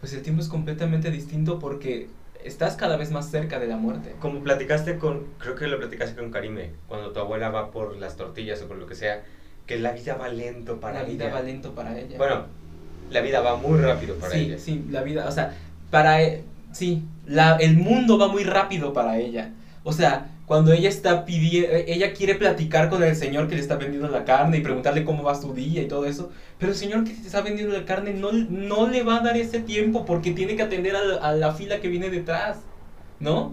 pues 0.00 0.12
el 0.12 0.22
tiempo 0.22 0.42
es 0.42 0.48
completamente 0.48 1.10
distinto 1.10 1.58
porque 1.58 2.08
estás 2.44 2.76
cada 2.76 2.96
vez 2.96 3.10
más 3.10 3.30
cerca 3.30 3.58
de 3.58 3.66
la 3.66 3.76
muerte. 3.76 4.14
Como 4.20 4.40
platicaste 4.40 4.98
con, 4.98 5.24
creo 5.38 5.54
que 5.54 5.66
lo 5.66 5.78
platicaste 5.78 6.14
con 6.16 6.30
Karime, 6.30 6.70
cuando 6.86 7.10
tu 7.10 7.20
abuela 7.20 7.50
va 7.50 7.70
por 7.70 7.96
las 7.96 8.16
tortillas 8.16 8.62
o 8.62 8.68
por 8.68 8.76
lo 8.76 8.86
que 8.86 8.94
sea, 8.94 9.22
que 9.66 9.78
la 9.78 9.92
vida 9.92 10.14
va 10.16 10.28
lento 10.28 10.80
para 10.80 11.02
la 11.02 11.08
vida 11.08 11.26
ella. 11.26 11.34
va 11.34 11.40
lento 11.42 11.74
para 11.74 11.98
ella. 11.98 12.16
Bueno, 12.16 12.44
la 13.10 13.20
vida 13.20 13.40
va 13.40 13.56
muy 13.56 13.78
rápido 13.80 14.14
para 14.16 14.32
sí, 14.32 14.38
ella. 14.40 14.58
sí, 14.58 14.84
la 14.90 15.02
vida, 15.02 15.26
o 15.26 15.32
sea, 15.32 15.54
para 15.90 16.22
e- 16.22 16.44
sí, 16.72 17.02
la, 17.26 17.56
el 17.56 17.76
mundo 17.76 18.18
va 18.18 18.28
muy 18.28 18.44
rápido 18.44 18.92
para 18.92 19.18
ella. 19.18 19.50
O 19.84 19.92
sea, 19.92 20.30
cuando 20.48 20.72
ella 20.72 20.88
está 20.88 21.26
pidiendo, 21.26 21.76
ella 21.86 22.14
quiere 22.14 22.34
platicar 22.34 22.88
con 22.88 23.02
el 23.02 23.14
señor 23.14 23.48
que 23.48 23.54
le 23.54 23.60
está 23.60 23.76
vendiendo 23.76 24.08
la 24.08 24.24
carne 24.24 24.56
y 24.56 24.60
preguntarle 24.62 25.04
cómo 25.04 25.22
va 25.22 25.34
su 25.34 25.52
día 25.52 25.82
y 25.82 25.88
todo 25.88 26.06
eso, 26.06 26.30
pero 26.58 26.72
el 26.72 26.78
señor 26.78 27.04
que 27.04 27.12
te 27.12 27.26
está 27.26 27.42
vendiendo 27.42 27.76
la 27.76 27.84
carne 27.84 28.14
no, 28.14 28.32
no 28.32 28.88
le 28.88 29.02
va 29.02 29.18
a 29.18 29.20
dar 29.20 29.36
ese 29.36 29.60
tiempo 29.60 30.06
porque 30.06 30.32
tiene 30.32 30.56
que 30.56 30.62
atender 30.62 30.96
a 30.96 31.32
la, 31.34 31.52
fila 31.52 31.80
que 31.80 31.88
viene 31.88 32.08
detrás, 32.08 32.60
¿no? 33.20 33.52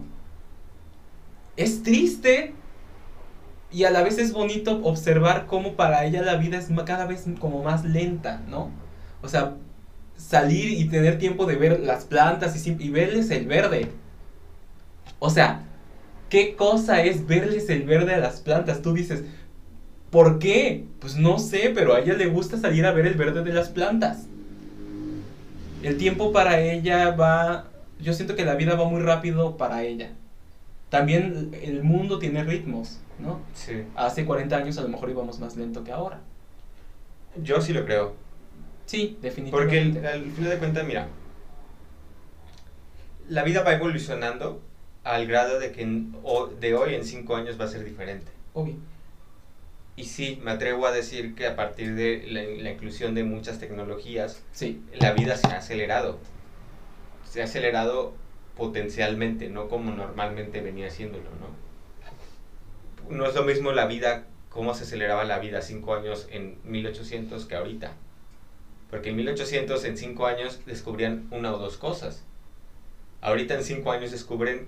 Es 1.57 1.83
triste 1.83 2.53
y 3.73 3.83
a 3.83 3.91
la 3.91 4.01
vez 4.01 4.17
es 4.17 4.31
bonito 4.31 4.79
observar 4.83 5.47
cómo 5.47 5.75
para 5.75 6.05
ella 6.05 6.21
la 6.21 6.37
vida 6.37 6.57
es 6.57 6.69
cada 6.85 7.05
vez 7.05 7.25
como 7.41 7.61
más 7.61 7.83
lenta, 7.83 8.41
¿no? 8.47 8.71
O 9.21 9.27
sea, 9.27 9.55
salir 10.15 10.69
y 10.79 10.85
tener 10.87 11.17
tiempo 11.17 11.45
de 11.45 11.57
ver 11.57 11.81
las 11.81 12.05
plantas 12.05 12.65
y, 12.65 12.77
y 12.79 12.89
verles 12.89 13.31
el 13.31 13.47
verde. 13.47 13.91
O 15.19 15.29
sea, 15.29 15.65
¿qué 16.35 16.55
cosa 16.57 17.01
es 17.01 17.25
verles 17.27 17.69
el 17.69 17.83
verde 17.83 18.13
a 18.13 18.17
las 18.17 18.41
plantas? 18.41 18.81
Tú 18.81 18.93
dices, 18.93 19.23
¿por 20.09 20.37
qué? 20.37 20.83
Pues 20.99 21.15
no 21.15 21.39
sé, 21.39 21.71
pero 21.73 21.93
a 21.95 22.01
ella 22.01 22.13
le 22.15 22.25
gusta 22.27 22.57
salir 22.57 22.85
a 22.85 22.91
ver 22.91 23.05
el 23.07 23.13
verde 23.13 23.41
de 23.41 23.53
las 23.53 23.69
plantas. 23.69 24.25
El 25.81 25.95
tiempo 25.97 26.33
para 26.33 26.59
ella 26.59 27.11
va, 27.11 27.67
yo 28.01 28.11
siento 28.13 28.35
que 28.35 28.43
la 28.43 28.55
vida 28.55 28.75
va 28.75 28.83
muy 28.89 29.01
rápido 29.01 29.55
para 29.55 29.83
ella. 29.83 30.11
También 30.89 31.51
el 31.61 31.83
mundo 31.83 32.19
tiene 32.19 32.43
ritmos, 32.43 32.99
¿no? 33.17 33.39
Sí. 33.53 33.83
Hace 33.95 34.25
40 34.25 34.57
años 34.57 34.77
a 34.77 34.81
lo 34.81 34.89
mejor 34.89 35.09
íbamos 35.09 35.39
más 35.39 35.55
lento 35.55 35.85
que 35.85 35.93
ahora. 35.93 36.19
Yo 37.41 37.61
sí 37.61 37.71
lo 37.71 37.85
creo. 37.85 38.13
Sí, 38.87 39.17
Porque 39.21 39.29
definitivamente. 39.29 39.99
el- 39.99 40.05
al 40.05 40.31
final 40.31 40.49
de 40.51 40.57
cuentas, 40.57 40.85
mira, 40.85 41.07
la 43.29 43.43
vida 43.43 43.63
va 43.63 43.71
evolucionando 43.73 44.61
al 45.05 45.27
grado 45.27 45.59
de 45.59 45.71
que 45.71 45.83
en- 45.83 46.15
o- 46.23 46.47
de 46.47 46.73
hoy 46.75 46.95
en 46.95 47.05
cinco 47.05 47.35
años 47.37 47.59
va 47.59 47.65
a 47.65 47.69
ser 47.69 47.85
diferente. 47.85 48.31
Obvio. 48.53 48.75
Y 49.95 50.03
sí, 50.05 50.41
me 50.43 50.51
atrevo 50.51 50.87
a 50.87 50.91
decir 50.91 51.35
que 51.35 51.47
a 51.47 51.55
partir 51.55 51.95
de 51.95 52.25
la, 52.27 52.43
la 52.43 52.71
inclusión 52.71 53.15
de 53.15 53.23
muchas 53.23 53.59
tecnologías, 53.59 54.41
Sí, 54.51 54.81
la 54.93 55.13
vida 55.13 55.37
se 55.37 55.47
ha 55.47 55.59
acelerado. 55.59 56.19
Se 57.31 57.41
ha 57.41 57.45
acelerado 57.45 58.13
potencialmente, 58.57 59.47
no 59.49 59.69
como 59.69 59.91
normalmente 59.91 60.59
venía 60.61 60.87
haciéndolo, 60.87 61.29
¿no? 61.39 61.55
No 63.15 63.25
es 63.27 63.35
lo 63.35 63.43
mismo 63.43 63.71
la 63.71 63.85
vida, 63.85 64.25
cómo 64.49 64.73
se 64.73 64.83
aceleraba 64.83 65.23
la 65.23 65.39
vida 65.39 65.61
cinco 65.61 65.93
años 65.95 66.27
en 66.31 66.57
1800 66.63 67.45
que 67.45 67.55
ahorita. 67.55 67.93
Porque 68.89 69.09
en 69.09 69.17
1800, 69.17 69.83
en 69.85 69.97
cinco 69.97 70.25
años, 70.25 70.59
descubrían 70.65 71.27
una 71.31 71.53
o 71.53 71.57
dos 71.57 71.77
cosas. 71.77 72.23
Ahorita 73.21 73.53
en 73.55 73.63
cinco 73.63 73.91
años 73.91 74.11
descubren 74.11 74.67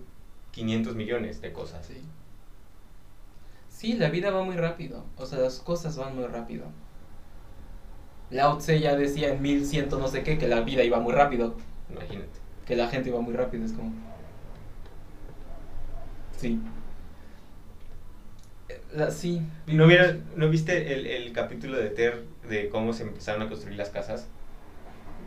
500 0.58 0.96
millones 0.96 1.42
de 1.42 1.54
cosas. 1.54 1.86
sí. 1.88 2.02
Sí, 3.70 3.94
la 3.94 4.10
vida 4.10 4.32
va 4.32 4.44
muy 4.44 4.56
rápido. 4.58 5.06
O 5.16 5.26
sea, 5.26 5.40
las 5.40 5.60
cosas 5.60 5.96
van 5.98 6.16
muy 6.16 6.26
rápido. 6.28 6.66
Lao 8.30 8.58
Tse 8.58 8.80
ya 8.80 8.96
decía 8.96 9.34
en 9.34 9.42
1100 9.42 9.90
no 9.90 10.08
sé 10.08 10.24
qué 10.24 10.38
que 10.38 10.48
la 10.48 10.62
vida 10.62 10.84
iba 10.84 11.00
muy 11.00 11.14
rápido. 11.14 11.58
Imagínate. 11.90 12.40
Que 12.66 12.76
la 12.76 12.88
gente 12.90 13.10
iba 13.10 13.20
muy 13.22 13.34
rápido. 13.34 13.66
Es 13.66 13.74
como. 13.74 13.92
Sí. 16.38 16.60
Eh, 18.70 18.82
la- 18.94 19.12
sí. 19.12 19.42
¿No, 19.66 19.88
¿No 20.36 20.50
viste 20.50 20.94
el, 20.94 21.06
el 21.08 21.34
capítulo 21.34 21.78
de 21.78 21.90
Ter 21.90 22.26
de 22.44 22.70
cómo 22.70 22.94
se 22.94 23.04
empezaron 23.04 23.42
a 23.42 23.50
construir 23.50 23.78
las 23.78 23.90
casas? 23.90 24.30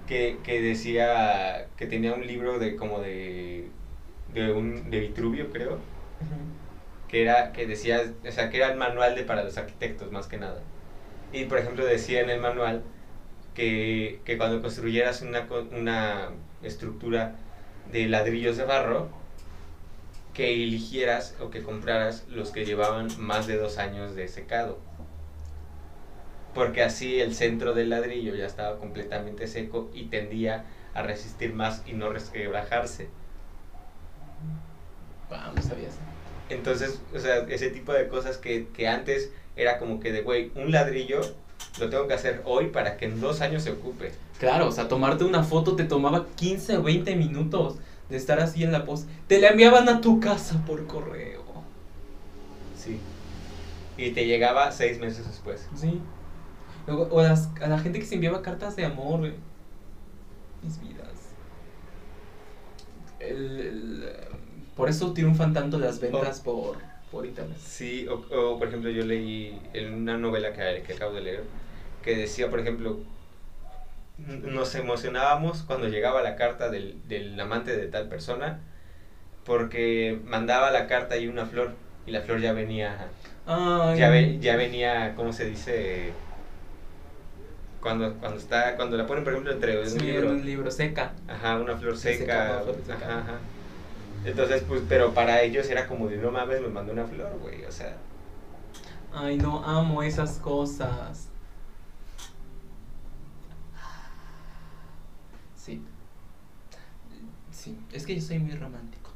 Que, 0.06 0.40
que 0.42 0.60
decía 0.60 1.68
que 1.76 1.86
tenía 1.86 2.14
un 2.14 2.26
libro 2.26 2.58
de 2.58 2.74
como 2.76 3.00
de, 3.00 3.72
de, 4.34 4.52
un, 4.52 4.90
de 4.90 5.00
Vitruvio, 5.00 5.50
creo, 5.50 5.78
que, 7.08 7.22
era, 7.22 7.52
que 7.52 7.66
decía, 7.66 8.02
o 8.26 8.30
sea, 8.30 8.50
que 8.50 8.58
era 8.58 8.70
el 8.70 8.78
manual 8.78 9.14
de 9.14 9.24
para 9.24 9.44
los 9.44 9.56
arquitectos 9.58 10.12
más 10.12 10.26
que 10.26 10.38
nada. 10.38 10.60
Y 11.32 11.44
por 11.44 11.58
ejemplo 11.58 11.84
decía 11.84 12.20
en 12.20 12.30
el 12.30 12.40
manual 12.40 12.82
que, 13.54 14.20
que 14.24 14.36
cuando 14.38 14.62
construyeras 14.62 15.22
una, 15.22 15.46
una 15.72 16.30
estructura 16.62 17.36
de 17.92 18.08
ladrillos 18.08 18.56
de 18.56 18.64
barro, 18.64 19.08
que 20.34 20.54
eligieras 20.54 21.36
o 21.40 21.50
que 21.50 21.62
compraras 21.62 22.26
los 22.28 22.50
que 22.50 22.64
llevaban 22.64 23.08
más 23.18 23.46
de 23.46 23.56
dos 23.56 23.78
años 23.78 24.14
de 24.14 24.28
secado. 24.28 24.78
Porque 26.54 26.82
así 26.82 27.20
el 27.20 27.34
centro 27.34 27.74
del 27.74 27.90
ladrillo 27.90 28.34
ya 28.34 28.46
estaba 28.46 28.78
completamente 28.78 29.46
seco 29.46 29.90
y 29.92 30.06
tendía 30.06 30.64
a 30.94 31.02
resistir 31.02 31.54
más 31.54 31.82
y 31.86 31.92
no 31.92 32.10
resquebrajarse. 32.10 33.08
No 35.30 35.62
sabía 35.62 35.88
eso. 35.88 35.98
Entonces, 36.48 37.00
o 37.14 37.18
sea, 37.18 37.38
ese 37.48 37.70
tipo 37.70 37.92
de 37.92 38.08
cosas 38.08 38.36
que, 38.38 38.68
que 38.68 38.88
antes 38.88 39.30
era 39.56 39.78
como 39.78 40.00
que 40.00 40.10
de, 40.12 40.22
güey, 40.22 40.50
un 40.56 40.72
ladrillo 40.72 41.20
lo 41.78 41.88
tengo 41.90 42.08
que 42.08 42.14
hacer 42.14 42.42
hoy 42.44 42.68
para 42.68 42.96
que 42.96 43.04
en 43.06 43.20
dos 43.20 43.40
años 43.40 43.62
se 43.62 43.70
ocupe. 43.70 44.12
Claro, 44.38 44.66
o 44.68 44.72
sea, 44.72 44.88
tomarte 44.88 45.24
una 45.24 45.44
foto 45.44 45.76
te 45.76 45.84
tomaba 45.84 46.26
15 46.36 46.78
o 46.78 46.82
20 46.82 47.14
minutos 47.16 47.76
de 48.08 48.16
estar 48.16 48.40
así 48.40 48.64
en 48.64 48.72
la 48.72 48.84
pose. 48.84 49.06
Te 49.28 49.40
la 49.40 49.48
enviaban 49.48 49.88
a 49.88 50.00
tu 50.00 50.18
casa 50.18 50.64
por 50.66 50.86
correo. 50.86 51.40
Sí. 52.76 52.98
Y 53.96 54.10
te 54.10 54.26
llegaba 54.26 54.72
seis 54.72 54.98
meses 54.98 55.26
después. 55.28 55.68
Sí. 55.76 56.00
Luego, 56.86 57.08
o 57.12 57.22
las- 57.22 57.50
a 57.60 57.68
la 57.68 57.78
gente 57.78 58.00
que 58.00 58.06
se 58.06 58.14
enviaba 58.16 58.42
cartas 58.42 58.74
de 58.74 58.86
amor, 58.86 59.20
güey. 59.20 59.34
Mis 60.62 60.80
vidas. 60.80 61.06
El- 63.20 63.60
el, 63.60 64.04
por 64.80 64.88
eso 64.88 65.12
triunfan 65.12 65.52
tanto 65.52 65.78
las 65.78 66.00
ventas 66.00 66.40
por, 66.40 66.78
por 67.10 67.26
internet. 67.26 67.58
Sí, 67.58 68.06
o, 68.08 68.14
o, 68.14 68.58
por 68.58 68.68
ejemplo 68.68 68.90
yo 68.90 69.04
leí 69.04 69.60
en 69.74 69.92
una 69.94 70.16
novela 70.16 70.52
que, 70.52 70.82
que 70.82 70.94
acabo 70.94 71.12
de 71.14 71.20
leer 71.22 71.44
que 72.02 72.16
decía, 72.16 72.48
por 72.48 72.60
ejemplo, 72.60 72.96
nos 74.18 74.74
emocionábamos 74.74 75.62
cuando 75.62 75.88
llegaba 75.88 76.22
la 76.22 76.36
carta 76.36 76.68
del, 76.70 77.06
del 77.08 77.38
amante 77.40 77.76
de 77.76 77.86
tal 77.86 78.08
persona 78.08 78.60
porque 79.44 80.20
mandaba 80.24 80.70
la 80.70 80.86
carta 80.86 81.16
y 81.18 81.28
una 81.28 81.46
flor 81.46 81.72
y 82.06 82.12
la 82.12 82.22
flor 82.22 82.40
ya 82.40 82.52
venía 82.52 83.10
Ay, 83.46 83.98
ya, 83.98 84.10
ve- 84.10 84.38
ya 84.40 84.56
venía, 84.56 85.14
¿cómo 85.16 85.32
se 85.32 85.46
dice? 85.46 86.12
Cuando, 87.80 88.18
cuando 88.18 88.38
está, 88.38 88.76
cuando 88.76 88.96
la 88.98 89.06
ponen, 89.06 89.24
por 89.24 89.32
ejemplo, 89.32 89.52
entre 89.52 89.86
sí, 89.86 89.98
un 89.98 90.06
en 90.06 90.06
libro. 90.06 90.30
un 90.30 90.44
libro 90.44 90.70
seca. 90.70 91.14
Ajá, 91.28 91.56
una 91.58 91.76
flor 91.76 91.96
seca, 91.96 92.24
seca. 92.26 92.44
una 92.52 92.60
flor 92.62 92.84
seca. 92.84 93.06
Ajá, 93.06 93.18
ajá. 93.20 93.40
Entonces, 94.24 94.62
pues, 94.68 94.82
pero 94.88 95.12
para 95.14 95.42
ellos 95.42 95.68
era 95.70 95.86
como 95.86 96.08
de 96.08 96.16
no 96.18 96.30
mames, 96.30 96.60
me 96.60 96.68
mandó 96.68 96.92
una 96.92 97.06
flor, 97.06 97.38
güey, 97.40 97.64
o 97.64 97.72
sea. 97.72 97.96
Ay, 99.12 99.36
no 99.38 99.64
amo 99.64 100.02
esas 100.02 100.32
cosas. 100.38 101.28
Sí. 105.56 105.82
Sí, 107.50 107.76
es 107.92 108.06
que 108.06 108.14
yo 108.16 108.22
soy 108.22 108.38
muy 108.38 108.54
romántico. 108.56 109.10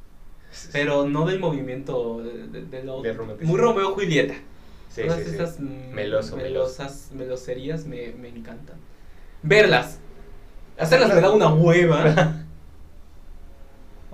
Pero 0.73 1.07
no 1.09 1.27
del 1.27 1.41
movimiento 1.41 2.23
de, 2.23 2.47
de- 2.49 2.65
de 2.67 2.85
lo- 2.85 3.03
De. 3.03 3.13
Muy 3.43 3.59
Romeo 3.59 3.95
Julieta. 3.95 4.35
Sí, 4.89 5.03
Todas 5.03 5.19
sí, 5.19 5.25
sí. 5.25 5.31
estas 5.33 5.59
mm, 5.61 5.93
Meloso, 5.93 6.37
melosas, 6.37 7.11
meloserías 7.13 7.85
me, 7.87 8.13
me 8.13 8.29
encantan. 8.29 8.77
Verlas. 9.43 9.99
Hacerlas 10.79 11.13
me 11.15 11.21
da 11.21 11.31
una 11.31 11.53
hueva. 11.53 12.41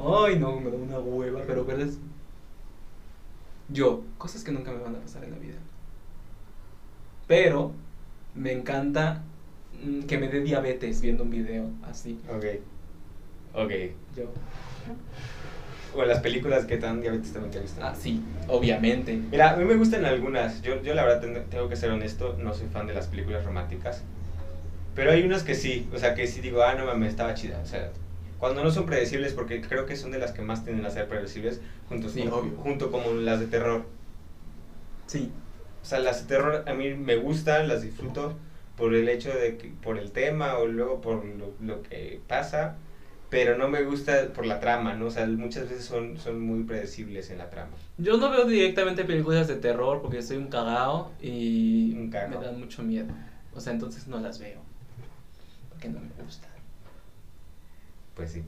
Ay, 0.03 0.39
no, 0.39 0.59
me 0.59 0.71
da 0.71 0.77
una 0.77 0.99
hueva, 0.99 1.43
pero 1.47 1.65
verlas. 1.65 1.99
Yo, 3.69 4.03
cosas 4.19 4.43
que 4.43 4.51
nunca 4.53 4.73
me 4.73 4.79
van 4.83 4.97
a 4.97 5.01
pasar 5.01 5.23
en 5.25 5.31
la 5.33 5.39
vida. 5.39 5.59
Pero 7.27 7.73
me 8.35 8.53
encanta 8.53 9.23
mm, 9.85 10.03
que 10.03 10.19
me 10.19 10.29
dé 10.29 10.41
diabetes 10.41 11.01
viendo 11.01 11.23
un 11.25 11.31
video 11.31 11.67
así. 11.89 12.19
Ok. 12.29 12.45
Ok. 13.55 13.71
Yo, 14.17 14.25
O 15.95 16.05
las 16.05 16.21
películas 16.21 16.65
que 16.67 16.77
tan 16.77 17.01
diabetes 17.01 17.33
también 17.33 17.53
te 17.53 17.61
gustan. 17.61 17.85
ah, 17.85 17.95
sí, 17.95 18.23
obviamente. 18.49 19.17
Mira, 19.31 19.51
a 19.53 19.57
mí 19.57 19.65
me 19.65 19.75
gustan 19.77 20.05
algunas. 20.05 20.63
Yo, 20.63 20.81
yo 20.83 20.95
la 20.95 21.05
verdad 21.05 21.21
ten- 21.21 21.45
tengo 21.51 21.69
que 21.69 21.77
ser 21.77 21.91
honesto, 21.91 22.37
no 22.39 22.55
soy 22.55 22.69
fan 22.69 22.87
de 22.87 22.95
las 22.95 23.07
películas 23.09 23.45
románticas. 23.45 24.03
Pero 24.95 25.13
hay 25.13 25.23
unas 25.25 25.43
que 25.45 25.55
sí, 25.55 25.89
o 25.95 25.99
sea, 25.99 26.15
que 26.15 26.27
sí 26.27 26.41
digo, 26.41 26.63
ah, 26.63 26.75
no 26.75 26.85
mames, 26.87 27.11
estaba 27.11 27.35
chida. 27.35 27.61
O 27.63 27.67
sea, 27.67 27.91
cuando 28.41 28.65
no 28.65 28.71
son 28.71 28.87
predecibles, 28.87 29.33
porque 29.35 29.61
creo 29.61 29.87
que 29.87 29.95
son 29.97 30.11
de 30.11 30.19
las 30.19 30.33
que 30.33 30.43
más 30.43 30.65
tienden 30.65 30.87
a 30.87 30.91
ser 30.91 31.07
predecibles, 31.09 31.61
junto, 31.89 32.09
Sí, 32.09 32.23
con, 32.25 32.33
obvio. 32.33 32.57
junto 32.57 32.91
como 32.91 33.13
las 33.13 33.39
de 33.39 33.47
terror. 33.47 33.85
Sí. 35.07 35.31
O 35.83 35.85
sea, 35.85 35.99
las 36.01 36.23
de 36.23 36.29
terror 36.37 36.65
a 36.67 36.75
mí 36.75 36.95
me 36.95 37.17
gustan, 37.17 37.69
las 37.69 37.83
disfruto 37.83 38.35
por 38.77 38.95
el 38.95 39.09
hecho 39.09 39.31
de 39.31 39.57
que, 39.59 39.69
por 39.83 39.99
el 39.99 40.11
tema 40.11 40.57
o 40.59 40.67
luego 40.67 41.01
por 41.01 41.25
lo, 41.25 41.53
lo 41.61 41.83
que 41.83 42.21
pasa, 42.27 42.77
pero 43.29 43.57
no 43.57 43.69
me 43.69 43.83
gusta 43.85 44.29
por 44.35 44.45
la 44.47 44.59
trama, 44.59 44.95
¿no? 44.95 45.07
O 45.07 45.11
sea, 45.11 45.27
muchas 45.27 45.69
veces 45.69 45.85
son, 45.85 46.19
son 46.19 46.41
muy 46.41 46.65
predecibles 46.65 47.31
en 47.31 47.39
la 47.39 47.49
trama. 47.51 47.73
Yo 47.99 48.17
no 48.17 48.31
veo 48.31 48.45
directamente 48.45 49.05
películas 49.05 49.49
de 49.49 49.57
terror 49.57 50.01
porque 50.03 50.23
soy 50.23 50.39
un 50.39 50.49
cagao 50.49 51.13
y 51.21 51.93
Un 51.95 52.11
cagao. 52.11 52.41
me 52.41 52.45
dan 52.47 52.59
mucho 52.59 52.83
miedo. 52.83 53.09
O 53.55 53.61
sea, 53.61 53.73
entonces 53.73 54.07
no 54.09 54.19
las 54.19 54.39
veo. 54.39 54.61
Porque 55.71 55.89
no 55.89 56.01
me 56.01 56.09
gustan. 56.25 56.50
Pues 58.21 58.33
sí. 58.33 58.43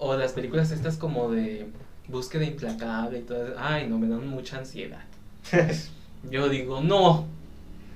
O 0.00 0.16
las 0.16 0.32
películas 0.32 0.72
estas 0.72 0.96
como 0.96 1.30
de 1.30 1.68
búsqueda 2.08 2.42
implacable 2.42 3.20
y 3.20 3.22
todo 3.22 3.46
eso. 3.46 3.56
Ay, 3.56 3.86
no, 3.88 3.96
me 3.96 4.08
dan 4.08 4.26
mucha 4.26 4.58
ansiedad. 4.58 5.04
Yo 6.30 6.48
digo, 6.48 6.80
no. 6.80 7.28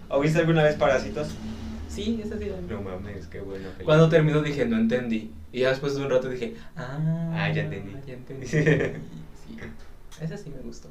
¿O 0.09 0.20
viste 0.20 0.39
alguna 0.39 0.62
vez 0.62 0.76
Parásitos? 0.76 1.30
Sí, 1.89 2.20
esa 2.24 2.39
sí 2.39 2.45
la. 2.45 2.61
No 2.61 2.82
mames, 2.82 3.26
qué 3.26 3.41
película. 3.41 3.84
Cuando 3.84 4.09
terminó 4.09 4.43
dije, 4.43 4.64
no 4.64 4.76
entendí. 4.76 5.32
Y 5.53 5.62
ya 5.62 5.70
después 5.70 5.97
de 5.97 6.03
un 6.03 6.11
rato 6.11 6.28
dije, 6.28 6.55
ah, 6.76 7.32
Ah, 7.34 7.51
ya 7.53 7.62
entendí. 7.62 7.97
Ya 8.07 8.14
entendí. 8.14 8.47
sí, 8.47 9.59
esa 10.20 10.37
sí 10.37 10.51
me 10.51 10.62
gustó. 10.62 10.89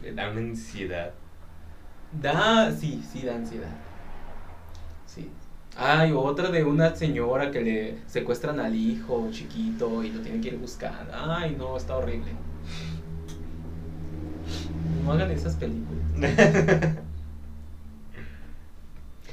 Me 0.00 0.12
da 0.12 0.30
una 0.30 0.40
ansiedad. 0.40 1.12
Da, 2.22 2.72
sí, 2.72 3.04
sí, 3.12 3.20
da 3.20 3.34
ansiedad. 3.34 3.76
Sí. 5.06 5.28
Ay, 5.76 6.12
otra 6.12 6.50
de 6.50 6.64
una 6.64 6.96
señora 6.96 7.50
que 7.52 7.60
le 7.60 8.02
secuestran 8.08 8.58
al 8.60 8.74
hijo 8.74 9.30
chiquito 9.30 10.02
y 10.02 10.10
lo 10.10 10.20
tienen 10.22 10.40
que 10.40 10.48
ir 10.48 10.58
buscando. 10.58 11.12
Ay, 11.14 11.54
no, 11.56 11.76
está 11.76 11.96
horrible. 11.96 12.40
No 14.82 15.12
hagan 15.12 15.30
esas 15.30 15.56
películas. 15.56 16.06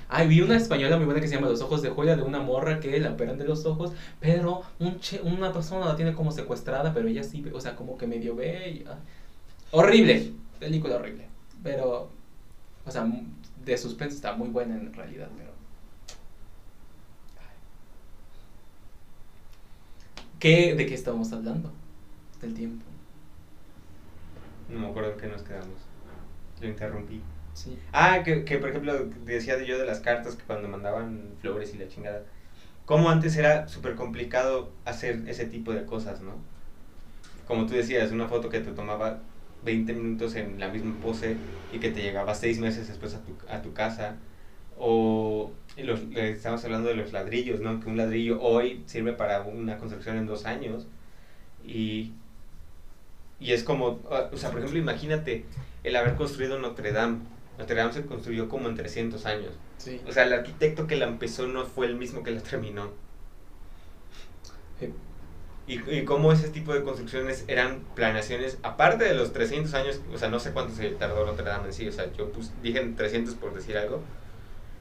Ay, 0.07 0.27
vi 0.27 0.41
una 0.41 0.55
española 0.57 0.97
muy 0.97 1.05
buena 1.05 1.21
que 1.21 1.27
se 1.27 1.35
llama 1.35 1.47
Los 1.49 1.61
Ojos 1.61 1.81
de 1.81 1.89
Joya, 1.89 2.15
de 2.15 2.23
una 2.23 2.39
morra 2.41 2.79
que 2.79 2.99
la 2.99 3.11
operan 3.11 3.37
de 3.37 3.45
los 3.45 3.65
ojos, 3.65 3.93
pero 4.19 4.61
un 4.79 4.99
che- 4.99 5.21
una 5.21 5.51
persona 5.53 5.85
la 5.85 5.95
tiene 5.95 6.13
como 6.13 6.31
secuestrada, 6.31 6.93
pero 6.93 7.07
ella 7.07 7.23
sí, 7.23 7.43
o 7.53 7.59
sea, 7.61 7.75
como 7.75 7.97
que 7.97 8.07
medio 8.07 8.35
ve 8.35 8.69
y... 8.71 8.85
ah. 8.87 8.99
Horrible, 9.71 10.33
película 10.59 10.97
horrible, 10.97 11.29
pero, 11.63 12.11
o 12.85 12.91
sea, 12.91 13.07
de 13.65 13.77
suspense 13.79 14.15
está 14.17 14.33
muy 14.35 14.49
buena 14.49 14.75
en 14.77 14.93
realidad, 14.93 15.29
pero... 15.37 15.52
¿Qué, 20.43 20.75
¿De 20.75 20.85
qué 20.85 20.93
estábamos 20.93 21.31
hablando? 21.33 21.71
Del 22.41 22.53
tiempo. 22.53 22.85
No 24.67 24.79
me 24.79 24.87
acuerdo 24.87 25.11
en 25.13 25.17
qué 25.19 25.27
nos 25.27 25.43
quedamos. 25.43 25.79
Lo 26.59 26.67
interrumpí. 26.67 27.21
Sí. 27.53 27.77
Ah, 27.93 28.23
que, 28.23 28.45
que 28.45 28.57
por 28.59 28.69
ejemplo 28.69 29.05
decía 29.25 29.61
yo 29.63 29.77
de 29.77 29.85
las 29.85 29.99
cartas 30.01 30.35
que 30.35 30.43
cuando 30.45 30.67
mandaban 30.69 31.37
flores 31.41 31.73
y 31.73 31.77
la 31.77 31.87
chingada. 31.87 32.25
Cómo 32.85 33.09
antes 33.09 33.37
era 33.37 33.67
súper 33.69 33.95
complicado 33.95 34.73
hacer 34.85 35.23
ese 35.27 35.45
tipo 35.47 35.73
de 35.73 35.85
cosas, 35.85 36.21
¿no? 36.21 36.33
Como 37.45 37.65
tú 37.67 37.73
decías, 37.73 38.11
una 38.11 38.27
foto 38.27 38.49
que 38.49 38.59
te 38.59 38.71
tomaba 38.73 39.23
20 39.61 39.93
minutos 39.93 40.35
en 40.35 40.59
la 40.59 40.69
misma 40.69 40.99
pose 40.99 41.37
y 41.71 41.79
que 41.79 41.89
te 41.91 42.01
llegaba 42.01 42.35
seis 42.35 42.59
meses 42.59 42.87
después 42.87 43.13
a 43.15 43.23
tu, 43.23 43.37
a 43.49 43.61
tu 43.61 43.73
casa. 43.73 44.17
O 44.77 45.51
los, 45.77 46.01
estamos 46.15 46.63
hablando 46.65 46.89
de 46.89 46.95
los 46.95 47.11
ladrillos, 47.13 47.59
¿no? 47.59 47.79
Que 47.79 47.89
un 47.89 47.97
ladrillo 47.97 48.41
hoy 48.41 48.83
sirve 48.85 49.13
para 49.13 49.41
una 49.41 49.77
construcción 49.77 50.17
en 50.17 50.27
dos 50.27 50.45
años. 50.45 50.85
Y, 51.65 52.11
y 53.39 53.53
es 53.53 53.63
como, 53.63 53.99
ah, 54.11 54.29
o 54.31 54.37
sea, 54.37 54.49
por 54.49 54.59
ejemplo, 54.59 54.79
imagínate 54.79 55.45
el 55.83 55.95
haber 55.95 56.15
construido 56.15 56.59
Notre 56.59 56.91
Dame. 56.91 57.19
Notre 57.57 57.75
Dame 57.75 57.93
se 57.93 58.05
construyó 58.05 58.49
como 58.49 58.69
en 58.69 58.75
300 58.75 59.25
años. 59.25 59.53
Sí. 59.77 59.99
O 60.07 60.11
sea, 60.11 60.23
el 60.23 60.33
arquitecto 60.33 60.87
que 60.87 60.95
la 60.95 61.07
empezó 61.07 61.47
no 61.47 61.65
fue 61.65 61.87
el 61.87 61.95
mismo 61.95 62.23
que 62.23 62.31
la 62.31 62.41
terminó. 62.41 62.91
Y, 65.65 65.79
y 65.89 66.03
cómo 66.03 66.31
ese 66.33 66.49
tipo 66.49 66.73
de 66.73 66.83
construcciones 66.83 67.45
eran 67.47 67.83
planeaciones, 67.95 68.57
aparte 68.63 69.05
de 69.05 69.13
los 69.13 69.31
300 69.31 69.73
años, 69.75 70.01
o 70.13 70.17
sea, 70.17 70.27
no 70.27 70.39
sé 70.39 70.51
cuánto 70.51 70.75
se 70.75 70.89
tardó 70.89 71.25
Notre 71.25 71.45
Dame 71.45 71.67
en 71.67 71.73
sí, 71.73 71.87
o 71.87 71.91
sea, 71.91 72.11
yo 72.11 72.29
dije 72.61 72.81
300 72.97 73.35
por 73.35 73.53
decir 73.53 73.77
algo, 73.77 74.01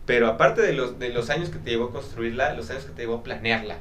pero 0.06 0.26
aparte 0.28 0.62
de 0.62 0.72
los, 0.74 0.98
de 0.98 1.10
los 1.10 1.30
años 1.30 1.50
que 1.50 1.58
te 1.58 1.70
llevó 1.70 1.86
a 1.86 1.92
construirla, 1.92 2.54
los 2.54 2.70
años 2.70 2.84
que 2.84 2.92
te 2.92 3.02
llevó 3.02 3.16
a 3.16 3.22
planearla. 3.22 3.78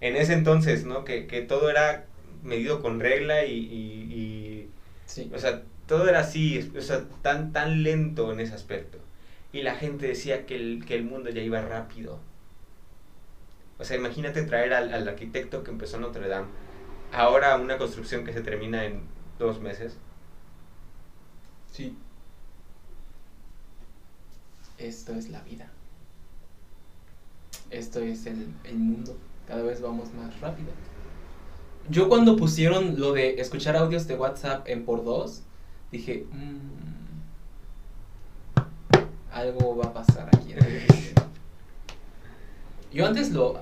En 0.00 0.16
ese 0.16 0.32
entonces, 0.34 0.84
¿no? 0.84 1.04
Que, 1.04 1.26
que 1.26 1.42
todo 1.42 1.70
era 1.70 2.06
medido 2.42 2.80
con 2.82 3.00
regla 3.00 3.44
y, 3.44 3.52
y- 3.58 4.14
y 4.14 4.70
Sí. 5.06 5.30
o 5.34 5.38
sea, 5.38 5.62
todo 5.86 6.08
era 6.08 6.20
así, 6.20 6.70
o 6.76 6.80
sea, 6.82 7.04
tan, 7.22 7.52
tan 7.52 7.82
lento 7.82 8.32
en 8.32 8.40
ese 8.40 8.54
aspecto. 8.54 8.98
Y 9.52 9.62
la 9.62 9.74
gente 9.76 10.06
decía 10.06 10.46
que 10.46 10.56
el, 10.56 10.84
que 10.86 10.94
el 10.94 11.04
mundo 11.04 11.30
ya 11.30 11.42
iba 11.42 11.60
rápido. 11.62 12.20
O 13.78 13.84
sea, 13.84 13.96
imagínate 13.96 14.42
traer 14.42 14.74
al, 14.74 14.92
al 14.92 15.08
arquitecto 15.08 15.62
que 15.64 15.70
empezó 15.70 15.98
Notre 15.98 16.28
Dame, 16.28 16.48
ahora 17.12 17.56
una 17.56 17.78
construcción 17.78 18.24
que 18.24 18.32
se 18.34 18.42
termina 18.42 18.84
en 18.84 19.02
dos 19.38 19.60
meses. 19.60 19.96
Sí. 21.72 21.96
Esto 24.78 25.14
es 25.14 25.28
la 25.28 25.40
vida. 25.42 25.68
Esto 27.70 28.00
es 28.00 28.26
el, 28.26 28.46
el 28.64 28.76
mundo. 28.78 29.16
Cada 29.46 29.62
vez 29.62 29.80
vamos 29.80 30.12
más 30.14 30.40
rápido. 30.40 30.68
Yo 31.90 32.08
cuando 32.08 32.36
pusieron 32.36 32.98
lo 33.00 33.12
de 33.12 33.40
escuchar 33.40 33.76
audios 33.76 34.06
de 34.06 34.14
WhatsApp 34.16 34.68
en 34.68 34.84
por 34.84 35.04
dos, 35.04 35.42
dije, 35.90 36.26
"Mm, 36.32 36.58
algo 39.32 39.76
va 39.76 39.86
a 39.86 39.92
pasar 39.94 40.28
aquí. 40.28 40.52
en 40.52 40.58
el 40.64 40.72
mundo". 40.80 41.22
Yo 42.92 43.06
antes 43.06 43.32
lo... 43.32 43.58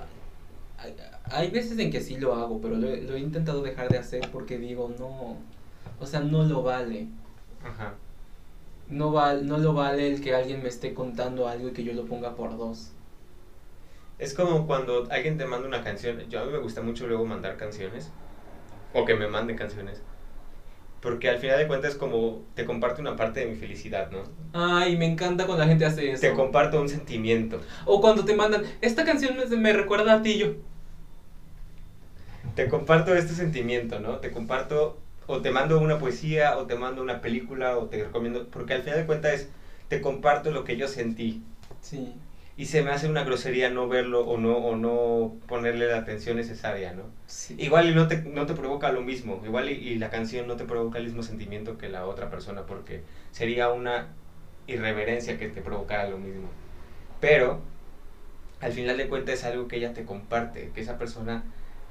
hay- 1.29 1.49
veces 1.51 1.77
en 1.79 1.91
que 1.91 2.01
sí 2.01 2.17
lo 2.17 2.35
hago, 2.35 2.61
pero 2.61 2.75
lo, 2.75 2.87
lo 2.95 3.15
he 3.15 3.19
intentado 3.19 3.61
dejar 3.61 3.89
de 3.89 3.97
hacer 3.97 4.29
porque 4.31 4.57
digo, 4.57 4.93
no, 4.97 5.37
o 5.99 6.05
sea, 6.05 6.19
no 6.21 6.43
lo 6.43 6.63
vale. 6.63 7.07
Ajá. 7.63 7.93
No, 8.89 9.11
val, 9.13 9.45
no 9.47 9.57
lo 9.59 9.73
vale 9.73 10.07
el 10.07 10.19
que 10.21 10.35
alguien 10.35 10.61
me 10.61 10.67
esté 10.69 10.93
contando 10.93 11.47
algo 11.47 11.69
y 11.69 11.73
que 11.73 11.83
yo 11.85 11.93
lo 11.93 12.05
ponga 12.05 12.35
por 12.35 12.57
dos. 12.57 12.91
Es 14.19 14.33
como 14.35 14.67
cuando 14.67 15.07
alguien 15.09 15.37
te 15.39 15.45
manda 15.47 15.67
una 15.67 15.83
canción. 15.83 16.19
Yo 16.29 16.39
a 16.41 16.45
mí 16.45 16.51
me 16.51 16.59
gusta 16.59 16.81
mucho 16.83 17.07
luego 17.07 17.25
mandar 17.25 17.57
canciones. 17.57 18.11
O 18.93 19.05
que 19.05 19.15
me 19.15 19.27
manden 19.27 19.55
canciones. 19.57 20.03
Porque 21.01 21.29
al 21.29 21.39
final 21.39 21.57
de 21.59 21.67
cuentas 21.67 21.95
como 21.95 22.43
te 22.55 22.65
comparto 22.65 23.01
una 23.01 23.15
parte 23.15 23.39
de 23.41 23.47
mi 23.47 23.55
felicidad, 23.55 24.11
¿no? 24.11 24.23
Ay, 24.53 24.97
me 24.97 25.05
encanta 25.05 25.45
cuando 25.45 25.63
la 25.63 25.69
gente 25.69 25.85
hace 25.85 26.11
eso. 26.11 26.21
Te 26.21 26.33
comparto 26.33 26.81
un 26.81 26.89
sentimiento. 26.89 27.61
o 27.85 28.01
cuando 28.01 28.25
te 28.25 28.35
mandan, 28.35 28.63
esta 28.81 29.05
canción 29.05 29.35
me, 29.37 29.45
me 29.57 29.73
recuerda 29.73 30.13
a 30.15 30.21
ti 30.21 30.37
yo. 30.37 30.47
te 32.55 32.67
comparto 32.69 33.13
este 33.15 33.33
sentimiento, 33.33 33.99
¿no? 33.99 34.17
Te 34.19 34.31
comparto, 34.31 34.97
o 35.27 35.41
te 35.41 35.51
mando 35.51 35.79
una 35.79 35.99
poesía, 35.99 36.57
o 36.57 36.65
te 36.65 36.75
mando 36.75 37.01
una 37.01 37.21
película, 37.21 37.77
o 37.77 37.87
te 37.87 38.03
recomiendo, 38.03 38.47
porque 38.49 38.73
al 38.73 38.83
final 38.83 38.99
de 38.99 39.05
cuentas 39.05 39.33
es, 39.33 39.49
te 39.89 40.01
comparto 40.01 40.51
lo 40.51 40.63
que 40.63 40.77
yo 40.77 40.87
sentí. 40.87 41.43
Sí. 41.81 42.15
y 42.57 42.65
se 42.65 42.81
me 42.81 42.91
hace 42.91 43.07
una 43.07 43.23
grosería 43.23 43.69
no 43.69 43.87
verlo 43.87 44.21
o 44.25 44.37
no, 44.37 44.57
o 44.57 44.75
no 44.75 45.35
ponerle 45.47 45.87
la 45.87 45.97
atención 45.99 46.37
necesaria, 46.37 46.93
¿no? 46.93 47.03
Sí. 47.27 47.55
Igual 47.59 47.89
y 47.89 47.95
no 47.95 48.07
te, 48.07 48.23
no 48.23 48.45
te 48.47 48.55
provoca 48.55 48.91
lo 48.91 49.01
mismo, 49.01 49.41
igual 49.45 49.69
y, 49.69 49.73
y 49.73 49.95
la 49.99 50.09
canción 50.09 50.47
no 50.47 50.55
te 50.55 50.65
provoca 50.65 50.97
el 50.97 51.05
mismo 51.05 51.23
sentimiento 51.23 51.77
que 51.77 51.89
la 51.89 52.05
otra 52.05 52.29
persona, 52.29 52.65
porque 52.65 53.03
sería 53.31 53.69
una 53.71 54.15
irreverencia 54.67 55.37
que 55.37 55.49
te 55.49 55.61
provocara 55.61 56.09
lo 56.09 56.17
mismo. 56.17 56.49
Pero, 57.19 57.67
al 58.59 58.73
final 58.73 58.97
de 58.97 59.07
cuentas 59.07 59.35
es 59.35 59.45
algo 59.45 59.67
que 59.67 59.77
ella 59.77 59.93
te 59.93 60.05
comparte, 60.05 60.71
que 60.73 60.81
esa 60.81 60.97
persona 60.97 61.43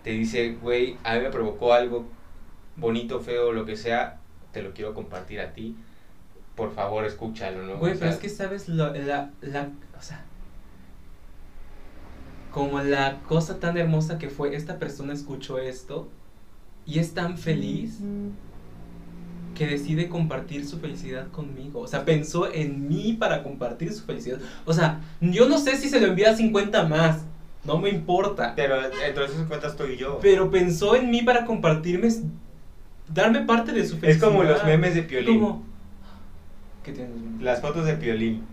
te 0.02 0.10
dice, 0.10 0.54
güey, 0.54 1.00
a 1.04 1.14
mí 1.16 1.20
me 1.22 1.30
provocó 1.30 1.72
algo 1.72 2.10
bonito, 2.76 3.20
feo, 3.20 3.52
lo 3.52 3.64
que 3.64 3.76
sea, 3.76 4.20
te 4.52 4.62
lo 4.62 4.72
quiero 4.72 4.94
compartir 4.94 5.40
a 5.40 5.52
ti, 5.52 5.76
por 6.54 6.72
favor 6.74 7.04
escúchalo, 7.04 7.62
¿no? 7.66 7.76
Güey, 7.78 7.92
O 7.94 7.98
pero 7.98 8.10
sea, 8.10 8.16
es 8.16 8.18
que 8.18 8.28
sabes 8.28 8.68
lo- 8.68 8.92
la, 8.94 9.30
la, 9.42 9.70
o 9.98 10.02
sea, 10.02 10.24
como 12.52 12.80
la 12.80 13.18
cosa 13.28 13.60
tan 13.60 13.76
hermosa 13.76 14.18
que 14.18 14.30
fue, 14.30 14.54
esta 14.56 14.78
persona 14.78 15.12
escuchó 15.12 15.58
esto 15.58 16.08
y 16.86 16.98
es 16.98 17.12
tan 17.12 17.36
feliz 17.36 17.98
que 19.54 19.66
decide 19.66 20.08
compartir 20.08 20.66
su 20.66 20.78
felicidad 20.78 21.28
conmigo. 21.30 21.80
O 21.80 21.86
sea, 21.86 22.04
pensó 22.04 22.50
en 22.50 22.88
mí 22.88 23.14
para 23.18 23.42
compartir 23.42 23.92
su 23.92 24.04
felicidad. 24.04 24.38
O 24.64 24.72
sea, 24.72 25.00
yo 25.20 25.48
no 25.48 25.58
sé 25.58 25.76
si 25.76 25.88
se 25.88 26.00
lo 26.00 26.06
envía 26.08 26.30
a 26.30 26.36
50 26.36 26.84
más, 26.84 27.22
no 27.64 27.78
me 27.78 27.88
importa. 27.90 28.54
Pero 28.54 28.76
entonces 29.06 29.36
cuentas 29.48 29.72
estoy 29.72 29.96
yo. 29.96 30.18
Pero 30.22 30.50
pensó 30.50 30.94
en 30.94 31.10
mí 31.10 31.22
para 31.22 31.44
compartirme, 31.44 32.08
darme 33.08 33.40
parte 33.42 33.72
de 33.72 33.86
su 33.86 33.94
es 33.94 34.00
felicidad. 34.00 34.28
como 34.28 34.42
los 34.42 34.64
memes 34.64 34.94
de 34.94 35.02
Piolín. 35.02 35.40
Como, 35.40 35.64
¿Qué 36.84 36.92
tienes? 36.92 37.12
Las 37.40 37.60
fotos 37.60 37.86
de 37.86 37.94
Piolín, 37.94 38.44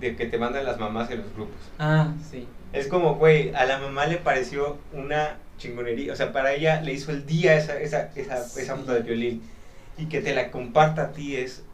de 0.00 0.16
que 0.16 0.26
te 0.26 0.38
mandan 0.38 0.64
las 0.64 0.78
mamás 0.78 1.10
en 1.10 1.18
los 1.18 1.32
grupos. 1.34 1.56
Ah, 1.78 2.12
sí. 2.30 2.46
Es 2.72 2.88
como, 2.88 3.16
güey, 3.16 3.54
a 3.54 3.66
la 3.66 3.78
mamá 3.78 4.06
le 4.06 4.16
pareció 4.16 4.78
una 4.92 5.36
chingonería. 5.58 6.12
O 6.12 6.16
sea, 6.16 6.32
para 6.32 6.54
ella 6.54 6.80
le 6.80 6.94
hizo 6.94 7.12
el 7.12 7.26
día 7.26 7.54
esa, 7.56 7.78
esa, 7.78 8.10
esa, 8.14 8.38
esa 8.38 8.76
foto 8.76 8.92
de 8.92 9.00
violín. 9.00 9.42
Y 9.98 10.06
que 10.06 10.22
te 10.22 10.34
la 10.34 10.50
comparta 10.50 11.02
a 11.02 11.12
ti 11.12 11.36
es, 11.36 11.64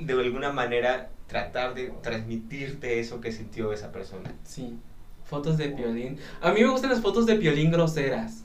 de 0.00 0.12
alguna 0.12 0.50
manera, 0.50 1.10
tratar 1.28 1.74
de 1.74 1.92
transmitirte 2.02 2.98
eso 2.98 3.20
que 3.20 3.30
sintió 3.30 3.72
esa 3.72 3.92
persona. 3.92 4.32
Sí, 4.44 4.76
fotos 5.24 5.56
de 5.56 5.68
piolín. 5.68 6.18
A 6.40 6.50
mí 6.50 6.60
me 6.62 6.68
gustan 6.68 6.90
las 6.90 7.00
fotos 7.00 7.26
de 7.26 7.36
piolín 7.36 7.70
groseras. 7.70 8.44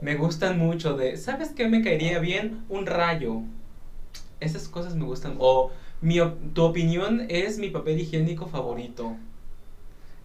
Me 0.00 0.14
gustan 0.16 0.58
mucho 0.58 0.96
de, 0.96 1.16
¿sabes 1.16 1.50
qué 1.50 1.68
me 1.68 1.82
caería 1.82 2.18
bien? 2.20 2.64
Un 2.68 2.86
rayo. 2.86 3.42
Esas 4.40 4.68
cosas 4.68 4.94
me 4.96 5.04
gustan. 5.04 5.36
O 5.38 5.70
mi, 6.00 6.18
tu 6.54 6.62
opinión 6.64 7.26
es 7.28 7.58
mi 7.58 7.68
papel 7.68 8.00
higiénico 8.00 8.46
favorito. 8.46 9.16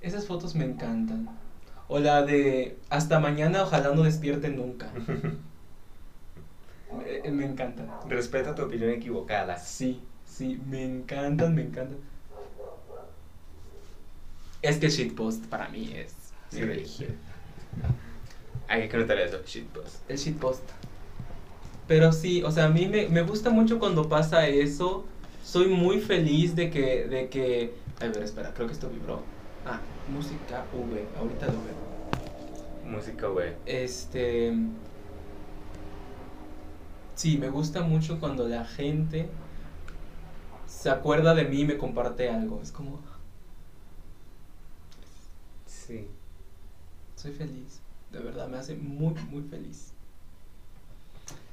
Esas 0.01 0.25
fotos 0.27 0.55
me 0.55 0.63
encantan. 0.65 1.27
O 1.87 1.99
la 1.99 2.23
de 2.23 2.77
hasta 2.89 3.19
mañana, 3.19 3.63
ojalá 3.63 3.93
no 3.93 4.03
despierten 4.03 4.55
nunca. 4.55 4.89
Me, 7.23 7.29
me 7.31 7.45
encantan. 7.45 7.89
Respeta 8.07 8.55
tu 8.55 8.61
opinión 8.61 8.89
equivocada. 8.91 9.57
Sí, 9.57 10.01
sí, 10.25 10.61
me 10.69 10.83
encantan, 10.85 11.53
me 11.53 11.63
encantan. 11.63 11.97
Es 14.61 14.77
que 14.77 14.87
shitpost 14.89 15.45
para 15.47 15.67
mí 15.67 15.91
es 15.93 16.13
mi 16.53 16.59
Sí. 16.59 16.65
religión. 16.65 17.15
Hay 18.67 18.89
que 18.89 18.97
notar 18.97 19.17
eso, 19.19 19.39
shitpost. 19.45 20.09
El 20.09 20.17
shitpost. 20.17 20.63
Pero 21.87 22.11
sí, 22.11 22.41
o 22.43 22.51
sea, 22.51 22.65
a 22.65 22.69
mí 22.69 22.87
me, 22.87 23.07
me 23.09 23.21
gusta 23.21 23.49
mucho 23.51 23.77
cuando 23.79 24.09
pasa 24.09 24.47
eso. 24.47 25.05
Soy 25.43 25.67
muy 25.67 25.99
feliz 25.99 26.55
de 26.55 26.71
que, 26.71 27.05
de 27.05 27.29
que... 27.29 27.75
A 28.01 28.05
ver, 28.07 28.23
espera, 28.23 28.51
creo 28.53 28.67
que 28.67 28.73
esto 28.73 28.89
vibró. 28.89 29.21
Ah, 29.65 29.79
música 30.11 30.65
V, 30.73 31.05
ahorita 31.19 31.45
lo 31.47 31.53
veo. 31.53 31.85
Música, 32.91 33.27
güey. 33.27 33.53
Este. 33.65 34.53
Sí, 37.15 37.37
me 37.37 37.49
gusta 37.49 37.81
mucho 37.81 38.19
cuando 38.19 38.47
la 38.47 38.65
gente 38.65 39.29
se 40.67 40.89
acuerda 40.89 41.33
de 41.33 41.45
mí 41.45 41.61
y 41.61 41.65
me 41.65 41.77
comparte 41.77 42.29
algo. 42.29 42.59
Es 42.61 42.71
como, 42.71 42.99
Sí. 45.65 46.07
soy 47.15 47.31
feliz. 47.31 47.79
De 48.15 48.21
verdad, 48.21 48.47
me 48.47 48.57
hace 48.57 48.75
muy, 48.75 49.13
muy 49.29 49.43
feliz. 49.43 49.91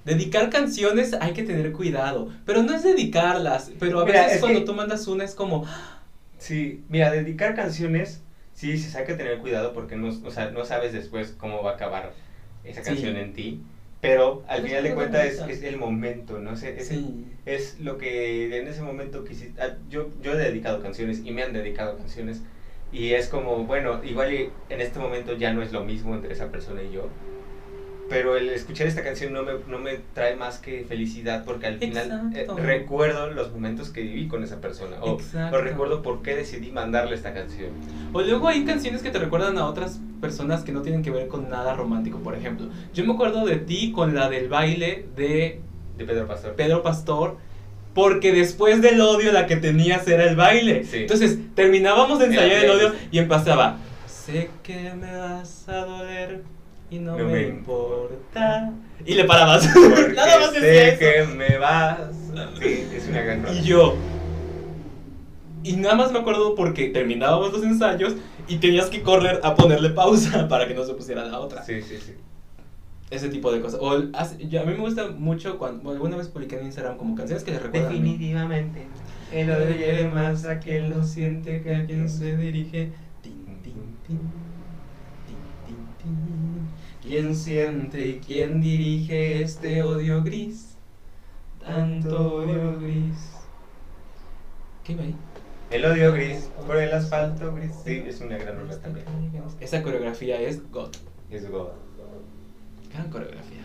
Dedicar 0.04 0.48
canciones 0.48 1.12
hay 1.20 1.32
que 1.32 1.42
tener 1.42 1.72
cuidado. 1.72 2.32
Pero 2.46 2.62
no 2.62 2.72
es 2.72 2.84
dedicarlas. 2.84 3.72
Pero 3.80 4.00
a 4.00 4.04
Mira, 4.04 4.20
veces 4.22 4.34
es 4.36 4.40
cuando 4.40 4.60
que- 4.60 4.66
tú 4.66 4.74
mandas 4.74 5.08
una 5.08 5.24
es 5.24 5.34
como, 5.34 5.66
Sí, 6.38 6.82
mira, 6.88 7.10
dedicar 7.10 7.54
canciones, 7.56 8.20
sí, 8.54 8.76
sí, 8.78 8.96
hay 8.96 9.04
que 9.04 9.14
tener 9.14 9.38
cuidado 9.38 9.72
porque 9.72 9.96
no, 9.96 10.08
o 10.08 10.30
sea, 10.30 10.50
no 10.50 10.64
sabes 10.64 10.92
después 10.92 11.34
cómo 11.36 11.62
va 11.64 11.72
a 11.72 11.74
acabar 11.74 12.12
esa 12.64 12.80
Sí. 12.82 12.86
canción 12.90 13.16
en 13.16 13.32
ti. 13.32 13.60
Pero 14.00 14.44
al 14.48 14.62
final 14.62 14.78
es 14.78 14.90
de 14.90 14.94
cuentas 14.94 15.24
es, 15.26 15.40
es 15.40 15.62
el 15.62 15.76
momento, 15.78 16.38
¿no? 16.38 16.52
es, 16.54 16.60
sí. 16.88 17.24
es 17.46 17.78
lo 17.80 17.98
que 17.98 18.56
en 18.56 18.66
ese 18.68 18.82
momento 18.82 19.24
quisiste. 19.24 19.60
ah, 19.62 19.76
Yo, 19.88 20.10
yo 20.22 20.32
he 20.32 20.36
dedicado 20.36 20.80
canciones 20.82 21.22
y 21.24 21.30
me 21.32 21.42
han 21.42 21.52
dedicado 21.52 21.96
canciones. 21.96 22.42
Y 22.92 23.14
es 23.14 23.28
como, 23.28 23.64
bueno, 23.64 24.00
igual 24.04 24.30
en 24.68 24.80
este 24.80 24.98
momento 24.98 25.34
ya 25.36 25.52
no 25.52 25.62
es 25.62 25.72
lo 25.72 25.82
mismo 25.84 26.14
entre 26.14 26.32
esa 26.32 26.48
persona 26.48 26.82
y 26.82 26.92
yo. 26.92 27.08
Pero 28.10 28.36
el 28.36 28.50
escuchar 28.50 28.86
esta 28.86 29.02
canción 29.02 29.32
no 29.32 29.42
me, 29.42 29.52
no 29.68 29.78
me 29.78 30.00
trae 30.12 30.36
más 30.36 30.58
que 30.58 30.84
felicidad 30.84 31.44
porque 31.46 31.66
al 31.66 31.78
final 31.78 32.30
eh, 32.34 32.46
recuerdo 32.58 33.30
los 33.30 33.52
momentos 33.52 33.88
que 33.88 34.02
viví 34.02 34.28
con 34.28 34.44
esa 34.44 34.60
persona. 34.60 34.96
O, 35.00 35.16
o 35.16 35.58
recuerdo 35.62 36.02
por 36.02 36.20
qué 36.20 36.36
decidí 36.36 36.70
mandarle 36.70 37.14
esta 37.14 37.32
canción. 37.32 37.70
O 38.12 38.20
luego 38.20 38.48
hay 38.48 38.66
canciones 38.66 39.02
que 39.02 39.10
te 39.10 39.18
recuerdan 39.18 39.56
a 39.56 39.64
otras 39.66 39.98
personas 40.20 40.62
que 40.62 40.72
no 40.72 40.82
tienen 40.82 41.02
que 41.02 41.10
ver 41.10 41.28
con 41.28 41.48
nada 41.48 41.74
romántico. 41.74 42.18
Por 42.18 42.34
ejemplo, 42.34 42.66
yo 42.92 43.04
me 43.06 43.14
acuerdo 43.14 43.46
de 43.46 43.56
ti 43.56 43.92
con 43.92 44.14
la 44.14 44.28
del 44.28 44.50
baile 44.50 45.06
de 45.16 45.60
De 45.96 46.04
Pedro 46.04 46.26
Pastor. 46.26 46.54
Pedro 46.54 46.82
Pastor. 46.82 47.38
Porque 47.94 48.32
después 48.32 48.80
del 48.80 49.00
odio 49.00 49.32
la 49.32 49.46
que 49.46 49.56
tenías 49.56 50.06
era 50.08 50.24
el 50.24 50.36
baile. 50.36 50.84
Sí. 50.84 50.98
Entonces 50.98 51.38
terminábamos 51.54 52.18
de 52.18 52.26
ensayar 52.26 52.64
el 52.64 52.70
odio 52.70 52.94
y 53.10 53.18
empezaba. 53.18 53.76
Sé 54.06 54.50
que 54.62 54.94
me 54.94 55.14
vas 55.16 55.68
a 55.68 55.84
doler 55.84 56.42
y 56.90 56.98
no, 56.98 57.16
No 57.16 57.24
me, 57.24 57.32
me 57.32 57.48
importa. 57.48 58.72
Y 59.04 59.14
le 59.14 59.24
parabas. 59.24 59.68
Nada 60.14 60.40
más 60.40 60.50
sé 60.52 60.88
eso. 60.88 60.98
que 60.98 61.34
me 61.34 61.58
vas. 61.58 61.98
Sí, 62.60 62.86
es 62.94 63.08
una 63.08 63.20
gran. 63.22 63.46
Y 63.56 63.62
yo. 63.62 63.94
Y 65.64 65.76
nada 65.76 65.94
más 65.94 66.12
me 66.12 66.18
acuerdo 66.18 66.54
porque 66.54 66.88
terminábamos 66.88 67.52
los 67.52 67.62
ensayos 67.62 68.14
y 68.48 68.56
tenías 68.56 68.86
que 68.86 69.02
correr 69.02 69.40
a 69.42 69.54
ponerle 69.54 69.90
pausa 69.90 70.48
para 70.50 70.66
que 70.66 70.74
no 70.74 70.84
se 70.84 70.94
pusiera 70.94 71.24
la 71.24 71.38
otra. 71.40 71.62
Sí, 71.62 71.82
sí, 71.82 71.98
sí. 71.98 72.14
Ese 73.12 73.28
tipo 73.28 73.52
de 73.52 73.60
cosas. 73.60 73.78
O 73.82 73.94
el- 73.94 74.10
hace- 74.14 74.48
yo- 74.48 74.62
a 74.62 74.64
mí 74.64 74.72
me 74.72 74.78
gusta 74.80 75.10
mucho 75.10 75.58
cuando 75.58 75.90
alguna 75.90 76.16
vez 76.16 76.28
publiqué 76.28 76.58
en 76.58 76.64
Instagram 76.66 76.96
como 76.96 77.14
canciones 77.14 77.44
que 77.44 77.50
le 77.52 77.58
recuerdan. 77.58 77.92
Definitivamente. 77.92 78.86
El 79.30 79.50
odio 79.50 79.76
hiere 79.76 80.08
más 80.08 80.44
a 80.46 80.58
quien 80.58 80.90
lo 80.90 81.02
siente 81.04 81.62
que 81.62 81.74
a 81.74 81.84
quien 81.86 82.08
se 82.08 82.36
dirige. 82.36 82.92
Tin, 83.22 83.44
tin, 83.62 83.96
tin. 84.06 84.18
Tin, 85.26 85.36
tin, 85.66 85.76
tin. 86.02 86.68
¿Quién 87.02 87.34
siente 87.34 88.06
y 88.06 88.20
quién 88.20 88.60
dirige 88.62 89.42
este 89.42 89.82
odio 89.82 90.22
gris? 90.22 90.76
Tanto 91.58 92.36
odio 92.36 92.78
gris. 92.80 93.14
¿Qué 94.84 94.92
iba 94.94 95.02
ahí? 95.02 95.14
El 95.70 95.84
odio 95.84 96.12
gris 96.12 96.50
por 96.66 96.76
el 96.76 96.92
asfalto 96.92 97.54
gris. 97.54 97.72
Sí, 97.84 98.02
es 98.06 98.20
una 98.20 98.36
gran 98.36 98.56
rola 98.58 98.78
también. 98.78 99.06
Esa 99.60 99.82
coreografía 99.82 100.40
es 100.40 100.62
God. 100.70 100.90
Es 101.30 101.48
God. 101.50 101.68
Gran 102.92 103.10
coreografía. 103.10 103.62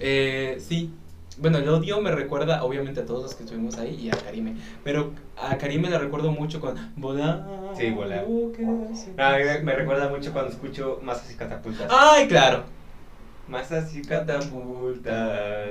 Eh, 0.00 0.58
sí. 0.60 0.90
Bueno, 1.38 1.58
el 1.58 1.68
odio 1.68 2.00
me 2.00 2.12
recuerda, 2.12 2.62
obviamente, 2.62 3.00
a 3.00 3.06
todos 3.06 3.22
los 3.24 3.34
que 3.34 3.42
estuvimos 3.42 3.76
ahí 3.78 3.94
y 3.96 4.08
a 4.08 4.12
Karime. 4.12 4.54
Pero 4.84 5.12
a 5.36 5.58
Karime 5.58 5.90
la 5.90 5.98
recuerdo 5.98 6.30
mucho 6.30 6.60
con 6.60 6.76
Volar. 6.96 7.44
Sí, 7.76 7.90
Volar. 7.90 8.24
lo 8.28 8.52
que 8.52 8.64
se 8.94 9.12
No, 9.14 9.24
a 9.24 9.36
mí 9.36 9.44
me, 9.44 9.58
me 9.60 9.74
recuerda 9.74 10.08
mucho 10.08 10.32
cuando 10.32 10.52
escucho 10.52 11.00
Masas 11.02 11.32
y 11.32 11.34
Catapultas. 11.36 11.90
¡Ay, 11.90 12.28
claro! 12.28 12.62
Masas 13.48 13.94
y 13.94 14.02
catapultas. 14.02 15.70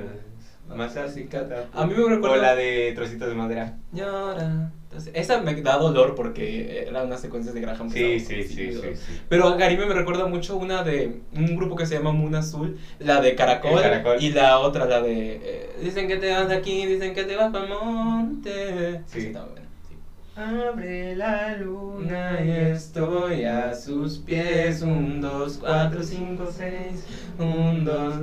Masas 0.75 1.15
y 1.17 1.25
catapultas. 1.25 1.81
A 1.81 1.85
mí 1.85 1.93
me 1.95 2.15
recuerda- 2.15 2.37
O 2.37 2.41
la 2.41 2.55
de 2.55 2.91
Trocitos 2.95 3.27
de 3.29 3.35
Madera. 3.35 3.77
Llora. 3.91 4.71
Entonces, 4.83 5.11
esa 5.15 5.41
me 5.41 5.59
da 5.61 5.77
dolor 5.77 6.13
porque 6.13 6.85
era 6.87 7.01
una 7.03 7.17
secuencia 7.17 7.51
de 7.51 7.61
Graham. 7.61 7.89
que 7.91 8.19
Sí, 8.19 8.25
sí, 8.25 8.43
sí, 8.43 8.73
sí, 8.73 8.95
sí. 8.95 9.19
Pero 9.27 9.47
a 9.47 9.57
Karime 9.57 9.87
me 9.87 9.93
recuerda 9.95 10.27
mucho 10.27 10.55
una 10.55 10.83
de 10.83 11.21
un 11.35 11.55
grupo 11.55 11.75
que 11.75 11.87
se 11.87 11.95
llama 11.95 12.11
Moon 12.11 12.35
Azul, 12.35 12.77
la 12.99 13.19
de 13.19 13.33
Caracol, 13.33 13.81
y 14.19 14.29
la 14.31 14.59
otra, 14.59 14.85
la 14.85 15.01
de 15.01 15.41
eh, 15.43 15.69
Dicen 15.81 16.07
que 16.07 16.17
te 16.17 16.31
vas 16.31 16.47
de 16.47 16.55
aquí, 16.55 16.85
dicen 16.85 17.15
que 17.15 17.23
te 17.23 17.35
vas 17.35 17.51
para 17.51 17.65
el 17.65 17.71
monte. 17.71 19.01
Sí. 19.07 19.17
Esa 19.19 19.27
está 19.27 19.45
buena, 19.45 19.67
sí. 19.89 19.95
Abre 20.35 21.15
la 21.15 21.57
Una 21.67 22.43
y 22.45 22.51
estoy 22.51 23.45
a 23.45 23.73
sus 23.73 24.19
pies, 24.19 24.83
un, 24.83 25.21
dos, 25.21 25.57
cuatro, 25.59 26.03
cinco, 26.03 26.47
seis, 26.55 27.03
un, 27.39 27.83
dos. 27.83 28.13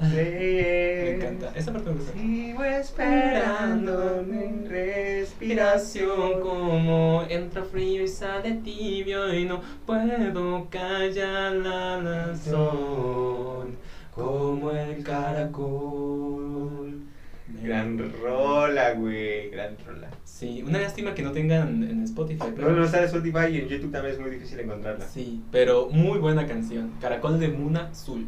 Me 0.00 1.14
encanta, 1.14 1.52
esa 1.54 1.72
parte 1.72 1.90
me 1.90 1.96
gusta. 1.96 2.12
Sigo 2.12 2.64
esperando 2.64 4.24
mi 4.26 4.68
respiración 4.68 6.40
como 6.40 7.24
entra 7.28 7.62
frío 7.64 8.04
y 8.04 8.08
sale 8.08 8.52
tibio 8.64 9.32
y 9.34 9.44
no 9.44 9.60
puedo 9.86 10.68
callar 10.70 11.52
la 11.52 12.00
razón 12.00 13.76
como 14.14 14.70
el 14.70 15.02
caracol. 15.02 17.00
Gran 17.62 18.12
rola, 18.20 18.92
güey. 18.94 19.50
Gran 19.50 19.76
rola. 19.86 20.10
Sí, 20.24 20.62
una 20.66 20.80
lástima 20.80 21.14
que 21.14 21.22
no 21.22 21.30
tengan 21.32 21.82
en 21.84 22.02
Spotify. 22.02 22.46
No, 22.48 22.54
Pero, 22.56 22.72
no 22.72 22.84
está 22.84 22.98
en 22.98 23.04
Spotify 23.04 23.46
y 23.52 23.58
en 23.58 23.68
YouTube 23.68 23.92
también 23.92 24.14
es 24.14 24.20
muy 24.20 24.30
difícil 24.30 24.58
encontrarla. 24.60 25.06
Sí, 25.06 25.42
pero 25.52 25.88
muy 25.90 26.18
buena 26.18 26.46
canción. 26.46 26.92
Caracol 27.00 27.38
de 27.38 27.48
Muna 27.48 27.94
Zul. 27.94 28.26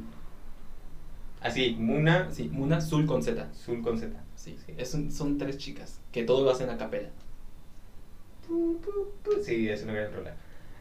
Así, 1.45 1.76
Muna, 1.78 2.32
Sí, 2.32 2.49
Muna 2.53 2.80
Zul 2.80 3.07
con 3.07 3.22
Z. 3.22 3.49
Zul 3.55 3.82
con 3.82 3.99
Z. 3.99 4.16
Sí, 4.34 4.57
es 4.76 4.95
un- 4.95 5.12
son 5.12 5.38
tres 5.38 5.59
chicas 5.59 6.01
que 6.12 6.24
todo 6.24 6.45
lo 6.45 6.51
hacen 6.51 6.70
a 6.70 6.76
capela. 6.78 7.11
Sí, 9.45 9.68
es 9.68 9.82
una 9.84 9.92
gran 9.95 10.12
rola. 10.12 10.36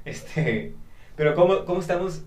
Este, 0.05 0.73
pero 1.15 1.33
cómo, 1.35 1.65
cómo 1.65 1.79
estamos 1.79 2.23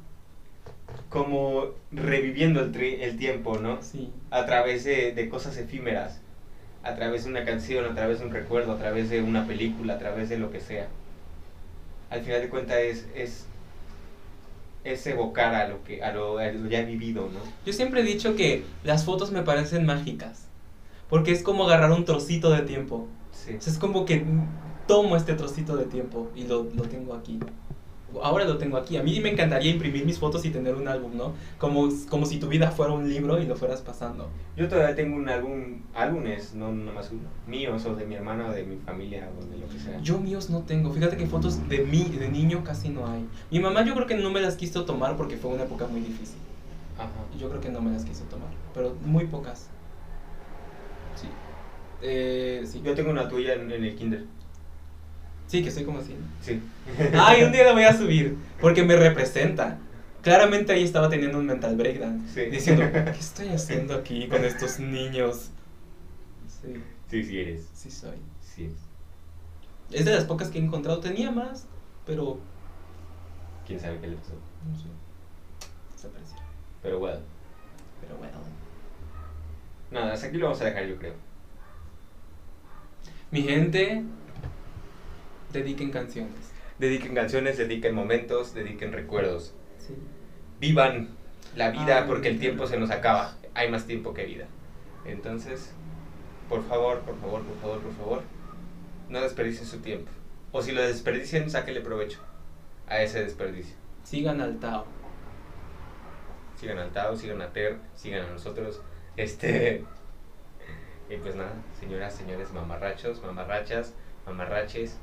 como 1.08 1.74
reviviendo 1.90 2.60
el, 2.60 2.72
tri- 2.72 2.98
el 3.00 3.16
tiempo, 3.18 3.58
¿no? 3.58 3.82
Sí. 3.82 4.12
A 4.30 4.46
través 4.46 4.84
de, 4.84 5.12
de 5.12 5.28
cosas 5.28 5.56
efímeras, 5.56 6.20
a 6.82 6.94
través 6.96 7.24
de 7.24 7.30
una 7.30 7.44
canción, 7.44 7.84
a 7.86 7.94
través 7.94 8.20
de 8.20 8.26
un 8.26 8.32
recuerdo, 8.32 8.72
a 8.72 8.78
través 8.78 9.10
de 9.10 9.22
una 9.22 9.46
película, 9.46 9.94
a 9.94 9.98
través 9.98 10.28
de 10.28 10.38
lo 10.38 10.50
que 10.50 10.60
sea. 10.60 10.88
Al 12.10 12.22
final 12.22 12.40
de 12.40 12.48
cuentas 12.48 12.78
es, 12.78 13.06
es, 13.14 13.48
es 14.92 15.06
evocar 15.06 15.54
a 15.54 15.68
lo, 15.68 15.82
que, 15.84 16.02
a, 16.02 16.12
lo, 16.12 16.38
a 16.38 16.46
lo 16.46 16.68
ya 16.68 16.82
vivido, 16.82 17.28
¿no? 17.32 17.40
Yo 17.64 17.72
siempre 17.72 18.00
he 18.00 18.04
dicho 18.04 18.36
que 18.36 18.64
las 18.84 19.04
fotos 19.04 19.32
me 19.32 19.42
parecen 19.42 19.84
mágicas. 19.86 20.46
Porque 21.08 21.32
es 21.32 21.42
como 21.42 21.64
agarrar 21.64 21.92
un 21.92 22.04
trocito 22.04 22.50
de 22.50 22.62
tiempo. 22.62 23.06
Sí. 23.32 23.54
O 23.56 23.60
sea, 23.60 23.72
es 23.72 23.78
como 23.78 24.04
que 24.04 24.24
tomo 24.86 25.16
este 25.16 25.34
trocito 25.34 25.76
de 25.76 25.84
tiempo 25.84 26.30
y 26.34 26.44
lo, 26.44 26.64
lo 26.74 26.82
tengo 26.84 27.14
aquí. 27.14 27.38
Ahora 28.22 28.44
lo 28.44 28.56
tengo 28.56 28.76
aquí. 28.76 28.96
A 28.96 29.02
mí 29.02 29.18
me 29.20 29.30
encantaría 29.30 29.72
imprimir 29.72 30.06
mis 30.06 30.18
fotos 30.18 30.44
y 30.44 30.50
tener 30.50 30.74
un 30.74 30.86
álbum, 30.88 31.16
¿no? 31.16 31.32
Como, 31.58 31.88
como 32.08 32.24
si 32.24 32.38
tu 32.38 32.48
vida 32.48 32.70
fuera 32.70 32.92
un 32.92 33.08
libro 33.08 33.40
y 33.40 33.46
lo 33.46 33.56
fueras 33.56 33.82
pasando. 33.82 34.28
Yo 34.56 34.68
todavía 34.68 34.94
tengo 34.94 35.16
un 35.16 35.28
álbum, 35.28 35.82
álbumes, 35.94 36.54
no 36.54 36.72
nomás 36.72 37.10
uno, 37.10 37.28
míos 37.46 37.84
o 37.84 37.94
de 37.94 38.06
mi 38.06 38.14
hermana 38.14 38.46
o 38.48 38.52
de 38.52 38.64
mi 38.64 38.76
familia 38.76 39.28
o 39.36 39.44
de 39.44 39.58
lo 39.58 39.68
que 39.68 39.78
sea. 39.78 40.00
Yo 40.00 40.18
míos 40.18 40.50
no 40.50 40.62
tengo. 40.62 40.92
Fíjate 40.92 41.16
que 41.16 41.26
fotos 41.26 41.68
de 41.68 41.84
mí, 41.84 42.04
de 42.04 42.28
niño, 42.28 42.62
casi 42.64 42.88
no 42.88 43.06
hay. 43.06 43.26
Mi 43.50 43.58
mamá 43.58 43.84
yo 43.84 43.94
creo 43.94 44.06
que 44.06 44.16
no 44.16 44.30
me 44.30 44.40
las 44.40 44.56
quiso 44.56 44.84
tomar 44.84 45.16
porque 45.16 45.36
fue 45.36 45.50
una 45.50 45.64
época 45.64 45.86
muy 45.86 46.00
difícil. 46.00 46.38
Ajá. 46.96 47.10
Yo 47.38 47.48
creo 47.48 47.60
que 47.60 47.70
no 47.70 47.82
me 47.82 47.90
las 47.90 48.04
quiso 48.04 48.24
tomar. 48.24 48.48
Pero 48.72 48.94
muy 49.04 49.26
pocas. 49.26 49.68
Sí. 51.16 51.28
Eh, 52.02 52.62
sí. 52.66 52.80
Yo 52.84 52.94
tengo 52.94 53.10
una 53.10 53.28
tuya 53.28 53.54
en, 53.54 53.70
en 53.70 53.84
el 53.84 53.94
kinder. 53.96 54.24
Sí, 55.46 55.62
que 55.62 55.70
soy 55.70 55.84
como 55.84 55.98
así. 56.00 56.14
Sí. 56.42 56.60
Ay, 57.14 57.42
un 57.44 57.52
día 57.52 57.64
la 57.64 57.72
voy 57.72 57.84
a 57.84 57.96
subir. 57.96 58.36
Porque 58.60 58.82
me 58.82 58.96
representa. 58.96 59.78
Claramente 60.22 60.72
ahí 60.72 60.82
estaba 60.82 61.08
teniendo 61.08 61.38
un 61.38 61.46
mental 61.46 61.76
breakdown. 61.76 62.26
Sí. 62.32 62.46
Diciendo, 62.46 62.84
¿qué 62.92 63.10
estoy 63.18 63.48
haciendo 63.48 63.94
aquí 63.94 64.26
con 64.28 64.44
estos 64.44 64.78
niños? 64.80 65.50
Sí, 66.62 66.82
Sí, 67.08 67.22
sí 67.22 67.38
eres. 67.38 67.68
sí 67.72 67.90
soy. 67.90 68.16
Sí. 68.40 68.72
Es 69.92 70.04
de 70.04 70.12
las 70.12 70.24
pocas 70.24 70.48
que 70.48 70.58
he 70.58 70.62
encontrado. 70.62 70.98
Tenía 70.98 71.30
más, 71.30 71.66
pero 72.04 72.38
Quién 73.66 73.78
sabe 73.78 73.98
qué 74.00 74.08
le 74.08 74.16
pasó. 74.16 74.32
no 74.68 74.76
sé. 74.76 74.86
Desapareció. 75.94 76.36
Pero 76.82 76.98
bueno. 76.98 77.18
Pero 78.00 78.16
bueno. 78.18 78.34
Nada, 79.92 80.12
hasta 80.14 80.26
aquí 80.26 80.38
lo 80.38 80.46
vamos 80.46 80.60
a 80.60 80.64
dejar, 80.64 80.86
yo 80.86 80.96
creo. 80.96 81.14
Mi 83.30 83.42
gente, 83.42 84.02
dediquen 85.56 85.90
canciones. 85.90 86.52
Dediquen 86.78 87.14
canciones, 87.14 87.56
dediquen 87.56 87.94
momentos, 87.94 88.54
dediquen 88.54 88.92
recuerdos. 88.92 89.54
Sí. 89.78 89.94
Vivan 90.60 91.08
la 91.54 91.70
vida 91.70 92.02
Ay, 92.02 92.04
porque 92.06 92.28
el 92.28 92.38
tiempo 92.38 92.66
se 92.66 92.78
nos 92.78 92.90
acaba. 92.90 93.34
Hay 93.54 93.70
más 93.70 93.86
tiempo 93.86 94.12
que 94.12 94.26
vida. 94.26 94.46
Entonces, 95.06 95.72
por 96.48 96.62
favor, 96.68 97.00
por 97.00 97.18
favor, 97.18 97.42
por 97.42 97.58
favor, 97.60 97.80
por 97.80 97.92
favor, 97.94 98.22
no 99.08 99.20
desperdicien 99.20 99.66
su 99.66 99.78
tiempo. 99.78 100.10
O 100.52 100.62
si 100.62 100.72
lo 100.72 100.82
desperdician, 100.82 101.50
sáquenle 101.50 101.80
provecho 101.80 102.18
a 102.86 103.02
ese 103.02 103.24
desperdicio. 103.24 103.76
Sigan 104.04 104.40
al 104.40 104.58
Tao. 104.58 104.84
Sigan 106.60 106.78
al 106.78 106.90
Tao, 106.90 107.16
sigan 107.16 107.40
a 107.40 107.52
Ter, 107.52 107.78
sigan 107.94 108.26
a 108.26 108.30
nosotros. 108.30 108.82
Este. 109.16 109.84
Y 111.08 111.18
pues 111.18 111.36
nada, 111.36 111.52
señoras, 111.78 112.16
señores, 112.16 112.52
mamarrachos, 112.52 113.22
mamarrachas, 113.22 113.94
mamarraches. 114.26 114.98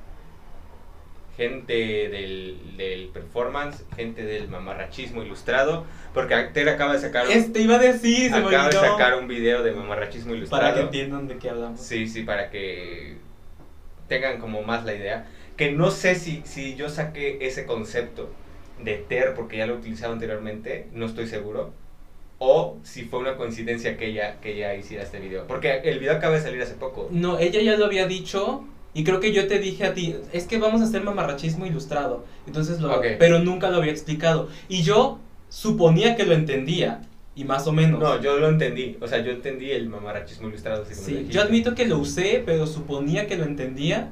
Gente 1.36 1.73
del, 2.09 2.77
del 2.77 3.07
performance, 3.07 3.84
gente 3.95 4.23
del 4.23 4.49
mamarrachismo 4.49 5.23
ilustrado. 5.23 5.86
Porque 6.13 6.36
Ter 6.53 6.69
acaba 6.69 6.93
de 6.93 6.99
sacar 6.99 7.25
un, 7.25 7.31
Este 7.31 7.61
iba 7.61 7.75
a 7.75 7.79
decir, 7.79 8.31
se 8.31 8.38
acaba 8.38 8.67
de 8.67 8.73
sacar 8.73 9.17
un 9.17 9.27
video 9.27 9.63
de 9.63 9.71
mamarrachismo 9.71 10.36
ilustrado. 10.36 10.61
Para 10.61 10.75
que 10.75 10.81
entiendan 10.81 11.27
de 11.27 11.38
qué 11.38 11.49
hablamos. 11.49 11.79
Sí, 11.79 12.07
sí, 12.07 12.21
para 12.21 12.49
que 12.51 13.17
tengan 14.07 14.39
como 14.39 14.61
más 14.61 14.86
la 14.86 14.93
idea. 14.93 15.27
Que 15.57 15.71
no 15.71 15.89
sé 15.91 16.15
si, 16.15 16.41
si 16.45 16.75
yo 16.75 16.89
saqué 16.89 17.39
ese 17.41 17.65
concepto 17.65 18.29
de 18.84 18.97
Ter 18.97 19.34
porque 19.34 19.57
ya 19.57 19.65
lo 19.65 19.73
he 19.73 19.77
utilizado 19.77 20.13
anteriormente, 20.13 20.88
no 20.93 21.05
estoy 21.05 21.27
seguro. 21.27 21.73
O 22.38 22.77
si 22.84 23.05
fue 23.05 23.19
una 23.19 23.38
coincidencia 23.38 23.97
que 23.97 24.07
ella, 24.07 24.39
que 24.41 24.53
ella 24.53 24.75
hiciera 24.75 25.03
este 25.03 25.19
video. 25.19 25.47
Porque 25.47 25.81
el 25.84 25.99
video 25.99 26.13
acaba 26.15 26.36
de 26.36 26.41
salir 26.41 26.61
hace 26.61 26.73
poco. 26.73 27.07
No, 27.11 27.39
ella 27.39 27.61
ya 27.61 27.77
lo 27.77 27.86
había 27.86 28.05
dicho 28.05 28.65
y 28.93 29.03
creo 29.03 29.19
que 29.19 29.31
yo 29.33 29.47
te 29.47 29.59
dije 29.59 29.85
a 29.85 29.93
ti, 29.93 30.15
es 30.31 30.45
que 30.45 30.59
vamos 30.59 30.81
a 30.81 30.85
hacer 30.85 31.03
mamarrachismo 31.03 31.65
ilustrado. 31.65 32.25
Entonces 32.45 32.79
lo 32.79 33.01
pero 33.19 33.39
nunca 33.39 33.69
lo 33.69 33.77
había 33.77 33.91
explicado 33.91 34.49
y 34.69 34.83
yo 34.83 35.19
suponía 35.49 36.15
que 36.15 36.25
lo 36.25 36.33
entendía 36.33 37.01
y 37.35 37.43
más 37.45 37.65
o 37.67 37.71
menos. 37.71 37.99
No, 37.99 38.21
yo 38.21 38.37
lo 38.37 38.49
entendí. 38.49 38.97
O 39.01 39.07
sea, 39.07 39.19
yo 39.19 39.31
entendí 39.31 39.71
el 39.71 39.89
mamarachismo 39.89 40.47
ilustrado. 40.47 40.83
Así 40.83 40.93
como 40.93 41.07
Sí, 41.07 41.27
yo 41.29 41.41
admito 41.41 41.73
que 41.73 41.85
lo 41.87 41.97
usé, 41.97 42.43
pero 42.45 42.67
suponía 42.67 43.25
que 43.25 43.35
lo 43.37 43.45
entendía 43.45 44.09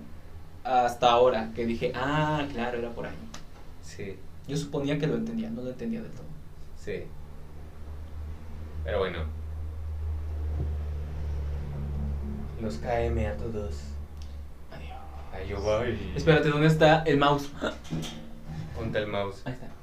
hasta 0.64 1.12
ahora, 1.12 1.52
que 1.56 1.66
dije, 1.66 1.92
"Ah, 1.96 2.48
claro, 2.52 2.80
era 2.80 2.90
por 2.90 3.06
ahí." 3.06 3.16
Sí, 3.82 4.16
Yo 4.48 4.58
suponía 4.58 4.98
que 4.98 5.06
lo 5.08 5.16
entendía, 5.16 5.50
no 5.52 5.62
lo 5.62 5.70
entendía 5.70 6.02
del 6.02 6.12
todo. 6.12 6.26
sí. 6.76 7.04
Pero 8.84 8.98
bueno. 9.00 9.20
Los 12.60 12.78
KM 12.78 13.28
a 13.28 13.38
todos. 13.38 13.91
Ahí 15.34 15.48
yo 15.48 15.62
voy. 15.62 15.98
Espérate, 16.16 16.50
¿dónde 16.50 16.68
está 16.68 17.04
el 17.04 17.18
mouse? 17.18 17.50
Ponte 18.76 19.00
el 19.00 19.08
mouse. 19.08 19.42
Ahí 19.46 19.54
está. 19.54 19.81